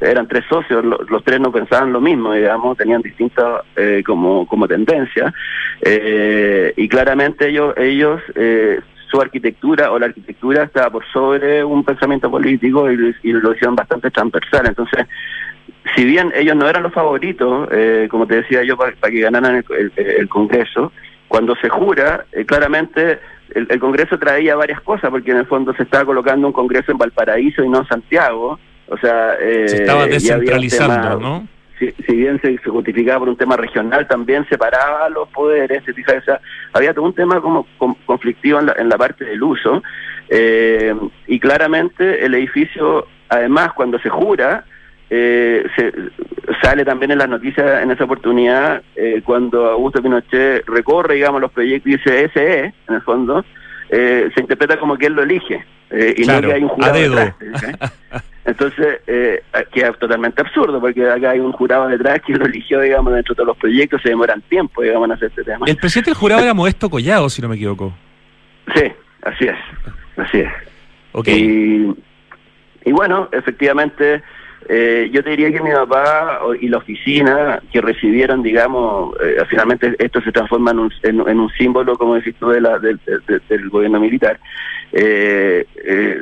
eran, 0.00 0.28
tres 0.28 0.44
socios, 0.48 0.84
lo- 0.84 0.98
los 1.08 1.24
tres 1.24 1.40
no 1.40 1.50
pensaban 1.50 1.92
lo 1.92 2.00
mismo, 2.00 2.32
digamos, 2.32 2.76
tenían 2.76 3.02
distintas 3.02 3.62
eh, 3.76 4.02
como, 4.06 4.46
como 4.46 4.68
tendencias 4.68 5.32
eh, 5.82 6.72
y 6.76 6.88
claramente 6.88 7.48
ellos, 7.48 7.74
ellos 7.76 8.20
eh, 8.34 8.80
su 9.10 9.20
arquitectura 9.20 9.90
o 9.90 9.98
la 9.98 10.06
arquitectura 10.06 10.62
estaba 10.62 10.90
por 10.90 11.04
sobre 11.12 11.64
un 11.64 11.82
pensamiento 11.84 12.30
político 12.30 12.90
y, 12.92 13.14
y 13.24 13.32
lo 13.32 13.52
hicieron 13.52 13.74
bastante 13.74 14.10
transversal, 14.10 14.66
entonces 14.68 15.06
si 15.96 16.04
bien 16.04 16.32
ellos 16.36 16.54
no 16.56 16.68
eran 16.68 16.82
los 16.84 16.92
favoritos, 16.92 17.68
eh, 17.72 18.06
como 18.10 18.26
te 18.26 18.36
decía 18.36 18.62
yo, 18.62 18.76
para 18.76 18.92
que 18.92 19.20
ganaran 19.20 19.64
el 19.96 20.28
Congreso, 20.28 20.92
cuando 21.30 21.54
se 21.62 21.68
jura, 21.68 22.24
eh, 22.32 22.44
claramente 22.44 23.20
el, 23.54 23.68
el 23.70 23.78
Congreso 23.78 24.18
traía 24.18 24.56
varias 24.56 24.80
cosas, 24.80 25.10
porque 25.10 25.30
en 25.30 25.36
el 25.38 25.46
fondo 25.46 25.72
se 25.74 25.84
estaba 25.84 26.04
colocando 26.04 26.48
un 26.48 26.52
Congreso 26.52 26.90
en 26.90 26.98
Valparaíso 26.98 27.62
y 27.62 27.68
no 27.68 27.78
en 27.78 27.86
Santiago. 27.86 28.58
O 28.88 28.96
sea, 28.98 29.34
eh, 29.40 29.68
Se 29.68 29.76
estaba 29.76 30.06
descentralizando, 30.08 31.08
tema- 31.08 31.28
¿no? 31.28 31.48
Si, 31.78 31.90
si 32.04 32.16
bien 32.16 32.40
se, 32.42 32.58
se 32.58 32.68
justificaba 32.68 33.20
por 33.20 33.28
un 33.28 33.36
tema 33.36 33.56
regional, 33.56 34.08
también 34.08 34.44
separaba 34.48 35.08
los 35.08 35.28
poderes, 35.28 35.84
¿te 35.84 35.94
fijas? 35.94 36.16
O 36.18 36.22
sea, 36.24 36.40
había 36.72 36.92
todo 36.92 37.04
un 37.04 37.14
tema 37.14 37.40
como 37.40 37.64
con- 37.78 37.94
conflictivo 38.06 38.58
en 38.58 38.66
la, 38.66 38.74
en 38.76 38.88
la 38.88 38.98
parte 38.98 39.24
del 39.24 39.40
uso. 39.42 39.82
eh, 40.28 40.94
y 41.28 41.38
claramente 41.38 42.24
el 42.26 42.34
edificio, 42.34 43.06
además, 43.28 43.72
cuando 43.74 43.98
se 44.00 44.08
jura, 44.08 44.64
eh, 45.10 45.66
se, 45.76 45.92
sale 46.62 46.84
también 46.84 47.10
en 47.10 47.18
las 47.18 47.28
noticias 47.28 47.82
en 47.82 47.90
esa 47.90 48.04
oportunidad 48.04 48.82
eh, 48.94 49.22
cuando 49.24 49.68
Augusto 49.68 50.02
Pinochet 50.02 50.64
recorre, 50.66 51.16
digamos, 51.16 51.40
los 51.40 51.50
proyectos 51.50 51.92
y 51.92 51.96
dice 51.96 52.30
SE, 52.32 52.58
en 52.60 52.94
el 52.94 53.02
fondo, 53.02 53.44
eh, 53.88 54.30
se 54.34 54.40
interpreta 54.40 54.78
como 54.78 54.96
que 54.96 55.06
él 55.06 55.14
lo 55.14 55.22
elige 55.22 55.64
eh, 55.90 56.14
y 56.16 56.22
Claro, 56.22 56.42
no 56.42 56.48
que 56.48 56.54
hay 56.54 56.62
un 56.62 56.68
jurado. 56.68 57.34
Entonces, 58.44 59.00
eh, 59.06 59.42
que 59.72 59.80
es 59.80 59.98
totalmente 59.98 60.40
absurdo, 60.40 60.80
porque 60.80 61.08
acá 61.08 61.30
hay 61.30 61.40
un 61.40 61.52
jurado 61.52 61.88
detrás 61.88 62.20
que 62.26 62.32
lo 62.32 62.46
eligió, 62.46 62.80
digamos, 62.80 63.12
dentro 63.12 63.34
de 63.34 63.36
todos 63.36 63.48
los 63.48 63.56
proyectos, 63.56 64.00
se 64.02 64.08
demoran 64.10 64.40
tiempo, 64.42 64.82
digamos, 64.82 65.06
en 65.06 65.12
hacer 65.12 65.28
este 65.28 65.44
tema. 65.44 65.66
El 65.66 65.76
presidente 65.76 66.10
del 66.10 66.16
jurado 66.16 66.42
era 66.42 66.54
Modesto 66.54 66.88
Collado, 66.88 67.28
si 67.28 67.42
no 67.42 67.48
me 67.48 67.56
equivoco. 67.56 67.92
Sí, 68.74 68.84
así 69.22 69.44
es, 69.44 69.56
así 70.16 70.38
es. 70.38 70.52
Ok. 71.12 71.28
Y, 71.28 71.94
y 72.84 72.92
bueno, 72.92 73.28
efectivamente, 73.32 74.22
eh, 74.72 75.10
yo 75.12 75.24
te 75.24 75.30
diría 75.30 75.50
que 75.50 75.60
mi 75.60 75.72
papá 75.72 76.42
y 76.60 76.68
la 76.68 76.78
oficina 76.78 77.60
que 77.72 77.80
recibieron, 77.80 78.40
digamos, 78.40 79.16
eh, 79.20 79.42
finalmente 79.48 79.96
esto 79.98 80.20
se 80.20 80.30
transforma 80.30 80.70
en 80.70 80.78
un, 80.78 80.92
en, 81.02 81.40
un 81.40 81.50
símbolo, 81.50 81.98
como 81.98 82.14
decís 82.14 82.36
tú, 82.38 82.50
de 82.50 82.60
la, 82.60 82.78
del, 82.78 83.00
gobierno 83.68 83.98
militar. 83.98 84.38
Eh, 84.92 85.66
eh, 85.84 86.20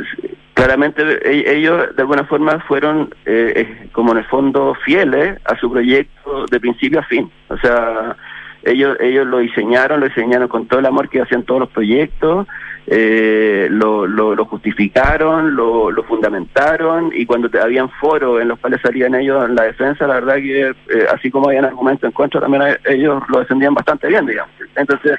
claramente 0.54 1.02
e- 1.30 1.58
ellos 1.58 1.94
de 1.94 2.00
alguna 2.00 2.24
forma 2.24 2.58
fueron 2.60 3.14
eh, 3.26 3.88
como 3.92 4.12
en 4.12 4.18
el 4.18 4.24
fondo 4.24 4.74
fieles 4.82 5.38
a 5.44 5.54
su 5.58 5.70
proyecto 5.70 6.46
de 6.50 6.58
principio 6.58 7.00
a 7.00 7.02
fin. 7.02 7.30
O 7.48 7.58
sea, 7.58 8.16
ellos 8.62 8.96
ellos 9.00 9.26
lo 9.26 9.38
diseñaron, 9.38 10.00
lo 10.00 10.08
diseñaron 10.08 10.48
con 10.48 10.66
todo 10.66 10.80
el 10.80 10.86
amor 10.86 11.08
que 11.08 11.22
hacían 11.22 11.44
todos 11.44 11.60
los 11.60 11.70
proyectos, 11.70 12.46
eh, 12.86 13.68
lo, 13.70 14.06
lo, 14.06 14.44
justificaron, 14.46 15.54
lo, 15.54 15.90
lo 15.90 16.02
fundamentaron 16.04 17.10
y 17.14 17.26
cuando 17.26 17.50
te, 17.50 17.60
habían 17.60 17.90
foros 17.90 18.40
en 18.40 18.48
los 18.48 18.58
cuales 18.58 18.80
salían 18.80 19.14
ellos 19.14 19.44
en 19.46 19.54
la 19.54 19.64
defensa, 19.64 20.06
la 20.06 20.14
verdad 20.14 20.36
que 20.36 20.68
eh, 20.68 21.06
así 21.14 21.30
como 21.30 21.48
habían 21.48 21.66
argumentos 21.66 22.04
en 22.04 22.12
contra, 22.12 22.40
también 22.40 22.62
ellos 22.86 23.22
lo 23.28 23.40
defendían 23.40 23.74
bastante 23.74 24.08
bien, 24.08 24.24
digamos. 24.24 24.54
Entonces, 24.74 25.18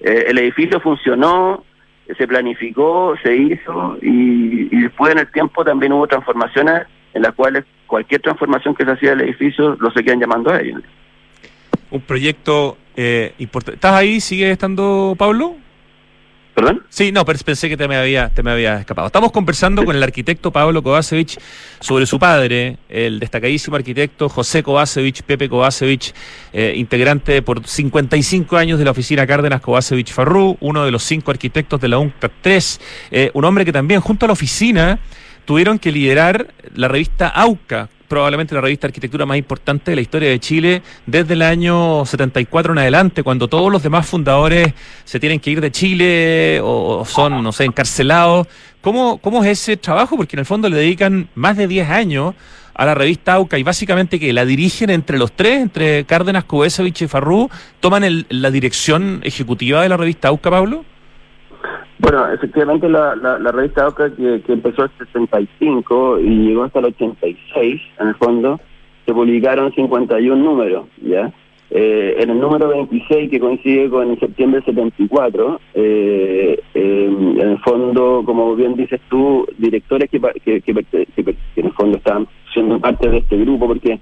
eh, 0.00 0.24
el 0.28 0.38
edificio 0.38 0.80
funcionó, 0.80 1.64
se 2.16 2.26
planificó, 2.26 3.14
se 3.22 3.36
hizo 3.36 3.98
y, 4.00 4.74
y 4.74 4.80
después 4.80 5.12
en 5.12 5.18
el 5.18 5.30
tiempo 5.30 5.62
también 5.62 5.92
hubo 5.92 6.06
transformaciones 6.06 6.86
en 7.12 7.22
las 7.22 7.34
cuales 7.34 7.64
cualquier 7.86 8.22
transformación 8.22 8.74
que 8.74 8.84
se 8.84 8.92
hacía 8.92 9.10
del 9.10 9.22
edificio 9.22 9.76
lo 9.78 9.90
seguían 9.90 10.20
llamando 10.20 10.50
a 10.50 10.60
ellos. 10.60 10.80
Un 11.90 12.00
proyecto 12.02 12.76
eh, 12.96 13.34
importante. 13.38 13.76
¿Estás 13.76 13.94
ahí? 13.94 14.20
¿Sigue 14.20 14.50
estando 14.50 15.14
Pablo? 15.18 15.56
¿Perdón? 16.54 16.82
Sí, 16.88 17.12
no, 17.12 17.24
pero 17.24 17.38
pensé 17.44 17.68
que 17.68 17.76
te 17.76 17.86
me 17.86 17.96
había, 17.96 18.28
te 18.28 18.42
me 18.42 18.50
había 18.50 18.76
escapado. 18.76 19.06
Estamos 19.06 19.30
conversando 19.32 19.84
con 19.84 19.94
el 19.94 20.02
arquitecto 20.02 20.50
Pablo 20.50 20.82
Kovacevic 20.82 21.40
sobre 21.78 22.06
su 22.06 22.18
padre, 22.18 22.76
el 22.88 23.20
destacadísimo 23.20 23.76
arquitecto 23.76 24.28
José 24.28 24.62
Kovacevic, 24.62 25.22
Pepe 25.22 25.48
Kovacevic, 25.48 26.12
eh, 26.52 26.74
integrante 26.76 27.40
por 27.42 27.66
55 27.66 28.56
años 28.56 28.78
de 28.78 28.84
la 28.84 28.90
oficina 28.90 29.26
Cárdenas 29.26 29.60
Kovacevic 29.60 30.12
Farrú, 30.12 30.58
uno 30.60 30.84
de 30.84 30.90
los 30.90 31.04
cinco 31.04 31.30
arquitectos 31.30 31.80
de 31.80 31.88
la 31.88 31.98
UNCTAD 31.98 32.30
3, 32.42 32.80
eh, 33.12 33.30
un 33.32 33.44
hombre 33.44 33.64
que 33.64 33.72
también 33.72 34.00
junto 34.00 34.26
a 34.26 34.28
la 34.28 34.32
oficina 34.32 34.98
tuvieron 35.44 35.78
que 35.78 35.92
liderar 35.92 36.52
la 36.74 36.88
revista 36.88 37.28
AUCA, 37.28 37.88
probablemente 38.10 38.56
la 38.56 38.60
revista 38.60 38.88
de 38.88 38.90
arquitectura 38.90 39.24
más 39.24 39.38
importante 39.38 39.92
de 39.92 39.94
la 39.94 40.00
historia 40.02 40.28
de 40.28 40.40
Chile 40.40 40.82
desde 41.06 41.34
el 41.34 41.42
año 41.42 42.04
74 42.04 42.72
en 42.72 42.80
adelante, 42.80 43.22
cuando 43.22 43.46
todos 43.46 43.70
los 43.70 43.84
demás 43.84 44.04
fundadores 44.04 44.74
se 45.04 45.20
tienen 45.20 45.38
que 45.38 45.52
ir 45.52 45.60
de 45.60 45.70
Chile 45.70 46.60
o, 46.60 47.04
son, 47.06 47.40
no 47.40 47.52
sé, 47.52 47.64
encarcelados. 47.66 48.48
¿Cómo, 48.80 49.18
¿Cómo 49.18 49.44
es 49.44 49.50
ese 49.60 49.76
trabajo? 49.76 50.16
Porque 50.16 50.34
en 50.34 50.40
el 50.40 50.46
fondo 50.46 50.68
le 50.68 50.76
dedican 50.76 51.28
más 51.36 51.56
de 51.56 51.68
10 51.68 51.88
años 51.88 52.34
a 52.74 52.84
la 52.84 52.94
revista 52.94 53.34
AUCA 53.34 53.58
y 53.58 53.62
básicamente 53.62 54.18
que 54.18 54.32
la 54.32 54.44
dirigen 54.44 54.90
entre 54.90 55.16
los 55.16 55.30
tres, 55.32 55.60
entre 55.62 56.04
Cárdenas, 56.04 56.44
Covesevich 56.44 57.02
y 57.02 57.06
Farrú, 57.06 57.48
toman 57.78 58.02
el- 58.02 58.26
la 58.28 58.50
dirección 58.50 59.20
ejecutiva 59.22 59.82
de 59.82 59.88
la 59.88 59.96
revista 59.96 60.28
AUCA, 60.28 60.50
Pablo. 60.50 60.84
Bueno, 62.00 62.32
efectivamente 62.32 62.88
la, 62.88 63.14
la, 63.14 63.38
la 63.38 63.52
revista 63.52 63.86
OCA 63.86 64.14
que, 64.14 64.40
que 64.46 64.54
empezó 64.54 64.84
en 64.84 65.06
65 65.06 66.20
y 66.20 66.46
llegó 66.46 66.64
hasta 66.64 66.78
el 66.78 66.86
86, 66.86 67.80
en 67.98 68.08
el 68.08 68.14
fondo, 68.14 68.58
se 69.04 69.12
publicaron 69.12 69.70
51 69.74 70.42
números, 70.42 70.86
¿ya? 71.02 71.30
Eh, 71.72 72.16
en 72.18 72.30
el 72.30 72.40
número 72.40 72.68
26, 72.68 73.30
que 73.30 73.38
coincide 73.38 73.90
con 73.90 74.10
el 74.10 74.18
septiembre 74.18 74.60
del 74.60 74.74
74, 74.74 75.60
eh, 75.74 76.58
eh, 76.74 77.06
en 77.06 77.38
el 77.40 77.58
fondo, 77.58 78.22
como 78.24 78.56
bien 78.56 78.76
dices 78.76 79.00
tú, 79.10 79.46
directores 79.58 80.08
que, 80.10 80.18
que, 80.42 80.62
que, 80.62 80.72
que 80.72 81.36
en 81.56 81.66
el 81.66 81.72
fondo 81.74 81.98
están 81.98 82.26
siendo 82.54 82.80
parte 82.80 83.10
de 83.10 83.18
este 83.18 83.36
grupo, 83.36 83.68
porque 83.68 84.00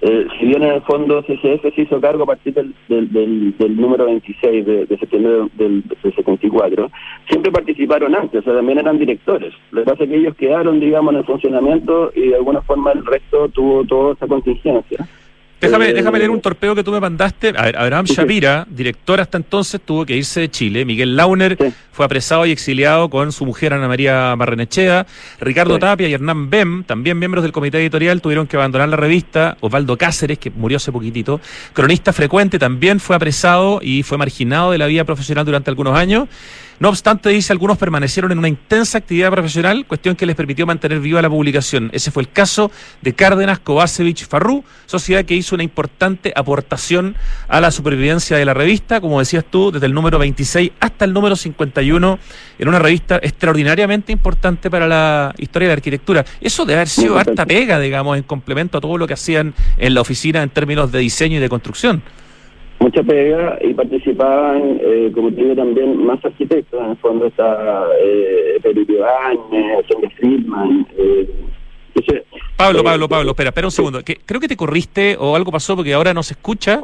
eh, 0.00 0.26
si 0.38 0.46
bien 0.46 0.62
en 0.62 0.74
el 0.74 0.82
fondo 0.82 1.22
CCF 1.22 1.74
se 1.74 1.82
hizo 1.82 2.00
cargo 2.00 2.22
a 2.22 2.26
partir 2.26 2.54
del, 2.54 2.72
del, 2.88 3.12
del, 3.12 3.56
del 3.58 3.76
número 3.76 4.06
26 4.06 4.64
de, 4.64 4.86
de 4.86 4.98
septiembre 4.98 5.48
del, 5.54 5.82
del 5.82 6.14
74, 6.14 6.90
siempre 7.28 7.50
participaron 7.50 8.14
antes, 8.14 8.40
o 8.40 8.44
sea, 8.44 8.54
también 8.54 8.78
eran 8.78 8.98
directores. 8.98 9.52
Lo 9.72 9.82
que 9.82 9.90
pasa 9.90 10.04
es 10.04 10.10
que 10.10 10.16
ellos 10.16 10.36
quedaron, 10.36 10.78
digamos, 10.78 11.14
en 11.14 11.18
el 11.18 11.24
funcionamiento 11.24 12.12
y 12.14 12.28
de 12.28 12.36
alguna 12.36 12.62
forma 12.62 12.92
el 12.92 13.04
resto 13.04 13.48
tuvo 13.48 13.84
toda 13.84 14.12
esa 14.12 14.28
contingencia. 14.28 15.06
Déjame, 15.60 15.88
Eh, 15.90 15.92
déjame 15.94 16.18
leer 16.18 16.30
un 16.30 16.40
torpeo 16.40 16.74
que 16.74 16.84
tú 16.84 16.92
me 16.92 17.00
mandaste. 17.00 17.48
A 17.56 17.62
ver, 17.62 17.76
Abraham. 17.76 18.04
Shapira, 18.06 18.64
director 18.70 19.20
hasta 19.20 19.38
entonces, 19.38 19.80
tuvo 19.84 20.06
que 20.06 20.16
irse 20.16 20.40
de 20.40 20.50
Chile. 20.50 20.84
Miguel 20.84 21.16
Launer 21.16 21.56
Sí. 21.60 21.72
fue 21.90 22.04
apresado 22.06 22.46
y 22.46 22.52
exiliado 22.52 23.10
con 23.10 23.32
su 23.32 23.44
mujer 23.44 23.72
Ana 23.74 23.88
María 23.88 24.34
Barrenechea. 24.36 25.04
Ricardo 25.40 25.74
Sí. 25.74 25.80
Tapia 25.80 26.08
y 26.08 26.12
Hernán 26.14 26.48
Bem, 26.48 26.84
también 26.84 27.18
miembros 27.18 27.42
del 27.42 27.50
comité 27.52 27.78
editorial, 27.78 28.20
tuvieron 28.20 28.46
que 28.46 28.56
abandonar 28.56 28.88
la 28.88 28.96
revista. 28.96 29.56
Osvaldo 29.60 29.96
Cáceres, 29.98 30.38
que 30.38 30.50
murió 30.50 30.76
hace 30.76 30.92
poquitito, 30.92 31.40
cronista 31.72 32.12
frecuente, 32.12 32.58
también 32.60 33.00
fue 33.00 33.16
apresado 33.16 33.80
y 33.82 34.04
fue 34.04 34.16
marginado 34.16 34.70
de 34.70 34.78
la 34.78 34.86
vida 34.86 35.02
profesional 35.04 35.44
durante 35.44 35.70
algunos 35.70 35.96
años. 35.98 36.28
No 36.80 36.90
obstante, 36.90 37.30
dice, 37.30 37.52
algunos 37.52 37.76
permanecieron 37.76 38.30
en 38.30 38.38
una 38.38 38.46
intensa 38.46 38.98
actividad 38.98 39.32
profesional, 39.32 39.84
cuestión 39.84 40.14
que 40.14 40.26
les 40.26 40.36
permitió 40.36 40.64
mantener 40.64 41.00
viva 41.00 41.20
la 41.20 41.28
publicación. 41.28 41.90
Ese 41.92 42.12
fue 42.12 42.22
el 42.22 42.30
caso 42.30 42.70
de 43.02 43.14
Cárdenas 43.14 43.58
Kovacevic 43.58 44.28
Farrú, 44.28 44.62
sociedad 44.86 45.24
que 45.24 45.34
hizo 45.34 45.56
una 45.56 45.64
importante 45.64 46.32
aportación 46.36 47.16
a 47.48 47.60
la 47.60 47.72
supervivencia 47.72 48.36
de 48.36 48.44
la 48.44 48.54
revista, 48.54 49.00
como 49.00 49.18
decías 49.18 49.44
tú, 49.50 49.72
desde 49.72 49.86
el 49.86 49.92
número 49.92 50.20
26 50.20 50.70
hasta 50.78 51.04
el 51.04 51.12
número 51.12 51.34
51, 51.34 52.18
en 52.60 52.68
una 52.68 52.78
revista 52.78 53.16
extraordinariamente 53.16 54.12
importante 54.12 54.70
para 54.70 54.86
la 54.86 55.34
historia 55.36 55.66
de 55.66 55.74
la 55.74 55.78
arquitectura. 55.78 56.24
Eso 56.40 56.64
debe 56.64 56.76
haber 56.76 56.88
sido 56.88 57.18
harta 57.18 57.44
pega, 57.44 57.80
digamos, 57.80 58.16
en 58.16 58.22
complemento 58.22 58.78
a 58.78 58.80
todo 58.80 58.96
lo 58.98 59.08
que 59.08 59.14
hacían 59.14 59.52
en 59.78 59.94
la 59.94 60.00
oficina 60.00 60.44
en 60.44 60.50
términos 60.50 60.92
de 60.92 61.00
diseño 61.00 61.38
y 61.38 61.40
de 61.40 61.48
construcción. 61.48 62.04
Mucha 62.80 63.02
pega 63.02 63.58
y 63.60 63.74
participaban, 63.74 64.78
eh, 64.80 65.10
como 65.14 65.30
te 65.32 65.42
digo, 65.42 65.54
también 65.56 66.04
más 66.06 66.24
arquitectos. 66.24 66.80
En 66.80 66.90
el 66.90 66.96
fondo 66.98 67.26
está 67.26 67.84
eh, 68.00 68.58
Pedro 68.62 68.82
Ibañez, 68.82 69.86
Sonja 69.90 70.08
Friedman. 70.16 70.86
Eh, 70.96 71.28
ese- 71.96 72.24
Pablo, 72.56 72.80
eh, 72.80 72.84
Pablo, 72.84 73.08
Pablo, 73.08 73.30
espera, 73.32 73.48
espera 73.48 73.66
un 73.66 73.72
segundo. 73.72 74.02
Que, 74.04 74.16
creo 74.24 74.40
que 74.40 74.48
te 74.48 74.56
corriste 74.56 75.16
o 75.18 75.34
algo 75.34 75.50
pasó 75.50 75.74
porque 75.74 75.92
ahora 75.92 76.14
no 76.14 76.22
se 76.22 76.34
escucha 76.34 76.82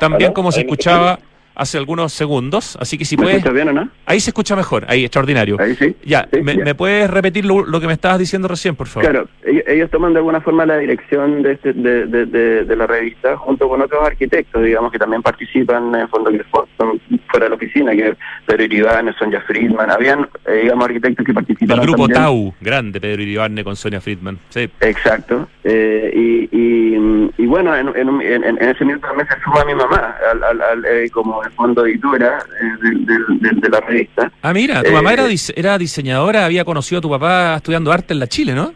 tan 0.00 0.18
bien 0.18 0.32
como 0.32 0.50
se 0.50 0.60
¿Ahí 0.60 0.64
me 0.66 0.70
escuchaba 0.72 1.18
hace 1.56 1.78
algunos 1.78 2.12
segundos. 2.12 2.76
Así 2.80 2.96
que 2.98 3.04
si 3.04 3.16
¿Me 3.16 3.24
puedes, 3.24 3.52
bien 3.52 3.68
o 3.68 3.72
no? 3.72 3.88
ahí 4.06 4.20
se 4.20 4.30
escucha 4.30 4.54
mejor, 4.54 4.84
ahí, 4.88 5.04
extraordinario. 5.04 5.56
Ahí 5.60 5.74
sí. 5.74 5.96
Ya, 6.04 6.28
Sí, 6.32 6.40
me, 6.42 6.56
ya. 6.56 6.64
me 6.64 6.74
puedes 6.74 7.10
repetir 7.10 7.44
lo, 7.44 7.64
lo 7.66 7.80
que 7.80 7.86
me 7.86 7.92
estabas 7.94 8.18
diciendo 8.18 8.46
recién, 8.48 8.76
por 8.76 8.86
favor? 8.86 9.08
Claro, 9.10 9.28
ellos, 9.44 9.62
ellos 9.66 9.90
toman 9.90 10.12
de 10.12 10.18
alguna 10.18 10.40
forma 10.40 10.64
la 10.66 10.76
dirección 10.78 11.42
de, 11.42 11.52
este- 11.52 11.72
de, 11.72 12.06
de, 12.06 12.26
de- 12.26 12.64
de 12.64 12.76
la 12.76 12.86
revista 12.86 13.36
junto 13.36 13.68
con 13.68 13.80
otros 13.82 14.04
arquitectos, 14.04 14.62
digamos, 14.62 14.92
que 14.92 14.98
también 14.98 15.22
participan 15.22 15.94
en 15.94 16.02
el 16.02 16.08
fondo 16.08 16.30
que 16.30 16.42
son 16.50 17.00
fuera 17.30 17.46
de 17.46 17.50
la 17.50 17.56
oficina, 17.56 17.92
que 17.92 18.14
Pedro 18.46 18.64
Iribarne, 18.64 19.12
Sonja 19.18 19.40
Friedman, 19.42 19.90
habían, 19.90 20.28
eh, 20.46 20.60
digamos, 20.62 20.84
arquitectos 20.84 21.24
que 21.24 21.32
participaron 21.34 21.84
grupo 21.84 22.08
también. 22.08 22.22
Tau, 22.22 22.54
grande, 22.60 23.00
Pedro 23.00 23.22
Iribarne 23.22 23.64
con 23.64 23.76
Sonia 23.76 24.00
Friedman. 24.00 24.38
Sí. 24.50 24.68
Exacto. 24.80 25.48
Eh, 25.64 26.12
y, 26.14 26.56
y, 26.56 27.30
y 27.38 27.46
bueno, 27.46 27.74
en, 27.74 27.88
en, 27.96 28.20
en- 28.20 28.44
en 28.44 28.68
ese 28.68 28.84
minuto 28.84 29.06
también 29.06 29.26
se 29.28 29.34
suma 29.42 29.64
mi 29.64 29.74
mamá 29.74 30.16
al, 30.30 30.42
al, 30.44 30.60
al, 30.62 30.84
eh, 30.84 31.10
como 31.10 31.42
fondo 31.52 31.84
editora 31.86 32.38
eh, 32.60 33.52
de 33.52 33.68
la 33.68 33.80
revista. 33.80 34.30
Ah, 34.42 34.52
mira, 34.52 34.82
tu 34.82 34.90
Eh, 34.90 34.92
mamá 34.92 35.12
era, 35.12 35.26
dise- 35.26 35.52
era 35.56 35.78
diseñadora, 35.78 36.44
había 36.44 36.64
conocido 36.64 36.98
a 36.98 37.02
tu 37.02 37.10
papá 37.10 37.56
estudiando 37.56 37.92
arte 37.92 38.14
en 38.14 38.20
la 38.20 38.26
Chile, 38.26 38.54
¿no? 38.54 38.72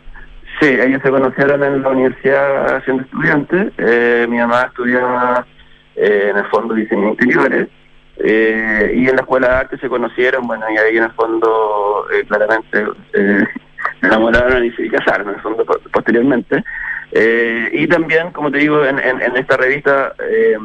Sí, 0.61 0.67
ellos 0.69 1.01
se 1.03 1.11
conocieron 1.11 1.63
en 1.65 1.83
la 1.83 1.89
universidad 1.89 2.83
siendo 2.85 3.03
estudiantes. 3.05 3.73
Eh, 3.79 4.27
mi 4.29 4.37
mamá 4.39 4.63
estudiaba 4.69 5.47
eh, 5.97 6.29
en 6.31 6.37
el 6.37 6.45
fondo 6.47 6.75
diseño 6.75 7.09
interiores. 7.11 7.69
eh, 8.23 8.93
y 8.95 9.09
en 9.09 9.17
la 9.17 9.23
escuela 9.23 9.49
de 9.49 9.55
arte 9.55 9.79
se 9.79 9.89
conocieron, 9.89 10.47
bueno, 10.47 10.67
y 10.75 10.77
ahí 10.77 10.97
en 10.99 11.05
el 11.05 11.11
fondo 11.13 12.05
eh, 12.13 12.25
claramente 12.29 12.85
eh, 13.15 13.45
se 14.01 14.07
enamoraron 14.07 14.63
y 14.65 14.71
se 14.73 14.89
casaron 14.89 15.29
en 15.31 15.35
el 15.37 15.41
fondo 15.41 15.65
po- 15.65 15.81
posteriormente. 15.91 16.63
Eh, 17.13 17.71
y 17.73 17.87
también, 17.89 18.31
como 18.31 18.51
te 18.53 18.59
digo, 18.59 18.85
en, 18.85 18.99
en, 19.01 19.21
en 19.21 19.37
esta 19.37 19.57
revista 19.57 20.15
eh, 20.31 20.57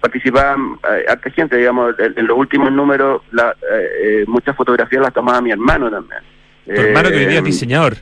participaban 0.00 0.76
eh, 0.90 1.04
harta 1.08 1.30
gente, 1.30 1.56
digamos, 1.56 1.94
en, 1.98 2.18
en 2.18 2.26
los 2.26 2.36
últimos 2.36 2.72
números, 2.72 3.22
la, 3.30 3.54
eh, 3.70 3.88
eh, 4.02 4.24
muchas 4.26 4.56
fotografías 4.56 5.00
las 5.02 5.12
tomaba 5.12 5.40
mi 5.40 5.52
hermano 5.52 5.90
también. 5.90 6.20
Tu 6.66 6.72
hermano 6.72 7.08
que 7.10 7.16
hoy 7.16 7.26
día 7.26 7.38
es 7.38 7.42
Eh, 7.42 7.42
diseñador. 7.42 7.94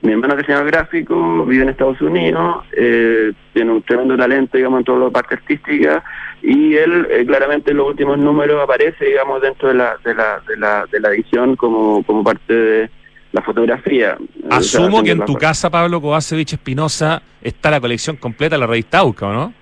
mi 0.00 0.12
hermano 0.12 0.34
es 0.34 0.38
diseñador 0.38 0.68
gráfico, 0.68 1.44
vive 1.44 1.64
en 1.64 1.68
Estados 1.68 2.00
Unidos, 2.00 2.64
eh, 2.72 3.32
tiene 3.52 3.72
un 3.72 3.82
tremendo 3.82 4.16
talento, 4.16 4.56
digamos, 4.56 4.78
en 4.80 4.84
toda 4.84 5.04
la 5.06 5.10
parte 5.10 5.34
artística, 5.34 6.02
y 6.40 6.76
él 6.76 7.06
claramente 7.26 7.72
en 7.72 7.78
los 7.78 7.88
últimos 7.88 8.16
números 8.16 8.62
aparece, 8.62 9.04
digamos, 9.04 9.42
dentro 9.42 9.68
de 9.68 9.74
la, 9.74 9.96
de 10.04 10.14
la, 10.14 10.40
de 10.48 10.56
la, 10.56 10.86
de 10.90 11.00
la 11.00 11.08
edición 11.10 11.56
como, 11.56 12.02
como 12.04 12.22
parte 12.24 12.54
de 12.54 12.90
la 13.32 13.42
fotografía. 13.42 14.16
Sea, 14.48 14.58
Asumo 14.58 15.02
que 15.02 15.10
en 15.12 15.24
tu 15.24 15.34
casa, 15.34 15.70
Pablo 15.70 16.00
Kovacevic 16.00 16.52
Espinosa, 16.54 17.22
está 17.42 17.70
la 17.70 17.80
colección 17.80 18.16
completa 18.16 18.56
de 18.56 18.60
la 18.60 18.66
revista 18.66 18.98
AUCA, 18.98 19.26
¿o 19.26 19.32
no? 19.32 19.52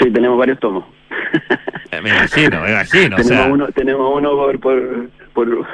Sí, 0.00 0.10
tenemos 0.10 0.38
varios 0.38 0.58
tomos. 0.60 0.84
Eh, 1.90 2.00
Me 2.02 2.10
imagino, 2.10 2.60
me 2.62 2.70
imagino. 2.70 3.16
O 3.16 3.18
tenemos, 3.18 3.26
sea, 3.44 3.52
uno, 3.52 3.66
tenemos 3.68 4.10
uno 4.16 4.30
por, 4.36 4.60
por, 4.60 5.08
por, 5.34 5.66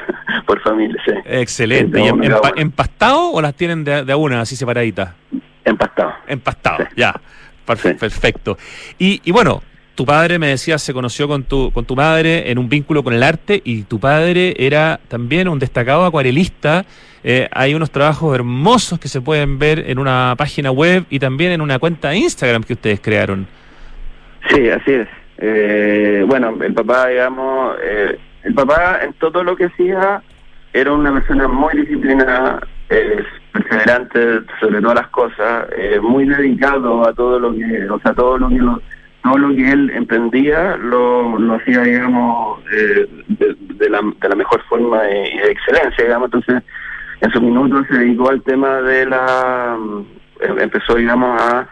por 0.47 0.61
familia, 0.63 1.01
sí. 1.07 1.13
excelente. 1.27 1.99
Sí, 1.99 2.05
¿Y 2.05 2.09
en- 2.09 2.33
empastado 2.57 3.31
o 3.31 3.41
las 3.41 3.55
tienen 3.55 3.85
de, 3.85 4.05
de 4.05 4.13
a 4.13 4.17
una, 4.17 4.41
así 4.41 4.57
separaditas? 4.57 5.11
Empastado. 5.65 6.13
Empastado, 6.27 6.79
Sí. 6.85 6.95
ya. 6.97 7.15
Sí. 7.77 7.93
Perfecto. 7.95 8.57
Y, 8.99 9.21
y 9.25 9.31
bueno, 9.31 9.63
tu 9.99 10.07
padre, 10.07 10.39
me 10.39 10.47
decías, 10.47 10.81
se 10.81 10.95
conoció 10.95 11.27
con 11.27 11.43
tu, 11.43 11.73
con 11.73 11.85
tu 11.85 11.97
madre 11.97 12.53
en 12.53 12.59
un 12.59 12.69
vínculo 12.69 13.03
con 13.03 13.15
el 13.15 13.23
arte 13.25 13.61
y 13.65 13.83
tu 13.83 13.99
padre 13.99 14.55
era 14.57 15.01
también 15.09 15.49
un 15.49 15.59
destacado 15.59 16.05
acuarelista. 16.05 16.85
Eh, 17.25 17.49
hay 17.51 17.75
unos 17.75 17.91
trabajos 17.91 18.33
hermosos 18.33 19.01
que 19.01 19.09
se 19.09 19.21
pueden 19.21 19.59
ver 19.59 19.91
en 19.91 19.99
una 19.99 20.37
página 20.39 20.71
web 20.71 21.05
y 21.11 21.19
también 21.19 21.51
en 21.51 21.61
una 21.61 21.81
cuenta 21.81 22.11
de 22.11 22.19
Instagram 22.19 22.63
que 22.63 22.75
ustedes 22.75 23.01
crearon. 23.01 23.49
Sí, 24.51 24.69
así 24.71 24.93
es. 24.93 25.09
Eh, 25.39 26.25
bueno, 26.29 26.57
el 26.63 26.75
papá, 26.75 27.09
digamos, 27.09 27.77
eh, 27.83 28.17
el 28.45 28.55
papá 28.55 29.01
en 29.03 29.15
todo 29.15 29.43
lo 29.43 29.57
que 29.57 29.65
hacía 29.65 30.23
era 30.73 30.93
una 30.93 31.13
persona 31.13 31.49
muy 31.49 31.77
disciplinada, 31.77 32.61
eh, 32.89 33.17
perseverante 33.53 34.21
sobre 34.61 34.81
todas 34.81 34.95
las 34.95 35.09
cosas, 35.09 35.67
eh, 35.77 35.99
muy 36.01 36.25
dedicado 36.25 37.05
a 37.05 37.13
todo 37.13 37.41
lo 37.41 37.53
que, 37.53 37.91
o 37.91 37.99
sea, 37.99 38.15
todo 38.15 38.39
lo 38.39 38.49
que 38.49 38.59
lo- 38.59 38.81
todo 39.29 39.39
lo 39.39 39.55
que 39.57 39.71
él 39.71 39.91
emprendía 39.95 40.77
lo, 40.77 41.39
lo 41.39 41.55
hacía, 41.55 41.81
digamos, 41.83 42.61
eh, 42.73 43.07
de, 43.29 43.57
de 43.75 43.91
la, 43.91 44.01
de 44.21 44.29
la 44.29 44.35
mejor 44.35 44.63
forma 44.69 44.99
y 45.11 45.39
de 45.39 45.51
excelencia, 45.51 46.05
digamos. 46.05 46.27
Entonces, 46.33 46.63
en 47.21 47.31
sus 47.31 47.43
minutos 47.43 47.87
se 47.91 47.99
dedicó 47.99 48.31
al 48.31 48.43
tema 48.43 48.81
de 48.83 49.07
la, 49.07 49.77
em- 50.41 50.59
empezó, 50.61 50.95
digamos, 50.97 51.41
a 51.41 51.67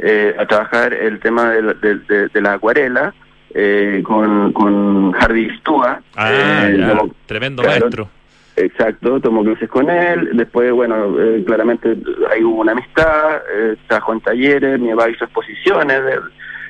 eh, 0.00 0.32
a 0.38 0.46
trabajar 0.46 0.94
el 0.94 1.18
tema 1.18 1.50
de 1.50 1.62
la, 1.62 1.74
de, 1.74 1.96
de- 1.96 2.28
de 2.28 2.40
la 2.40 2.52
acuarela 2.52 3.12
eh, 3.52 4.00
con, 4.04 4.52
con 4.52 5.12
Harvey 5.18 5.50
Stua. 5.58 6.00
Ah, 6.16 6.30
eh, 6.68 6.76
ya, 6.78 6.96
como- 6.96 7.14
tremendo 7.26 7.62
claro, 7.62 7.80
maestro. 7.80 8.08
Exacto, 8.54 9.20
tomó 9.20 9.44
clases 9.44 9.68
con 9.68 9.88
él, 9.88 10.30
después, 10.34 10.72
bueno, 10.72 11.14
eh, 11.20 11.44
claramente 11.46 11.96
ahí 12.32 12.42
hubo 12.42 12.60
una 12.62 12.72
amistad, 12.72 13.36
eh, 13.56 13.76
trabajó 13.86 14.12
en 14.14 14.20
talleres, 14.20 14.80
mi 14.80 14.90
papá 14.90 15.10
hizo 15.10 15.24
exposiciones 15.24 16.04
de- 16.04 16.18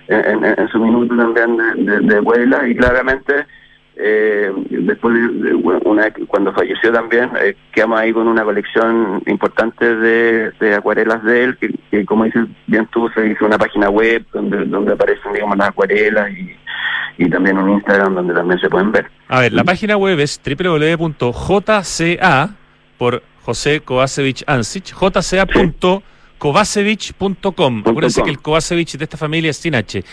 en, 0.08 0.44
en- 0.44 0.58
en 0.58 0.68
su 0.68 0.78
minuto 0.78 1.14
también 1.16 1.56
de, 1.86 2.00
de, 2.00 2.70
y 2.70 2.74
claramente 2.76 3.46
eh, 4.00 4.52
después 4.70 5.12
de, 5.14 5.54
una 5.54 6.10
cuando 6.28 6.52
falleció 6.52 6.92
también 6.92 7.30
eh, 7.42 7.56
quedamos 7.72 7.98
ahí 8.00 8.12
con 8.12 8.28
una 8.28 8.44
colección 8.44 9.20
importante 9.26 9.96
de, 9.96 10.52
de 10.60 10.74
acuarelas 10.74 11.22
de 11.24 11.44
él 11.44 11.56
que, 11.58 11.74
que, 11.90 12.04
como 12.06 12.24
dices 12.24 12.44
bien 12.68 12.86
tú 12.92 13.08
se 13.14 13.26
hizo 13.26 13.44
una 13.44 13.58
página 13.58 13.90
web 13.90 14.24
donde 14.32 14.64
donde 14.66 14.92
aparecen 14.92 15.32
digamos 15.32 15.56
las 15.58 15.70
acuarelas 15.70 16.30
y, 16.30 16.56
y 17.24 17.28
también 17.28 17.58
un 17.58 17.70
Instagram 17.70 18.14
donde 18.14 18.32
también 18.34 18.60
se 18.60 18.70
pueden 18.70 18.92
ver. 18.92 19.06
A 19.26 19.40
ver, 19.40 19.52
la 19.52 19.64
página 19.64 19.96
web 19.96 20.20
es 20.20 20.40
www.jca 21.28 22.50
por 22.96 23.22
José 23.42 23.80
Kovacevic 23.80 24.44
Ansich, 24.46 24.92
jca.kovacevic.com. 26.38 27.82
Acuérdense 27.84 28.22
que 28.22 28.30
el 28.30 28.40
Kovacevic 28.40 28.92
de 28.92 29.04
esta 29.04 29.16
familia 29.16 29.50
es 29.50 29.56
sin 29.58 29.74
H. 29.74 30.04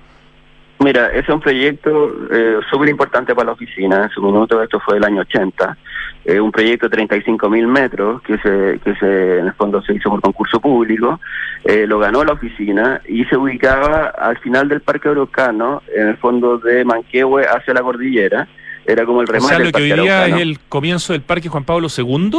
Mira, 0.80 1.08
ese 1.08 1.20
es 1.20 1.28
un 1.28 1.40
proyecto 1.40 2.12
eh, 2.30 2.60
súper 2.70 2.88
importante 2.88 3.34
para 3.34 3.46
la 3.46 3.52
oficina. 3.52 4.04
En 4.04 4.10
su 4.10 4.22
minuto, 4.22 4.62
esto 4.62 4.78
fue 4.80 4.98
el 4.98 5.04
año 5.04 5.22
80. 5.22 5.76
Eh, 6.24 6.40
un 6.40 6.52
proyecto 6.52 6.86
de 6.86 6.96
35 6.96 7.50
mil 7.50 7.66
metros 7.66 8.22
que 8.22 8.38
se, 8.38 8.78
que 8.84 8.94
se, 8.96 9.38
en 9.38 9.46
el 9.46 9.52
fondo 9.54 9.82
se 9.82 9.94
hizo 9.94 10.10
por 10.10 10.20
concurso 10.20 10.60
público. 10.60 11.20
Eh, 11.64 11.86
lo 11.86 11.98
ganó 11.98 12.22
la 12.22 12.34
oficina 12.34 13.00
y 13.08 13.24
se 13.24 13.36
ubicaba 13.36 14.12
al 14.18 14.38
final 14.38 14.68
del 14.68 14.80
Parque 14.80 15.08
Araucano, 15.08 15.82
en 15.94 16.08
el 16.08 16.16
fondo 16.18 16.58
de 16.58 16.84
Manquehue 16.84 17.44
hacia 17.44 17.74
la 17.74 17.82
cordillera. 17.82 18.46
Era 18.86 19.04
como 19.04 19.20
el 19.20 19.28
O 19.28 19.32
remate 19.32 19.48
sea, 19.48 19.58
del 19.58 19.66
lo 19.66 19.72
que 19.72 19.82
hoy 19.82 19.90
Parque 19.90 20.02
día 20.02 20.26
es 20.28 20.40
el 20.40 20.60
comienzo 20.68 21.12
del 21.12 21.22
Parque 21.22 21.48
Juan 21.48 21.64
Pablo 21.64 21.88
II. 21.94 22.30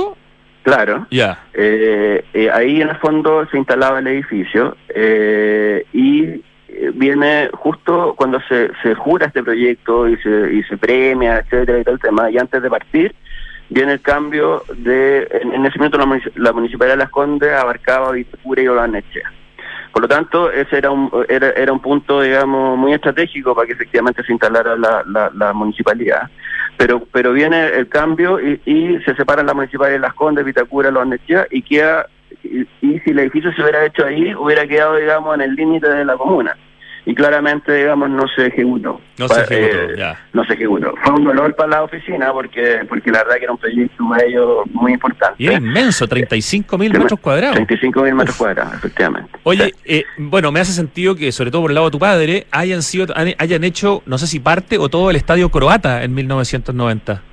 Claro. 0.63 1.07
Ya. 1.09 1.45
Eh, 1.53 2.23
eh, 2.33 2.49
ahí 2.51 2.81
en 2.81 2.89
el 2.89 2.97
fondo 2.97 3.47
se 3.49 3.57
instalaba 3.57 3.99
el 3.99 4.07
edificio 4.07 4.77
eh, 4.89 5.85
y 5.93 6.41
viene 6.93 7.49
justo 7.53 8.13
cuando 8.15 8.39
se, 8.41 8.71
se 8.81 8.95
jura 8.95 9.27
este 9.27 9.43
proyecto 9.43 10.07
y 10.07 10.17
se, 10.17 10.53
y 10.53 10.63
se 10.63 10.77
premia, 10.77 11.39
etcétera, 11.39 11.79
y 11.79 11.83
todo 11.83 11.95
el 11.95 12.01
tema, 12.01 12.29
y 12.29 12.37
antes 12.37 12.61
de 12.61 12.69
partir 12.69 13.15
viene 13.69 13.93
el 13.93 14.01
cambio 14.01 14.63
de, 14.77 15.27
en, 15.31 15.65
ese 15.65 15.77
momento 15.77 15.97
la, 15.97 16.21
la 16.35 16.53
Municipalidad 16.53 16.95
de 16.95 17.03
Las 17.03 17.11
Condes 17.11 17.51
abarcaba 17.53 18.11
Vitacura 18.11 18.61
y 18.61 18.67
Olanechea. 18.67 19.31
Por 19.91 20.03
lo 20.03 20.07
tanto, 20.07 20.51
ese 20.51 20.77
era 20.77 20.91
un, 20.91 21.09
era, 21.27 21.49
era 21.51 21.73
un 21.73 21.79
punto, 21.79 22.21
digamos, 22.21 22.77
muy 22.77 22.93
estratégico 22.93 23.55
para 23.55 23.67
que 23.67 23.73
efectivamente 23.73 24.23
se 24.23 24.31
instalara 24.31 24.75
la, 24.75 25.03
la, 25.07 25.31
la 25.33 25.53
municipalidad. 25.53 26.29
Pero 26.77 27.05
pero 27.11 27.33
viene 27.33 27.67
el 27.67 27.89
cambio 27.89 28.39
y, 28.39 28.61
y 28.65 28.99
se 29.03 29.15
separan 29.15 29.47
las 29.47 29.55
municipalidades 29.55 29.99
de 29.99 30.07
Las 30.07 30.13
Condes, 30.13 30.45
Vitacura, 30.45 30.91
Los 30.91 31.07
Nechea 31.07 31.47
y 31.49 31.61
queda, 31.63 32.07
y, 32.43 32.61
y 32.81 32.99
si 32.99 33.11
el 33.11 33.19
edificio 33.19 33.51
se 33.53 33.61
hubiera 33.61 33.85
hecho 33.85 34.05
ahí, 34.05 34.33
hubiera 34.35 34.67
quedado, 34.67 34.95
digamos, 34.97 35.35
en 35.35 35.41
el 35.41 35.55
límite 35.55 35.89
de 35.89 36.05
la 36.05 36.15
comuna. 36.17 36.55
Y 37.05 37.15
claramente, 37.15 37.73
digamos, 37.73 38.09
no 38.09 38.23
se 38.35 38.47
ejecutó. 38.47 39.01
No 39.17 39.27
se 39.27 39.41
ejecutó, 39.41 39.77
eh, 39.93 39.95
ya. 39.97 40.19
No 40.33 40.43
se 40.43 40.53
ejecutó. 40.53 40.93
Fue 41.01 41.13
un 41.13 41.23
dolor 41.23 41.55
para 41.55 41.69
la 41.69 41.83
oficina 41.83 42.31
porque 42.33 42.81
porque 42.87 43.09
la 43.09 43.19
verdad 43.23 43.37
que 43.37 43.43
era 43.45 43.53
un 43.53 43.57
proyecto 43.57 44.03
para 44.07 44.25
ellos 44.25 44.57
muy 44.73 44.93
importante. 44.93 45.35
Y 45.41 45.47
era 45.47 45.55
inmenso, 45.57 46.07
35 46.07 46.77
mil 46.77 46.91
metros 46.93 47.19
cuadrados. 47.19 47.55
35 47.55 48.03
mil 48.03 48.13
metros 48.13 48.35
cuadrados, 48.35 48.73
efectivamente. 48.75 49.31
Oye, 49.43 49.65
Sí. 49.67 49.73
eh, 49.85 50.03
bueno, 50.17 50.51
me 50.51 50.59
hace 50.59 50.73
sentido 50.73 51.15
que, 51.15 51.31
sobre 51.31 51.49
todo 51.49 51.63
por 51.63 51.71
el 51.71 51.75
lado 51.75 51.87
de 51.87 51.91
tu 51.91 51.99
padre, 51.99 52.45
hayan 52.51 52.83
sido, 52.83 53.07
hayan 53.15 53.63
hecho, 53.63 54.03
no 54.05 54.17
sé 54.19 54.27
si 54.27 54.39
parte 54.39 54.77
o 54.77 54.89
todo 54.89 55.09
el 55.09 55.15
estadio 55.15 55.49
croata 55.49 56.03
en 56.03 56.13
1990. 56.13 57.23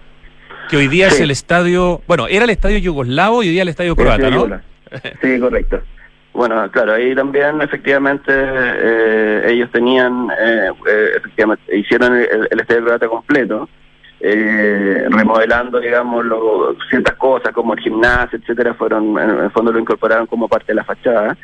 Que 0.70 0.76
hoy 0.78 0.88
día 0.88 1.09
es 1.09 1.20
el 1.20 1.30
estadio, 1.30 2.00
bueno, 2.07 2.28
era 2.28 2.44
el 2.44 2.50
estadio 2.50 2.78
yugoslavo 2.78 3.42
y 3.42 3.48
hoy 3.48 3.52
día 3.52 3.62
el 3.62 3.68
estadio 3.68 3.94
croata, 3.94 4.30
¿no? 4.30 4.48
Sí, 5.22 5.40
correcto. 5.40 5.80
Bueno, 6.32 6.70
claro, 6.70 6.92
ahí 6.92 7.14
también 7.14 7.62
efectivamente 7.62 8.30
eh, 8.30 9.42
ellos 9.49 9.70
tenían, 9.72 10.28
eh, 10.38 10.70
eh, 10.86 11.09
efectivamente, 11.16 11.76
hicieron 11.76 12.14
el, 12.14 12.47
el 12.51 12.61
estadio 12.61 12.84
croata 12.84 13.09
completo, 13.09 13.68
eh, 14.20 15.07
remodelando, 15.09 15.80
digamos, 15.80 16.24
lo- 16.26 16.76
ciertas 16.90 17.14
cosas 17.16 17.53
como 17.53 17.72
el 17.74 17.80
gimnasio, 17.80 18.38
etcétera, 18.38 18.74
fueron, 18.74 19.18
en 19.18 19.30
el 19.44 19.51
fondo 19.51 19.72
lo 19.72 19.78
incorporaron 19.78 20.26
como 20.26 20.47
parte 20.49 20.66
de 20.68 20.74
la 20.74 20.84
fachada. 20.84 21.36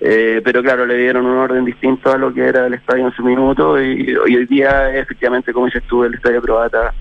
Eh, 0.00 0.40
pero 0.44 0.62
claro, 0.62 0.86
le 0.86 0.96
dieron 0.96 1.26
un 1.26 1.38
orden 1.38 1.64
distinto 1.64 2.12
a 2.12 2.16
lo 2.16 2.32
que 2.32 2.42
era 2.46 2.66
el 2.66 2.74
estadio 2.74 3.06
en 3.06 3.12
su 3.14 3.22
minuto 3.24 3.82
y, 3.82 4.12
y 4.12 4.36
hoy 4.36 4.46
día 4.46 4.94
efectivamente, 4.96 5.52
como 5.52 5.66
dices 5.66 5.82
tú, 5.88 6.04
el 6.04 6.14
estadio 6.14 6.40
croata 6.40 6.94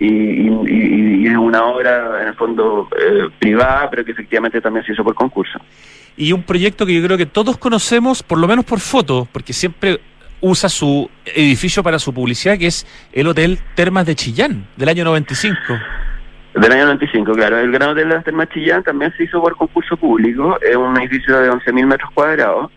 y, 0.00 0.06
y- 0.06 1.26
es 1.26 1.36
una 1.36 1.64
obra 1.64 2.20
en 2.22 2.28
el 2.28 2.34
fondo 2.34 2.88
eh, 2.98 3.28
privada, 3.38 3.88
pero 3.90 4.04
que 4.04 4.12
efectivamente 4.12 4.60
también 4.60 4.84
se 4.84 4.92
hizo 4.92 5.02
por 5.02 5.14
concurso. 5.14 5.58
Y 6.16 6.32
un 6.32 6.42
proyecto 6.42 6.84
que 6.86 6.94
yo 6.94 7.02
creo 7.04 7.16
que 7.18 7.26
todos 7.26 7.56
conocemos, 7.58 8.22
por 8.22 8.38
lo 8.38 8.46
menos 8.46 8.64
por 8.64 8.78
foto, 8.80 9.26
porque 9.32 9.52
siempre 9.52 10.00
usa 10.40 10.68
su 10.68 11.10
edificio 11.24 11.82
para 11.82 11.98
su 11.98 12.12
publicidad, 12.12 12.58
que 12.58 12.66
es 12.66 12.86
el 13.12 13.26
Hotel 13.26 13.58
Termas 13.74 14.06
de 14.06 14.14
Chillán, 14.14 14.66
del 14.76 14.88
año 14.90 15.04
95. 15.04 15.56
Del 16.54 16.70
año 16.72 16.84
95, 16.84 17.32
claro. 17.32 17.58
El 17.58 17.72
Gran 17.72 17.90
Hotel 17.90 18.08
de 18.08 18.14
las 18.14 18.24
Termas 18.24 18.48
Chillán 18.50 18.84
también 18.84 19.12
se 19.16 19.24
hizo 19.24 19.40
por 19.40 19.56
concurso 19.56 19.96
público. 19.96 20.56
Es 20.60 20.76
un 20.76 20.96
edificio 21.00 21.36
de 21.40 21.50
11.000 21.50 21.86
metros 21.86 22.10
cuadrados. 22.14 22.70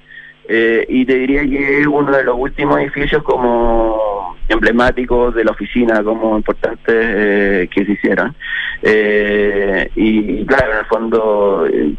Eh, 0.48 0.86
y 0.88 1.06
te 1.06 1.16
diría 1.16 1.41
que 1.43 1.80
es 1.82 1.88
uno 1.88 2.12
de 2.12 2.24
los 2.24 2.36
últimos 2.38 2.80
edificios 2.80 3.22
como 3.24 4.36
emblemáticos 4.50 5.36
de 5.36 5.43
la 5.43 5.52
oficina, 5.52 6.02
como 6.04 6.38
importantes 6.38 6.95
eh, 6.95 7.70
que 7.74 7.86
se 7.86 7.91
hicieron. 7.91 8.34
Eh, 8.82 9.89
y 9.95 10.45
claro, 10.45 10.72
en 10.74 10.78
el 10.80 10.86
fondo, 10.86 11.68
eh, 11.68 11.93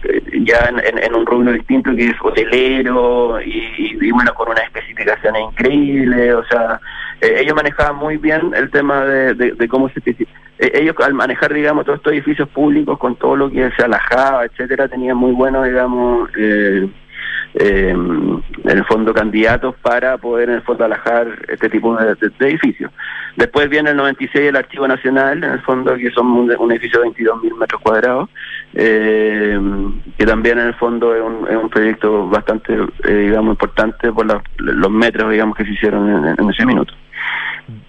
ya 0.45 0.71
en, 0.83 1.15
un 1.15 1.27
rubro 1.27 1.53
distinto 1.53 1.95
que 1.95 2.07
es 2.07 2.15
hotelero 2.23 3.41
y, 3.43 3.97
y- 4.01 4.11
bueno, 4.13 4.33
con 4.35 4.49
unas 4.49 4.65
especificaciones 4.65 5.43
increíbles. 5.51 6.35
O 6.35 6.45
sea, 6.45 6.81
eh, 7.21 7.41
ellos 7.41 7.55
manejaban 7.57 7.97
muy 7.97 8.17
bien 8.17 8.53
el 8.55 8.71
tema 8.71 9.05
de, 9.05 9.35
de- 9.35 9.69
cómo 9.69 9.89
se 9.91 10.01
eh, 10.09 10.73
ellos 10.75 10.95
al 11.05 11.15
manejar 11.15 11.53
digamos 11.53 11.85
todos 11.85 11.99
estos 11.99 12.13
edificios 12.13 12.49
públicos 12.49 12.99
con 12.99 13.17
todo 13.17 13.37
lo 13.37 13.51
que 13.51 13.71
se 13.77 13.83
alajaba 13.83 14.45
etcétera 14.45 14.89
tenían 14.89 15.17
muy 15.17 15.33
buenos 15.33 15.65
digamos 15.67 16.31
eh, 16.37 16.89
eh, 17.61 17.91
en 17.91 18.43
el 18.65 18.85
fondo 18.85 19.13
candidatos 19.13 19.75
para 19.83 20.17
poder 20.19 20.49
en 20.51 20.57
el 20.57 20.63
fondo 20.63 20.85
alajar 20.85 21.27
este 21.49 21.69
tipo 21.69 21.97
de, 21.97 22.17
edificios. 22.41 22.91
Después 23.37 23.69
viene 23.69 23.91
el 23.91 23.97
96 23.97 24.49
el 24.49 24.57
Archivo 24.57 24.87
Nacional 24.87 25.43
en 25.43 25.51
el 25.51 25.61
fondo 25.63 25.97
que 25.97 26.11
son 26.11 26.27
un, 26.29 26.73
edificio 26.73 27.01
de 27.01 27.07
22 27.07 27.43
mil 27.43 27.55
metros 27.55 27.81
cuadrados 27.81 28.29
eh, 28.75 29.59
que 30.17 30.27
también 30.27 30.59
en 30.59 30.69
el 30.69 30.75
fondo 30.75 31.15
es 31.15 31.23
un, 31.23 31.49
es 31.49 31.57
un 31.57 31.69
proyecto 31.69 32.29
bastante 32.29 32.75
eh, 33.05 33.13
digamos 33.15 33.53
importante 33.53 34.13
por 34.13 34.27
la- 34.27 34.43
los 34.59 34.91
metros 34.91 35.31
digamos 35.31 35.57
que 35.57 35.65
se 35.65 35.73
hicieron 35.73 36.09
en, 36.09 36.37
en 36.39 36.51
ese 36.51 36.67
minuto 36.67 36.93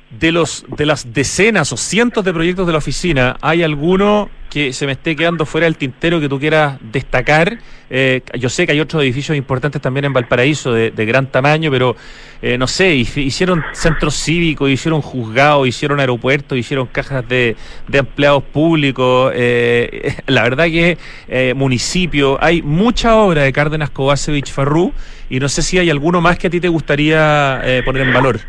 de 0.10 0.32
los 0.32 0.66
de 0.76 0.86
las 0.86 1.14
decenas 1.14 1.72
o 1.72 1.78
cientos 1.78 2.26
de 2.26 2.34
proyectos 2.34 2.66
de 2.68 2.74
la 2.74 2.80
oficina, 2.80 3.38
¿hay 3.42 3.64
alguno 3.64 4.30
que 4.50 4.74
se 4.74 4.88
me 4.88 4.94
esté 4.94 5.16
quedando 5.16 5.46
fuera 5.46 5.66
del 5.66 5.78
tintero 5.78 6.20
que 6.20 6.28
tú 6.28 6.40
quieras 6.40 6.80
destacar? 6.82 7.60
Eh, 7.92 8.22
yo 8.38 8.50
sé 8.50 8.66
que 8.66 8.72
hay 8.74 8.80
otros 8.80 9.02
edificios 9.04 9.38
importantes 9.38 9.80
también 9.82 10.06
en 10.06 10.14
Valparaíso 10.14 10.74
de, 10.74 10.90
de 10.92 11.06
gran 11.06 11.28
tamaño, 11.32 11.70
pero 11.72 11.96
eh, 12.42 12.58
no 12.58 12.66
sé, 12.68 12.96
hici- 12.96 13.24
hicieron 13.24 13.64
centros 13.74 14.16
cívicos, 14.16 14.70
hicieron 14.70 15.02
juzgados, 15.02 15.68
hicieron 15.68 16.00
aeropuertos, 16.00 16.58
hicieron 16.58 16.88
cajas 16.88 17.28
de, 17.30 17.56
de 17.88 17.98
empleados 18.00 18.44
públicos. 18.44 19.32
eh, 19.36 20.16
la 20.28 20.42
verdad 20.44 20.66
que 20.66 20.98
eh, 21.28 21.54
municipio, 21.56 22.38
hay 22.44 22.62
mucha 22.64 23.16
obra 23.16 23.44
de 23.44 23.54
Cárdenas 23.54 23.92
Kovacevic 23.92 24.48
Farrú 24.52 24.92
y 25.30 25.40
no 25.40 25.48
sé 25.48 25.62
si 25.62 25.78
hay 25.78 25.90
alguno 25.92 26.20
más 26.22 26.38
que 26.40 26.48
a 26.48 26.50
ti 26.50 26.60
te 26.60 26.68
gustaría 26.68 27.62
eh, 27.64 27.84
poner 27.86 28.02
en 28.08 28.14
valor. 28.14 28.40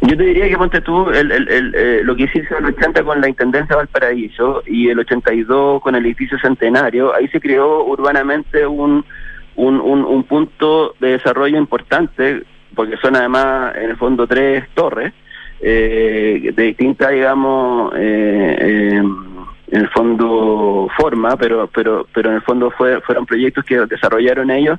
Yo 0.00 0.16
te 0.16 0.22
diría 0.22 0.48
que 0.48 0.56
ponte 0.56 0.80
tú 0.80 1.10
el, 1.10 1.32
el, 1.32 1.48
el, 1.48 1.74
eh, 1.74 2.00
lo 2.04 2.14
que 2.14 2.24
hiciste 2.24 2.54
en 2.56 2.64
el 2.64 2.74
80 2.74 3.02
con 3.02 3.20
la 3.20 3.28
Intendencia 3.28 3.74
de 3.74 3.82
Valparaíso 3.82 4.62
y 4.64 4.88
el 4.88 5.00
82 5.00 5.82
con 5.82 5.96
el 5.96 6.06
edificio 6.06 6.38
Centenario, 6.38 7.12
ahí 7.14 7.26
se 7.28 7.40
creó 7.40 7.84
urbanamente 7.84 8.64
un, 8.64 9.04
un, 9.56 9.80
un, 9.80 10.04
un 10.04 10.22
punto 10.22 10.94
de 11.00 11.12
desarrollo 11.12 11.58
importante, 11.58 12.44
porque 12.76 12.96
son 12.98 13.16
además 13.16 13.74
en 13.76 13.90
el 13.90 13.96
fondo 13.96 14.28
tres 14.28 14.68
torres, 14.74 15.12
eh, 15.60 16.52
de 16.54 16.62
distinta, 16.62 17.10
digamos, 17.10 17.92
eh, 17.96 18.56
eh, 18.60 19.02
en 19.70 19.80
el 19.82 19.88
fondo 19.90 20.88
forma, 20.96 21.36
pero 21.36 21.66
pero 21.68 22.06
pero 22.14 22.30
en 22.30 22.36
el 22.36 22.42
fondo 22.42 22.70
fue, 22.70 23.00
fueron 23.02 23.26
proyectos 23.26 23.64
que 23.64 23.78
desarrollaron 23.86 24.50
ellos 24.50 24.78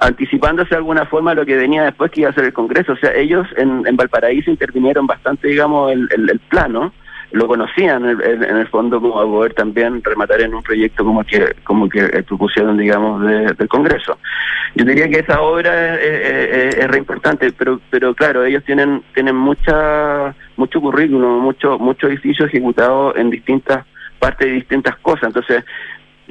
anticipándose 0.00 0.70
de 0.70 0.76
alguna 0.76 1.04
forma 1.06 1.32
a 1.32 1.34
lo 1.34 1.44
que 1.46 1.56
venía 1.56 1.84
después 1.84 2.10
que 2.10 2.20
iba 2.22 2.30
a 2.30 2.34
ser 2.34 2.44
el 2.44 2.52
Congreso. 2.52 2.92
O 2.92 2.96
sea, 2.96 3.12
ellos 3.14 3.46
en, 3.56 3.86
en 3.86 3.96
Valparaíso 3.96 4.50
intervinieron 4.50 5.06
bastante, 5.06 5.48
digamos, 5.48 5.92
el, 5.92 6.08
el, 6.12 6.38
plano, 6.48 6.92
lo 7.32 7.46
conocían 7.46 8.04
en 8.04 8.20
el, 8.20 8.42
en 8.44 8.56
el 8.56 8.66
fondo 8.68 9.00
como 9.00 9.20
a 9.20 9.24
poder 9.24 9.54
también 9.54 10.02
rematar 10.02 10.40
en 10.40 10.54
un 10.54 10.62
proyecto 10.62 11.04
como 11.04 11.22
que 11.24 11.54
como 11.64 11.88
que 11.88 12.02
propusieron, 12.24 12.76
digamos, 12.78 13.22
de- 13.26 13.52
del 13.52 13.68
Congreso. 13.68 14.18
Yo 14.74 14.84
diría 14.84 15.08
que 15.08 15.18
esa 15.20 15.40
obra 15.40 15.96
es- 15.96 16.02
es- 16.02 16.74
es 16.76 16.88
re 16.88 16.98
importante, 16.98 17.52
pero 17.52 17.80
pero 17.90 18.14
claro, 18.14 18.44
ellos 18.44 18.64
tienen 18.64 19.02
tienen 19.14 19.36
mucha 19.36 20.34
mucho 20.56 20.80
currículum, 20.80 21.40
mucho 21.42 21.78
mucho 21.78 22.06
edificio 22.08 22.46
ejecutado 22.46 23.14
en 23.16 23.30
distintas 23.30 23.84
partes 24.20 24.46
de 24.46 24.54
distintas 24.54 24.96
cosas. 24.98 25.24
Entonces, 25.24 25.64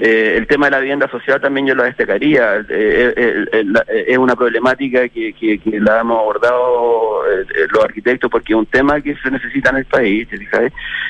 eh, 0.01 0.35
el 0.37 0.47
tema 0.47 0.67
de 0.67 0.71
la 0.71 0.79
vivienda 0.79 1.09
social 1.09 1.41
también 1.41 1.67
yo 1.67 1.75
lo 1.75 1.83
destacaría. 1.83 2.57
Eh, 2.69 3.13
eh, 3.17 3.45
eh, 3.51 4.05
es 4.07 4.17
una 4.17 4.35
problemática 4.35 5.09
que, 5.09 5.33
que, 5.33 5.59
la 5.79 5.99
hemos 5.99 6.19
abordado 6.19 7.23
los 7.71 7.83
arquitectos 7.83 8.31
porque 8.31 8.53
es 8.53 8.59
un 8.59 8.65
tema 8.65 9.01
que 9.01 9.15
se 9.17 9.29
necesita 9.29 9.71
en 9.71 9.77
el 9.77 9.85
país. 9.85 10.27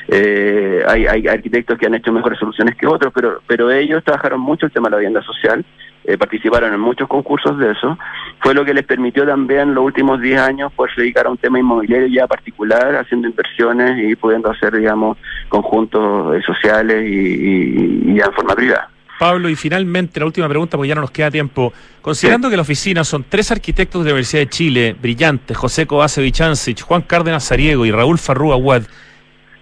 Eh, 0.08 0.82
hay, 0.86 1.06
hay 1.06 1.28
arquitectos 1.28 1.78
que 1.78 1.86
han 1.86 1.94
hecho 1.94 2.12
mejores 2.12 2.38
soluciones 2.38 2.74
que 2.76 2.86
otros, 2.86 3.12
pero, 3.14 3.40
pero 3.46 3.70
ellos 3.70 4.02
trabajaron 4.02 4.40
mucho 4.40 4.66
el 4.66 4.72
tema 4.72 4.88
de 4.88 4.90
la 4.90 4.96
vivienda 4.96 5.22
social. 5.22 5.64
Eh, 6.04 6.16
participaron 6.18 6.72
en 6.72 6.80
muchos 6.80 7.06
concursos 7.08 7.58
de 7.58 7.72
eso, 7.72 7.98
fue 8.40 8.54
lo 8.54 8.64
que 8.64 8.72
les 8.74 8.84
permitió 8.84 9.26
también 9.26 9.74
los 9.74 9.84
últimos 9.84 10.20
10 10.20 10.40
años 10.40 10.72
poder 10.72 10.92
dedicar 10.96 11.26
a 11.26 11.30
un 11.30 11.36
tema 11.36 11.58
inmobiliario 11.58 12.06
ya 12.08 12.26
particular, 12.26 12.96
haciendo 12.96 13.28
inversiones 13.28 14.10
y 14.10 14.16
pudiendo 14.16 14.50
hacer, 14.50 14.74
digamos, 14.76 15.18
conjuntos 15.48 16.36
eh, 16.36 16.40
sociales 16.44 17.04
y, 17.06 17.14
y- 17.14 18.02
y 18.12 18.14
ya 18.16 18.24
en 18.26 18.32
forma 18.32 18.54
privada. 18.54 18.88
Pablo, 19.18 19.50
y 19.50 19.54
finalmente 19.56 20.18
la 20.18 20.24
última 20.24 20.48
pregunta, 20.48 20.78
porque 20.78 20.88
ya 20.88 20.94
no 20.94 21.02
nos 21.02 21.10
queda 21.10 21.30
tiempo. 21.30 21.74
Considerando 22.00 22.48
que 22.48 22.56
la 22.56 22.62
oficina 22.62 23.04
son 23.04 23.26
tres 23.28 23.50
arquitectos 23.52 24.02
de 24.02 24.08
la 24.08 24.14
Universidad 24.14 24.40
de 24.44 24.48
Chile, 24.48 24.96
brillantes, 24.98 25.54
José 25.58 25.86
Kovacevic 25.86 26.40
Ansich, 26.40 26.80
Juan 26.80 27.02
Cárdenas 27.02 27.44
Sariego 27.44 27.84
y 27.84 27.90
Raúl 27.90 28.18
Farrú 28.18 28.52
Aguad, 28.54 28.82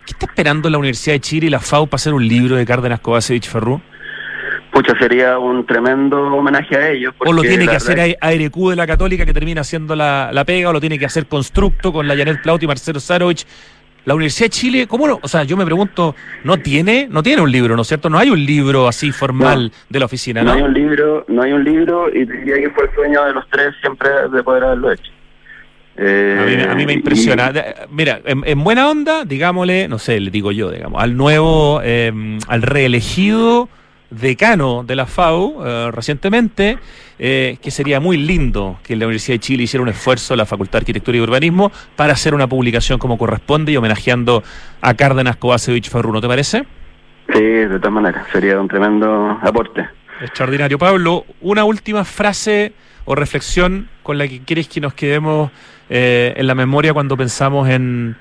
¿qué 0.06 0.12
está 0.12 0.26
esperando 0.26 0.70
la 0.70 0.78
Universidad 0.78 1.16
de 1.16 1.20
Chile 1.20 1.46
y 1.48 1.50
la 1.50 1.58
FAU 1.58 1.88
para 1.88 1.96
hacer 1.96 2.14
un 2.14 2.26
libro 2.28 2.54
de 2.54 2.64
Cárdenas 2.64 3.00
Kovacevic 3.00 3.48
Farrú? 3.48 3.80
Pucha, 4.78 4.96
sería 4.96 5.40
un 5.40 5.66
tremendo 5.66 6.22
homenaje 6.22 6.76
a 6.76 6.90
ellos. 6.90 7.12
¿O 7.18 7.32
lo 7.32 7.42
tiene 7.42 7.66
que 7.66 7.74
hacer 7.74 7.98
a- 7.98 8.28
ARQ 8.28 8.70
de 8.70 8.76
la 8.76 8.86
Católica 8.86 9.26
que 9.26 9.32
termina 9.32 9.62
haciendo 9.62 9.96
la, 9.96 10.30
la 10.32 10.44
pega, 10.44 10.68
o 10.68 10.72
lo 10.72 10.78
tiene 10.80 11.00
que 11.00 11.04
hacer 11.04 11.26
Constructo 11.26 11.92
con 11.92 12.06
la 12.06 12.16
Janet 12.16 12.40
Plaut 12.42 12.62
y 12.62 12.68
Marcelo 12.68 13.00
Sarovich? 13.00 13.44
La 14.04 14.14
Universidad 14.14 14.44
de 14.46 14.50
Chile, 14.50 14.86
¿cómo 14.86 15.08
no? 15.08 15.18
O 15.20 15.26
sea, 15.26 15.42
yo 15.42 15.56
me 15.56 15.64
pregunto, 15.64 16.14
¿no 16.44 16.58
tiene, 16.58 17.08
no 17.10 17.24
tiene 17.24 17.42
un 17.42 17.50
libro, 17.50 17.74
¿no 17.74 17.82
es 17.82 17.88
cierto? 17.88 18.08
No 18.08 18.18
hay 18.20 18.30
un 18.30 18.38
libro 18.46 18.86
así 18.86 19.10
formal 19.10 19.72
de 19.88 19.98
la 19.98 20.04
oficina, 20.04 20.42
No 20.44 20.52
¿no? 20.52 20.56
hay 20.58 20.62
un 20.62 20.72
libro, 20.74 21.24
no 21.26 21.42
hay 21.42 21.52
un 21.52 21.64
libro 21.64 22.08
y 22.14 22.24
diría 22.24 22.54
que 22.60 22.70
fue 22.70 22.84
el 22.84 22.94
sueño 22.94 23.24
de 23.24 23.32
los 23.32 23.50
tres 23.50 23.74
siempre 23.80 24.08
de 24.32 24.42
poder 24.44 24.62
haberlo 24.62 24.92
hecho. 24.92 25.10
Eh, 25.96 26.38
A 26.40 26.44
mí, 26.46 26.56
me- 26.56 26.62
a 26.70 26.74
mí 26.76 26.86
me 26.86 26.92
y- 26.92 26.96
impresiona. 26.98 27.52
Mira, 27.90 28.20
en, 28.24 28.42
en 28.46 28.62
buena 28.62 28.88
onda, 28.88 29.24
digámosle, 29.24 29.88
no 29.88 29.98
sé, 29.98 30.20
le 30.20 30.30
digo 30.30 30.52
yo, 30.52 30.70
digamos, 30.70 31.02
al 31.02 31.16
nuevo, 31.16 31.80
eh, 31.82 32.12
al 32.46 32.62
reelegido 32.62 33.68
decano 34.10 34.84
de 34.84 34.96
la 34.96 35.06
FAU 35.06 35.64
eh, 35.64 35.90
recientemente, 35.92 36.78
eh, 37.18 37.58
que 37.60 37.70
sería 37.70 38.00
muy 38.00 38.16
lindo 38.16 38.78
que 38.82 38.96
la 38.96 39.06
Universidad 39.06 39.34
de 39.34 39.40
Chile 39.40 39.62
hiciera 39.64 39.82
un 39.82 39.88
esfuerzo, 39.88 40.36
la 40.36 40.46
Facultad 40.46 40.72
de 40.72 40.78
Arquitectura 40.78 41.18
y 41.18 41.20
Urbanismo, 41.20 41.70
para 41.96 42.12
hacer 42.12 42.34
una 42.34 42.46
publicación 42.46 42.98
como 42.98 43.18
corresponde 43.18 43.72
y 43.72 43.76
homenajeando 43.76 44.42
a 44.80 44.94
Cárdenas 44.94 45.36
Kovacevic 45.36 45.88
Farru, 45.90 46.12
¿no 46.12 46.20
te 46.20 46.28
parece? 46.28 46.64
Sí, 47.32 47.40
de 47.40 47.78
todas 47.78 47.92
maneras, 47.92 48.26
sería 48.32 48.58
un 48.58 48.68
tremendo 48.68 49.38
aporte. 49.42 49.86
Extraordinario. 50.20 50.78
Pablo, 50.78 51.24
una 51.40 51.64
última 51.64 52.04
frase 52.04 52.72
o 53.04 53.14
reflexión 53.14 53.88
con 54.02 54.18
la 54.18 54.26
que 54.26 54.40
quieres 54.40 54.68
que 54.68 54.80
nos 54.80 54.94
quedemos 54.94 55.50
eh, 55.90 56.34
en 56.36 56.46
la 56.46 56.54
memoria 56.54 56.92
cuando 56.92 57.16
pensamos 57.16 57.68
en 57.68 58.16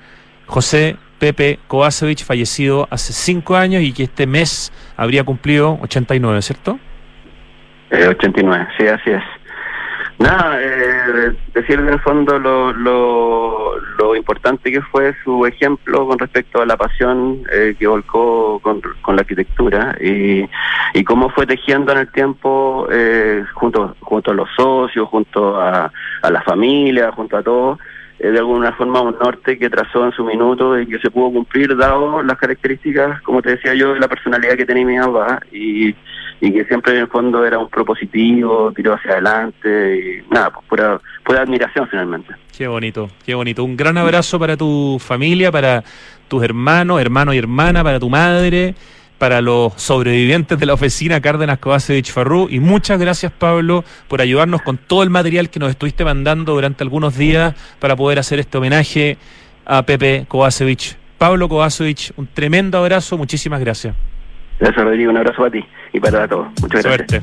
José 0.46 0.96
Pepe 1.18 1.58
Kovacevic, 1.66 2.24
fallecido 2.24 2.86
hace 2.90 3.12
cinco 3.12 3.56
años 3.56 3.82
y 3.82 3.92
que 3.92 4.04
este 4.04 4.26
mes 4.26 4.72
habría 4.96 5.24
cumplido 5.24 5.78
89, 5.82 6.42
¿cierto? 6.42 6.78
Eh, 7.90 8.06
89, 8.08 8.68
sí, 8.78 8.86
así 8.86 9.10
es. 9.10 9.22
Nada, 10.18 10.58
eh, 10.60 11.32
decir 11.54 11.78
en 11.78 11.88
el 11.90 12.00
fondo 12.00 12.40
lo, 12.40 12.72
lo, 12.72 14.16
importante 14.16 14.72
que 14.72 14.82
fue 14.82 15.14
su 15.22 15.46
ejemplo 15.46 16.06
con 16.08 16.18
respecto 16.18 16.60
a 16.60 16.66
la 16.66 16.76
pasión 16.76 17.42
eh, 17.52 17.76
que 17.78 17.86
volcó 17.86 18.58
con, 18.58 18.82
con 19.00 19.14
la 19.14 19.20
arquitectura 19.20 19.96
y, 20.00 20.44
y 20.94 21.04
cómo 21.04 21.30
fue 21.30 21.46
tejiendo 21.46 21.92
en 21.92 21.98
el 21.98 22.10
tiempo 22.10 22.88
eh, 22.90 23.44
junto, 23.54 23.94
junto 24.00 24.32
a 24.32 24.34
los 24.34 24.48
socios, 24.56 25.08
junto 25.08 25.60
a, 25.60 25.92
a 26.22 26.30
la 26.30 26.42
familia, 26.42 27.12
junto 27.12 27.36
a 27.36 27.42
todos, 27.42 27.78
eh, 28.18 28.28
de 28.28 28.38
alguna 28.38 28.72
forma 28.72 29.00
un 29.00 29.16
norte 29.18 29.58
que 29.58 29.70
trazó 29.70 30.04
en 30.04 30.12
su 30.12 30.24
minuto 30.24 30.78
y 30.78 30.86
que 30.86 30.98
se 30.98 31.10
pudo 31.10 31.32
cumplir 31.32 31.76
dado 31.76 32.22
las 32.22 32.38
características, 32.38 33.22
como 33.22 33.42
te 33.42 33.50
decía 33.50 33.74
yo, 33.74 33.94
de 33.94 34.00
la 34.00 34.08
personalidad 34.08 34.56
que 34.56 34.66
tenía 34.66 34.84
mi 34.84 34.98
papá 34.98 35.40
y 35.52 35.94
y 36.40 36.52
que 36.52 36.64
siempre 36.64 36.94
en 36.94 37.00
el 37.00 37.08
fondo 37.08 37.44
era 37.44 37.58
un 37.58 37.68
propositivo, 37.68 38.72
tiró 38.74 38.94
hacia 38.94 39.12
adelante 39.12 40.22
y 40.22 40.32
nada, 40.32 40.50
pues 40.50 40.66
pura, 40.68 41.00
pura 41.24 41.42
admiración 41.42 41.88
finalmente. 41.88 42.34
Qué 42.56 42.68
bonito, 42.68 43.10
qué 43.24 43.34
bonito. 43.34 43.64
Un 43.64 43.76
gran 43.76 43.98
abrazo 43.98 44.38
para 44.38 44.56
tu 44.56 44.98
familia, 45.00 45.50
para 45.50 45.82
tus 46.28 46.42
hermanos, 46.42 47.00
hermano 47.00 47.34
y 47.34 47.38
hermana, 47.38 47.82
para 47.82 47.98
tu 47.98 48.08
madre, 48.08 48.74
para 49.18 49.40
los 49.40 49.72
sobrevivientes 49.74 50.58
de 50.58 50.66
la 50.66 50.74
oficina 50.74 51.20
Cárdenas 51.20 51.58
Kovacevic 51.58 52.06
Farrú. 52.12 52.48
Y 52.50 52.60
muchas 52.60 52.98
gracias, 53.00 53.32
Pablo, 53.32 53.84
por 54.06 54.20
ayudarnos 54.20 54.62
con 54.62 54.78
todo 54.78 55.02
el 55.02 55.10
material 55.10 55.50
que 55.50 55.58
nos 55.58 55.70
estuviste 55.70 56.04
mandando 56.04 56.54
durante 56.54 56.84
algunos 56.84 57.16
días 57.16 57.54
para 57.80 57.96
poder 57.96 58.18
hacer 58.18 58.38
este 58.38 58.58
homenaje 58.58 59.18
a 59.66 59.82
Pepe 59.82 60.24
Kovacevic. 60.28 60.96
Pablo 61.18 61.48
Kovacevic, 61.48 62.12
un 62.16 62.28
tremendo 62.28 62.78
abrazo, 62.78 63.18
muchísimas 63.18 63.60
gracias. 63.60 63.94
Gracias 64.60 64.84
Rodrigo, 64.84 65.10
un 65.10 65.16
abrazo 65.16 65.38
para 65.38 65.50
ti 65.50 65.64
y 65.92 66.00
para 66.00 66.26
todos. 66.28 66.48
Muchas 66.62 66.84
gracias. 66.84 67.22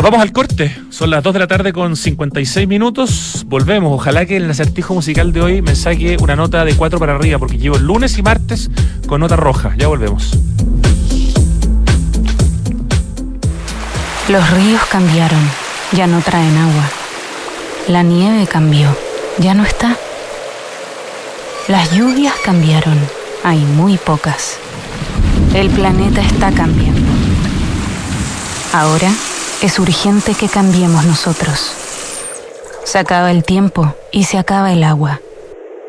Nos 0.00 0.10
vamos 0.10 0.22
al 0.22 0.32
corte. 0.32 0.74
Son 0.88 1.10
las 1.10 1.22
2 1.22 1.34
de 1.34 1.38
la 1.40 1.46
tarde 1.46 1.74
con 1.74 1.94
56 1.94 2.66
minutos. 2.66 3.44
Volvemos. 3.46 3.92
Ojalá 3.92 4.24
que 4.24 4.38
el 4.38 4.50
acertijo 4.50 4.94
musical 4.94 5.34
de 5.34 5.42
hoy 5.42 5.60
me 5.60 5.76
saque 5.76 6.16
una 6.22 6.36
nota 6.36 6.64
de 6.64 6.74
4 6.74 6.98
para 6.98 7.16
arriba, 7.16 7.38
porque 7.38 7.58
llevo 7.58 7.76
lunes 7.76 8.16
y 8.16 8.22
martes 8.22 8.70
con 9.06 9.20
nota 9.20 9.36
roja. 9.36 9.74
Ya 9.76 9.88
volvemos. 9.88 10.38
Los 14.30 14.50
ríos 14.52 14.80
cambiaron, 14.90 15.42
ya 15.92 16.06
no 16.06 16.22
traen 16.22 16.56
agua. 16.56 16.88
La 17.86 18.02
nieve 18.02 18.46
cambió, 18.46 18.96
ya 19.36 19.52
no 19.52 19.64
está. 19.64 19.98
Las 21.68 21.92
lluvias 21.92 22.36
cambiaron, 22.42 22.98
hay 23.44 23.58
muy 23.58 23.98
pocas. 23.98 24.56
El 25.52 25.68
planeta 25.68 26.22
está 26.22 26.50
cambiando. 26.52 27.06
Ahora 28.72 29.10
es 29.62 29.78
urgente 29.78 30.34
que 30.34 30.48
cambiemos 30.48 31.04
nosotros. 31.04 31.72
Se 32.84 32.98
acaba 32.98 33.30
el 33.30 33.44
tiempo 33.44 33.94
y 34.10 34.24
se 34.24 34.38
acaba 34.38 34.72
el 34.72 34.82
agua. 34.82 35.20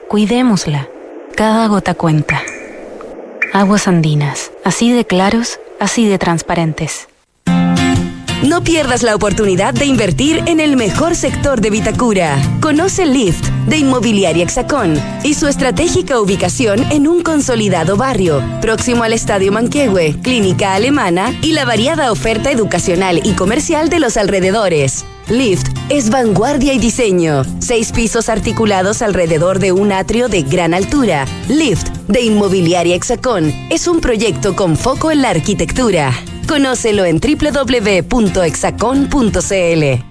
Cuidémosla. 0.10 0.90
Cada 1.36 1.68
gota 1.68 1.94
cuenta. 1.94 2.42
Aguas 3.54 3.88
andinas, 3.88 4.52
así 4.66 4.92
de 4.92 5.06
claros, 5.06 5.60
así 5.80 6.08
de 6.08 6.18
transparentes. 6.18 7.08
No 8.44 8.64
pierdas 8.64 9.04
la 9.04 9.16
oportunidad 9.16 9.74
de 9.74 9.86
invertir 9.86 10.44
en 10.48 10.60
el 10.60 10.76
mejor 10.76 11.16
sector 11.16 11.62
de 11.62 11.70
Vitacura. 11.70 12.38
Conoce 12.60 13.06
Lift, 13.06 13.46
de 13.68 13.78
Inmobiliaria 13.78 14.44
Hexacón 14.44 14.96
y 15.24 15.34
su 15.34 15.48
estratégica 15.48 16.20
ubicación 16.20 16.84
en 16.92 17.08
un 17.08 17.24
consolidado 17.24 17.98
barrio, 17.98 18.44
próximo 18.62 19.04
al 19.04 19.14
Estadio 19.14 19.52
Manquehue, 19.52 20.16
Clínica 20.22 20.74
Alemana 20.74 21.34
y 21.42 21.54
la 21.54 21.66
variada 21.66 22.12
oferta 22.12 22.52
educacional 22.52 23.22
y 23.24 23.34
comercial 23.34 23.90
de 23.90 24.00
los 24.00 24.18
alrededores. 24.18 25.06
Lift 25.30 25.68
es 25.90 26.10
vanguardia 26.10 26.74
y 26.74 26.80
diseño. 26.80 27.44
Seis 27.60 27.92
pisos 27.92 28.28
articulados 28.28 29.02
alrededor 29.02 29.60
de 29.60 29.72
un 29.72 29.92
atrio 29.92 30.28
de 30.28 30.42
gran 30.42 30.74
altura. 30.74 31.26
Lift 31.48 31.90
de 32.08 32.22
Inmobiliaria 32.22 32.96
Hexacón 32.96 33.54
es 33.70 33.88
un 33.88 34.02
proyecto 34.02 34.56
con 34.56 34.76
foco 34.76 35.12
en 35.12 35.22
la 35.22 35.30
arquitectura. 35.30 36.12
Conócelo 36.48 37.06
en 37.06 37.22
www.hexacon.cl. 37.22 40.11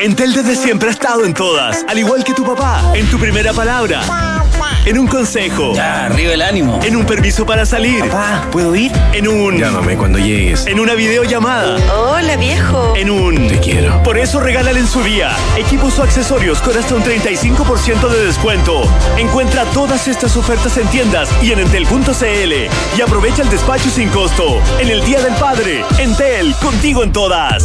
Entel 0.00 0.32
desde 0.32 0.56
siempre 0.56 0.88
ha 0.88 0.92
estado 0.92 1.24
en 1.26 1.34
todas, 1.34 1.84
al 1.86 1.98
igual 1.98 2.24
que 2.24 2.32
tu 2.32 2.42
papá, 2.44 2.92
en 2.94 3.06
tu 3.10 3.18
primera 3.18 3.52
palabra, 3.52 4.00
en 4.86 4.98
un 4.98 5.06
consejo, 5.06 5.74
Ya, 5.74 6.06
arriba 6.06 6.32
el 6.32 6.40
ánimo. 6.40 6.80
en 6.82 6.96
un 6.96 7.04
permiso 7.04 7.44
para 7.44 7.66
salir, 7.66 8.00
Papá, 8.08 8.46
¿puedo 8.50 8.74
ir? 8.74 8.90
en 9.12 9.28
un... 9.28 9.58
Llámame 9.58 9.96
cuando 9.98 10.18
llegues. 10.18 10.66
En 10.66 10.80
una 10.80 10.94
videollamada, 10.94 11.76
Hola 11.94 12.36
viejo. 12.36 12.94
en 12.96 13.10
un... 13.10 13.46
Te 13.48 13.58
quiero. 13.60 14.02
Por 14.02 14.16
eso 14.16 14.40
regálale 14.40 14.80
en 14.80 14.86
su 14.88 15.02
día 15.02 15.32
equipos 15.58 15.98
o 15.98 16.02
accesorios 16.02 16.60
con 16.62 16.78
hasta 16.78 16.94
un 16.94 17.02
35% 17.04 18.08
de 18.08 18.24
descuento. 18.26 18.82
Encuentra 19.18 19.64
todas 19.66 20.08
estas 20.08 20.34
ofertas 20.38 20.78
en 20.78 20.86
tiendas 20.88 21.28
y 21.42 21.52
en 21.52 21.58
entel.cl 21.58 22.52
y 22.96 23.00
aprovecha 23.02 23.42
el 23.42 23.50
despacho 23.50 23.90
sin 23.90 24.08
costo. 24.08 24.62
En 24.78 24.88
el 24.88 25.04
Día 25.04 25.20
del 25.20 25.34
Padre, 25.34 25.84
Entel, 25.98 26.54
contigo 26.54 27.02
en 27.04 27.12
todas. 27.12 27.64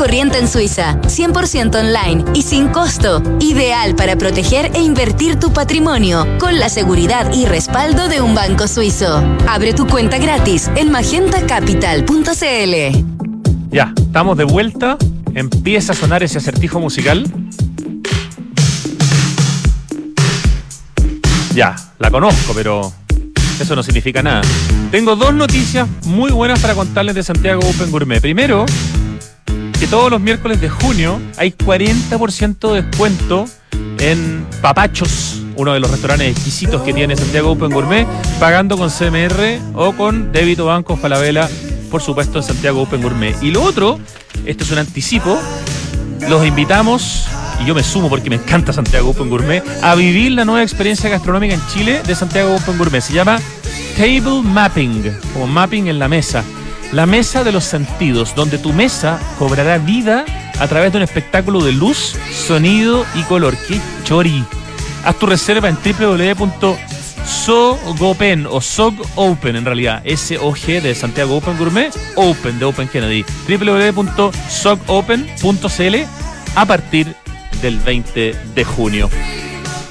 corriente 0.00 0.38
en 0.38 0.48
Suiza, 0.48 0.98
100% 1.02 1.78
online 1.78 2.24
y 2.32 2.40
sin 2.40 2.68
costo, 2.68 3.22
ideal 3.38 3.94
para 3.94 4.16
proteger 4.16 4.70
e 4.74 4.80
invertir 4.80 5.38
tu 5.38 5.52
patrimonio, 5.52 6.26
con 6.38 6.58
la 6.58 6.70
seguridad 6.70 7.30
y 7.34 7.44
respaldo 7.44 8.08
de 8.08 8.22
un 8.22 8.34
banco 8.34 8.66
suizo. 8.66 9.22
Abre 9.46 9.74
tu 9.74 9.86
cuenta 9.86 10.16
gratis 10.16 10.70
en 10.74 10.90
magentacapital.cl. 10.90 13.68
Ya, 13.70 13.92
estamos 13.94 14.38
de 14.38 14.44
vuelta. 14.44 14.96
Empieza 15.34 15.92
a 15.92 15.94
sonar 15.94 16.22
ese 16.22 16.38
acertijo 16.38 16.80
musical. 16.80 17.30
Ya, 21.54 21.76
la 21.98 22.10
conozco, 22.10 22.54
pero 22.54 22.90
eso 23.60 23.76
no 23.76 23.82
significa 23.82 24.22
nada. 24.22 24.40
Tengo 24.90 25.14
dos 25.14 25.34
noticias 25.34 25.86
muy 26.06 26.30
buenas 26.30 26.60
para 26.60 26.74
contarles 26.74 27.14
de 27.14 27.22
Santiago 27.22 27.60
Open 27.60 27.90
Gourmet. 27.90 28.22
Primero, 28.22 28.64
que 29.80 29.86
todos 29.86 30.10
los 30.10 30.20
miércoles 30.20 30.60
de 30.60 30.68
junio 30.68 31.18
hay 31.38 31.52
40% 31.52 32.72
de 32.74 32.82
descuento 32.82 33.46
en 33.98 34.46
Papachos, 34.60 35.40
uno 35.56 35.72
de 35.72 35.80
los 35.80 35.90
restaurantes 35.90 36.28
exquisitos 36.28 36.82
que 36.82 36.92
tiene 36.92 37.16
Santiago 37.16 37.52
Open 37.52 37.70
Gourmet, 37.70 38.06
pagando 38.38 38.76
con 38.76 38.90
CMR 38.90 39.58
o 39.72 39.92
con 39.92 40.32
débito 40.32 40.66
banco 40.66 40.98
Falabella, 40.98 41.48
por 41.90 42.02
supuesto 42.02 42.40
en 42.40 42.44
Santiago 42.44 42.82
Open 42.82 43.00
Gourmet. 43.00 43.34
Y 43.42 43.52
lo 43.52 43.62
otro, 43.62 43.98
esto 44.44 44.64
es 44.64 44.70
un 44.70 44.78
anticipo, 44.78 45.40
los 46.28 46.46
invitamos, 46.46 47.26
y 47.62 47.64
yo 47.64 47.74
me 47.74 47.82
sumo 47.82 48.10
porque 48.10 48.28
me 48.28 48.36
encanta 48.36 48.74
Santiago 48.74 49.08
Open 49.08 49.30
Gourmet, 49.30 49.64
a 49.80 49.94
vivir 49.94 50.32
la 50.32 50.44
nueva 50.44 50.62
experiencia 50.62 51.08
gastronómica 51.08 51.54
en 51.54 51.66
Chile 51.68 52.02
de 52.06 52.14
Santiago 52.14 52.54
Open 52.54 52.76
Gourmet. 52.76 53.00
Se 53.00 53.14
llama 53.14 53.40
Table 53.96 54.42
Mapping, 54.42 55.10
o 55.40 55.46
mapping 55.46 55.86
en 55.86 55.98
la 55.98 56.08
mesa. 56.08 56.44
La 56.92 57.06
mesa 57.06 57.44
de 57.44 57.52
los 57.52 57.62
sentidos, 57.64 58.34
donde 58.34 58.58
tu 58.58 58.72
mesa 58.72 59.20
cobrará 59.38 59.78
vida 59.78 60.24
a 60.58 60.66
través 60.66 60.90
de 60.90 60.98
un 60.98 61.04
espectáculo 61.04 61.62
de 61.62 61.70
luz, 61.72 62.16
sonido 62.32 63.06
y 63.14 63.22
color. 63.22 63.56
¡Qué 63.68 63.80
chori! 64.02 64.44
Haz 65.04 65.16
tu 65.16 65.26
reserva 65.26 65.68
en 65.68 65.76
www.sogopen 65.76 68.46
o 68.46 68.60
SOGOpen 68.60 69.54
en 69.56 69.64
realidad, 69.64 70.02
S-O-G 70.04 70.80
de 70.80 70.96
Santiago 70.96 71.36
Open 71.36 71.56
Gourmet, 71.56 71.92
Open 72.16 72.58
de 72.58 72.64
Open 72.64 72.88
Kennedy, 72.88 73.24
www.sogopen.cl 73.48 75.96
a 76.56 76.66
partir 76.66 77.14
del 77.62 77.78
20 77.78 78.34
de 78.54 78.64
junio. 78.64 79.08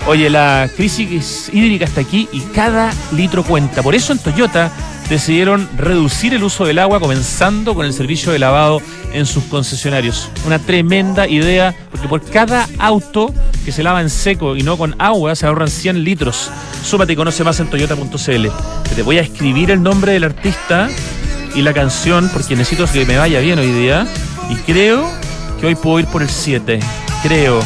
Oye, 0.06 0.30
la 0.30 0.70
crisis 0.76 1.50
hídrica 1.54 1.86
está 1.86 2.02
aquí 2.02 2.28
y 2.34 2.42
cada 2.42 2.92
litro 3.12 3.42
cuenta. 3.44 3.82
Por 3.84 3.96
eso 3.96 4.12
en 4.12 4.20
Toyota 4.20 4.70
decidieron 5.10 5.68
reducir 5.76 6.34
el 6.34 6.44
uso 6.44 6.66
del 6.66 6.80
agua 6.80 7.00
comenzando 7.00 7.74
con 7.74 7.86
el 7.86 7.94
servicio 7.94 8.32
de 8.32 8.40
lavado 8.40 8.82
en 9.12 9.26
sus 9.26 9.44
concesionarios. 9.46 10.30
Una 10.46 10.60
tremenda 10.60 11.28
idea 11.28 11.76
porque 11.92 12.08
por 12.08 12.22
cada 12.22 12.68
auto 12.78 13.34
que 13.66 13.72
se 13.72 13.84
lava 13.84 14.02
en 14.02 14.10
seco 14.10 14.56
y 14.56 14.62
no 14.62 14.78
con 14.78 14.96
agua 15.00 15.36
se 15.36 15.48
ahorran 15.48 15.68
100 15.68 16.04
litros. 16.04 16.52
Súmate 16.84 17.14
y 17.14 17.16
conoce 17.16 17.44
más 17.44 17.60
en 17.60 17.68
toyota.cl. 17.70 18.48
Te 18.96 19.02
voy 19.02 19.18
a 19.18 19.22
escribir 19.22 19.72
el 19.72 19.82
nombre 19.82 20.14
del 20.14 20.24
artista 20.24 20.90
y 21.56 21.62
la 21.62 21.74
canción 21.74 22.30
porque 22.32 22.56
necesito 22.56 22.86
que 22.92 23.06
me 23.06 23.18
vaya 23.18 23.40
bien 23.40 23.58
hoy 23.58 23.72
día 23.72 24.08
y 24.50 24.56
creo 24.56 25.10
que 25.60 25.68
hoy 25.68 25.76
puedo 25.76 26.00
ir 26.00 26.06
por 26.06 26.22
el 26.22 26.30
7. 26.30 26.80
Creo. 27.24 27.60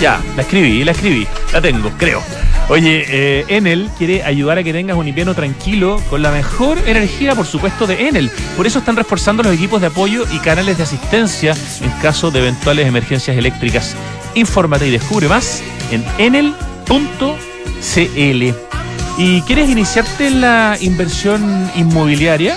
Ya, 0.00 0.20
la 0.36 0.42
escribí, 0.42 0.84
la 0.84 0.92
escribí. 0.92 1.26
La 1.52 1.62
tengo, 1.62 1.90
creo. 1.96 2.22
Oye, 2.68 3.04
eh, 3.08 3.44
Enel 3.48 3.90
quiere 3.98 4.24
ayudar 4.24 4.56
a 4.58 4.62
que 4.62 4.72
tengas 4.72 4.96
un 4.96 5.06
invierno 5.06 5.34
tranquilo 5.34 6.00
con 6.08 6.22
la 6.22 6.30
mejor 6.30 6.78
energía, 6.86 7.34
por 7.34 7.46
supuesto, 7.46 7.86
de 7.86 8.08
Enel. 8.08 8.30
Por 8.56 8.66
eso 8.66 8.78
están 8.78 8.96
reforzando 8.96 9.42
los 9.42 9.52
equipos 9.52 9.82
de 9.82 9.88
apoyo 9.88 10.24
y 10.32 10.38
canales 10.38 10.78
de 10.78 10.84
asistencia 10.84 11.54
en 11.82 11.90
caso 12.00 12.30
de 12.30 12.38
eventuales 12.40 12.86
emergencias 12.86 13.36
eléctricas. 13.36 13.94
Infórmate 14.34 14.88
y 14.88 14.90
descubre 14.90 15.28
más 15.28 15.62
en 15.90 16.04
enel.cl. 16.18 17.34
¿Y 19.18 19.42
quieres 19.42 19.68
iniciarte 19.68 20.26
en 20.26 20.40
la 20.40 20.78
inversión 20.80 21.70
inmobiliaria? 21.76 22.56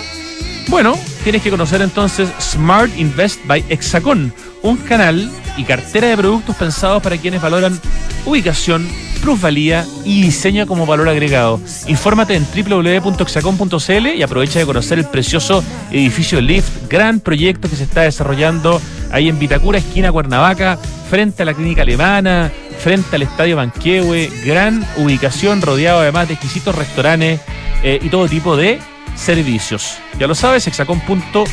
Bueno, 0.69 0.97
tienes 1.23 1.41
que 1.41 1.49
conocer 1.49 1.81
entonces 1.81 2.29
Smart 2.39 2.91
Invest 2.97 3.45
by 3.45 3.63
Hexacon, 3.69 4.33
un 4.63 4.77
canal 4.77 5.29
y 5.57 5.65
cartera 5.65 6.07
de 6.07 6.17
productos 6.17 6.55
pensados 6.55 7.03
para 7.03 7.17
quienes 7.17 7.41
valoran 7.41 7.79
ubicación, 8.25 8.87
plusvalía 9.17 9.85
y 10.05 10.21
diseño 10.21 10.65
como 10.67 10.85
valor 10.85 11.09
agregado. 11.09 11.59
Infórmate 11.87 12.35
en 12.35 12.45
www.hexacon.cl 12.45 14.07
y 14.15 14.23
aprovecha 14.23 14.59
de 14.59 14.65
conocer 14.65 14.99
el 14.99 15.05
precioso 15.05 15.63
edificio 15.91 16.41
Lift, 16.41 16.89
gran 16.89 17.19
proyecto 17.19 17.69
que 17.69 17.75
se 17.75 17.83
está 17.83 18.01
desarrollando 18.01 18.81
ahí 19.11 19.29
en 19.29 19.39
Vitacura, 19.39 19.79
esquina 19.79 20.11
Cuernavaca, 20.11 20.77
frente 21.09 21.43
a 21.43 21.45
la 21.45 21.53
clínica 21.53 21.83
alemana, 21.83 22.51
frente 22.79 23.15
al 23.15 23.23
estadio 23.23 23.55
Manquehue, 23.57 24.29
gran 24.45 24.85
ubicación 24.97 25.61
rodeado 25.61 25.99
además 25.99 26.27
de 26.27 26.35
exquisitos 26.35 26.75
restaurantes 26.75 27.41
eh, 27.83 27.99
y 28.01 28.09
todo 28.09 28.27
tipo 28.27 28.55
de 28.55 28.79
servicios. 29.15 29.97
Ya 30.19 30.27
lo 30.27 30.35
sabes, 30.35 30.67
hexacon.cl. 30.67 31.47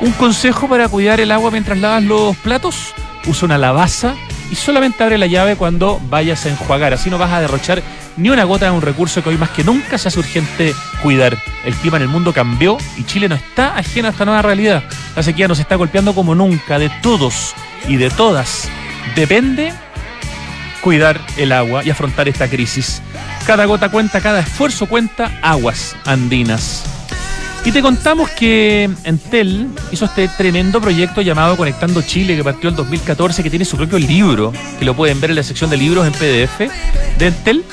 Un 0.00 0.12
consejo 0.12 0.68
para 0.68 0.88
cuidar 0.88 1.20
el 1.20 1.30
agua 1.30 1.50
mientras 1.50 1.78
lavas 1.78 2.02
los 2.02 2.36
platos, 2.38 2.94
usa 3.26 3.46
una 3.46 3.58
lavaza 3.58 4.14
y 4.50 4.54
solamente 4.54 5.02
abre 5.02 5.18
la 5.18 5.26
llave 5.26 5.56
cuando 5.56 6.00
vayas 6.08 6.44
a 6.46 6.50
enjuagar, 6.50 6.92
así 6.92 7.10
no 7.10 7.18
vas 7.18 7.32
a 7.32 7.40
derrochar 7.40 7.82
Ni 8.16 8.30
una 8.30 8.44
gota 8.44 8.66
es 8.66 8.72
un 8.72 8.82
recurso 8.82 9.22
que 9.22 9.30
hoy 9.30 9.38
más 9.38 9.50
que 9.50 9.64
nunca 9.64 9.98
se 9.98 10.08
hace 10.08 10.18
urgente 10.18 10.74
cuidar. 11.02 11.36
El 11.64 11.74
clima 11.74 11.96
en 11.96 12.04
el 12.04 12.08
mundo 12.08 12.32
cambió 12.32 12.78
y 12.96 13.04
Chile 13.04 13.28
no 13.28 13.34
está 13.34 13.76
ajeno 13.76 14.08
a 14.08 14.10
esta 14.10 14.24
nueva 14.24 14.42
realidad. 14.42 14.84
La 15.16 15.22
sequía 15.22 15.48
nos 15.48 15.58
está 15.58 15.76
golpeando 15.76 16.14
como 16.14 16.34
nunca, 16.34 16.78
de 16.78 16.90
todos 17.02 17.54
y 17.88 17.96
de 17.96 18.10
todas. 18.10 18.68
Depende 19.16 19.72
cuidar 20.80 21.18
el 21.36 21.50
agua 21.52 21.82
y 21.82 21.90
afrontar 21.90 22.28
esta 22.28 22.48
crisis. 22.48 23.02
Cada 23.46 23.64
gota 23.64 23.88
cuenta, 23.88 24.20
cada 24.20 24.40
esfuerzo 24.40 24.86
cuenta, 24.86 25.32
aguas 25.42 25.96
andinas. 26.04 26.84
Y 27.64 27.72
te 27.72 27.80
contamos 27.80 28.28
que 28.30 28.90
Entel 29.04 29.68
hizo 29.90 30.04
este 30.04 30.28
tremendo 30.28 30.82
proyecto 30.82 31.22
llamado 31.22 31.56
Conectando 31.56 32.02
Chile, 32.02 32.36
que 32.36 32.44
partió 32.44 32.68
el 32.68 32.76
2014, 32.76 33.42
que 33.42 33.48
tiene 33.48 33.64
su 33.64 33.78
propio 33.78 33.98
libro, 33.98 34.52
que 34.78 34.84
lo 34.84 34.94
pueden 34.94 35.18
ver 35.18 35.30
en 35.30 35.36
la 35.36 35.42
sección 35.42 35.70
de 35.70 35.78
libros 35.78 36.06
en 36.06 36.12
PDF 36.12 36.70
de 37.18 37.26
Entel, 37.26 37.64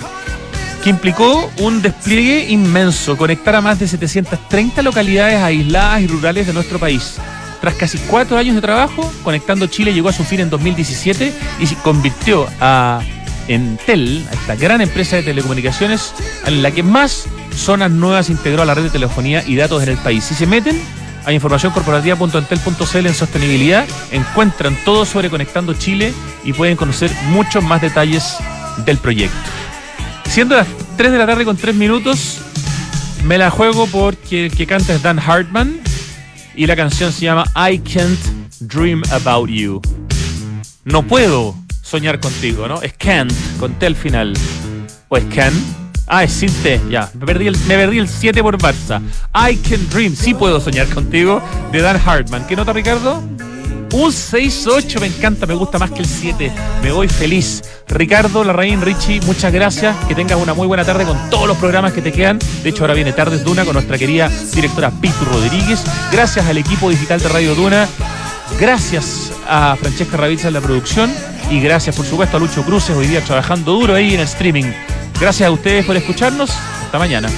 que 0.81 0.89
implicó 0.89 1.51
un 1.59 1.81
despliegue 1.81 2.49
inmenso, 2.49 3.17
conectar 3.17 3.53
a 3.55 3.61
más 3.61 3.79
de 3.79 3.87
730 3.87 4.81
localidades 4.81 5.39
aisladas 5.39 6.01
y 6.01 6.07
rurales 6.07 6.47
de 6.47 6.53
nuestro 6.53 6.79
país. 6.79 7.17
Tras 7.59 7.75
casi 7.75 7.97
cuatro 7.97 8.37
años 8.37 8.55
de 8.55 8.61
trabajo, 8.61 9.11
Conectando 9.23 9.67
Chile 9.67 9.93
llegó 9.93 10.07
a 10.07 10.13
su 10.13 10.23
fin 10.23 10.39
en 10.39 10.49
2017 10.49 11.33
y 11.59 11.67
se 11.67 11.75
convirtió 11.75 12.47
a 12.61 13.01
Entel, 13.49 14.25
a 14.31 14.33
esta 14.35 14.55
gran 14.55 14.79
empresa 14.79 15.17
de 15.17 15.23
telecomunicaciones, 15.23 16.13
en 16.45 16.63
la 16.63 16.71
que 16.71 16.81
más 16.81 17.27
zonas 17.55 17.91
nuevas 17.91 18.29
integró 18.29 18.61
a 18.61 18.65
la 18.65 18.73
red 18.73 18.83
de 18.83 18.89
telefonía 18.89 19.43
y 19.45 19.55
datos 19.55 19.83
en 19.83 19.89
el 19.89 19.97
país. 19.97 20.23
Si 20.23 20.35
se 20.35 20.45
meten 20.45 20.81
a 21.25 21.31
informacioncorporativa.entel.cl 21.31 23.05
en 23.05 23.13
sostenibilidad, 23.13 23.85
encuentran 24.11 24.77
todo 24.85 25.05
sobre 25.05 25.29
Conectando 25.29 25.73
Chile 25.73 26.13
y 26.43 26.53
pueden 26.53 26.77
conocer 26.77 27.11
muchos 27.29 27.63
más 27.63 27.81
detalles 27.81 28.37
del 28.85 28.97
proyecto. 28.97 29.37
Siendo 30.25 30.55
las 30.55 30.67
3 30.97 31.11
de 31.11 31.17
la 31.17 31.27
tarde 31.27 31.45
con 31.45 31.57
3 31.57 31.75
minutos, 31.75 32.39
me 33.25 33.37
la 33.37 33.51
juego 33.51 33.87
porque 33.87 34.45
el 34.45 34.55
que 34.55 34.65
canta 34.65 34.93
es 34.93 35.03
Dan 35.03 35.19
Hartman 35.19 35.79
y 36.55 36.65
la 36.65 36.75
canción 36.75 37.11
se 37.11 37.25
llama 37.25 37.45
I 37.55 37.79
Can't 37.79 38.19
Dream 38.59 39.03
About 39.11 39.49
You. 39.49 39.81
No 40.83 41.03
puedo 41.03 41.55
soñar 41.81 42.19
contigo, 42.19 42.67
¿no? 42.67 42.81
Es 42.81 42.93
can't, 42.93 43.33
con 43.59 43.73
T 43.73 43.85
al 43.85 43.95
final. 43.95 44.33
O 45.09 45.17
es 45.17 45.25
can. 45.25 45.80
Ah, 46.13 46.25
T, 46.27 46.81
ya. 46.89 47.09
Me 47.17 47.25
perdí 47.25 47.47
el, 47.47 47.57
me 47.69 47.77
perdí 47.77 47.97
el 47.97 48.09
7 48.09 48.43
por 48.43 48.57
Barça. 48.57 49.01
I 49.33 49.55
Can 49.55 49.89
Dream, 49.89 50.13
sí 50.13 50.33
puedo 50.33 50.59
soñar 50.59 50.89
contigo, 50.89 51.41
de 51.71 51.79
Dan 51.79 52.01
Hartman. 52.05 52.45
¿Qué 52.47 52.57
nota, 52.57 52.73
Ricardo? 52.73 53.23
Un 53.93 54.11
6-8, 54.11 54.99
me 54.99 55.07
encanta, 55.07 55.45
me 55.45 55.53
gusta 55.53 55.79
más 55.79 55.89
que 55.89 55.99
el 55.99 56.05
7. 56.05 56.51
Me 56.83 56.91
voy 56.91 57.07
feliz. 57.07 57.61
Ricardo, 57.87 58.43
Larraín, 58.43 58.81
Richie, 58.81 59.21
muchas 59.21 59.53
gracias. 59.53 59.95
Que 60.09 60.13
tengas 60.13 60.37
una 60.37 60.53
muy 60.53 60.67
buena 60.67 60.83
tarde 60.83 61.05
con 61.05 61.29
todos 61.29 61.47
los 61.47 61.55
programas 61.55 61.93
que 61.93 62.01
te 62.01 62.11
quedan. 62.11 62.39
De 62.61 62.69
hecho, 62.69 62.83
ahora 62.83 62.93
viene 62.93 63.13
Tardes 63.13 63.45
Duna 63.45 63.63
con 63.63 63.73
nuestra 63.73 63.97
querida 63.97 64.29
directora 64.53 64.91
Pitu 64.91 65.23
Rodríguez. 65.31 65.81
Gracias 66.11 66.45
al 66.45 66.57
equipo 66.57 66.89
digital 66.89 67.21
de 67.21 67.29
Radio 67.29 67.55
Duna. 67.55 67.87
Gracias 68.59 69.31
a 69.47 69.77
Francesca 69.79 70.17
Ravizza 70.17 70.49
en 70.49 70.55
la 70.55 70.61
producción. 70.61 71.09
Y 71.49 71.61
gracias, 71.61 71.95
por 71.95 72.05
supuesto, 72.05 72.35
a 72.35 72.39
Lucho 72.41 72.63
Cruces, 72.65 72.97
hoy 72.97 73.07
día 73.07 73.23
trabajando 73.23 73.71
duro 73.71 73.95
ahí 73.95 74.13
en 74.13 74.19
el 74.19 74.25
streaming. 74.25 74.73
Gracias 75.21 75.47
a 75.47 75.51
ustedes 75.51 75.85
por 75.85 75.95
escucharnos. 75.95 76.49
Hasta 76.49 76.97
mañana. 76.97 77.29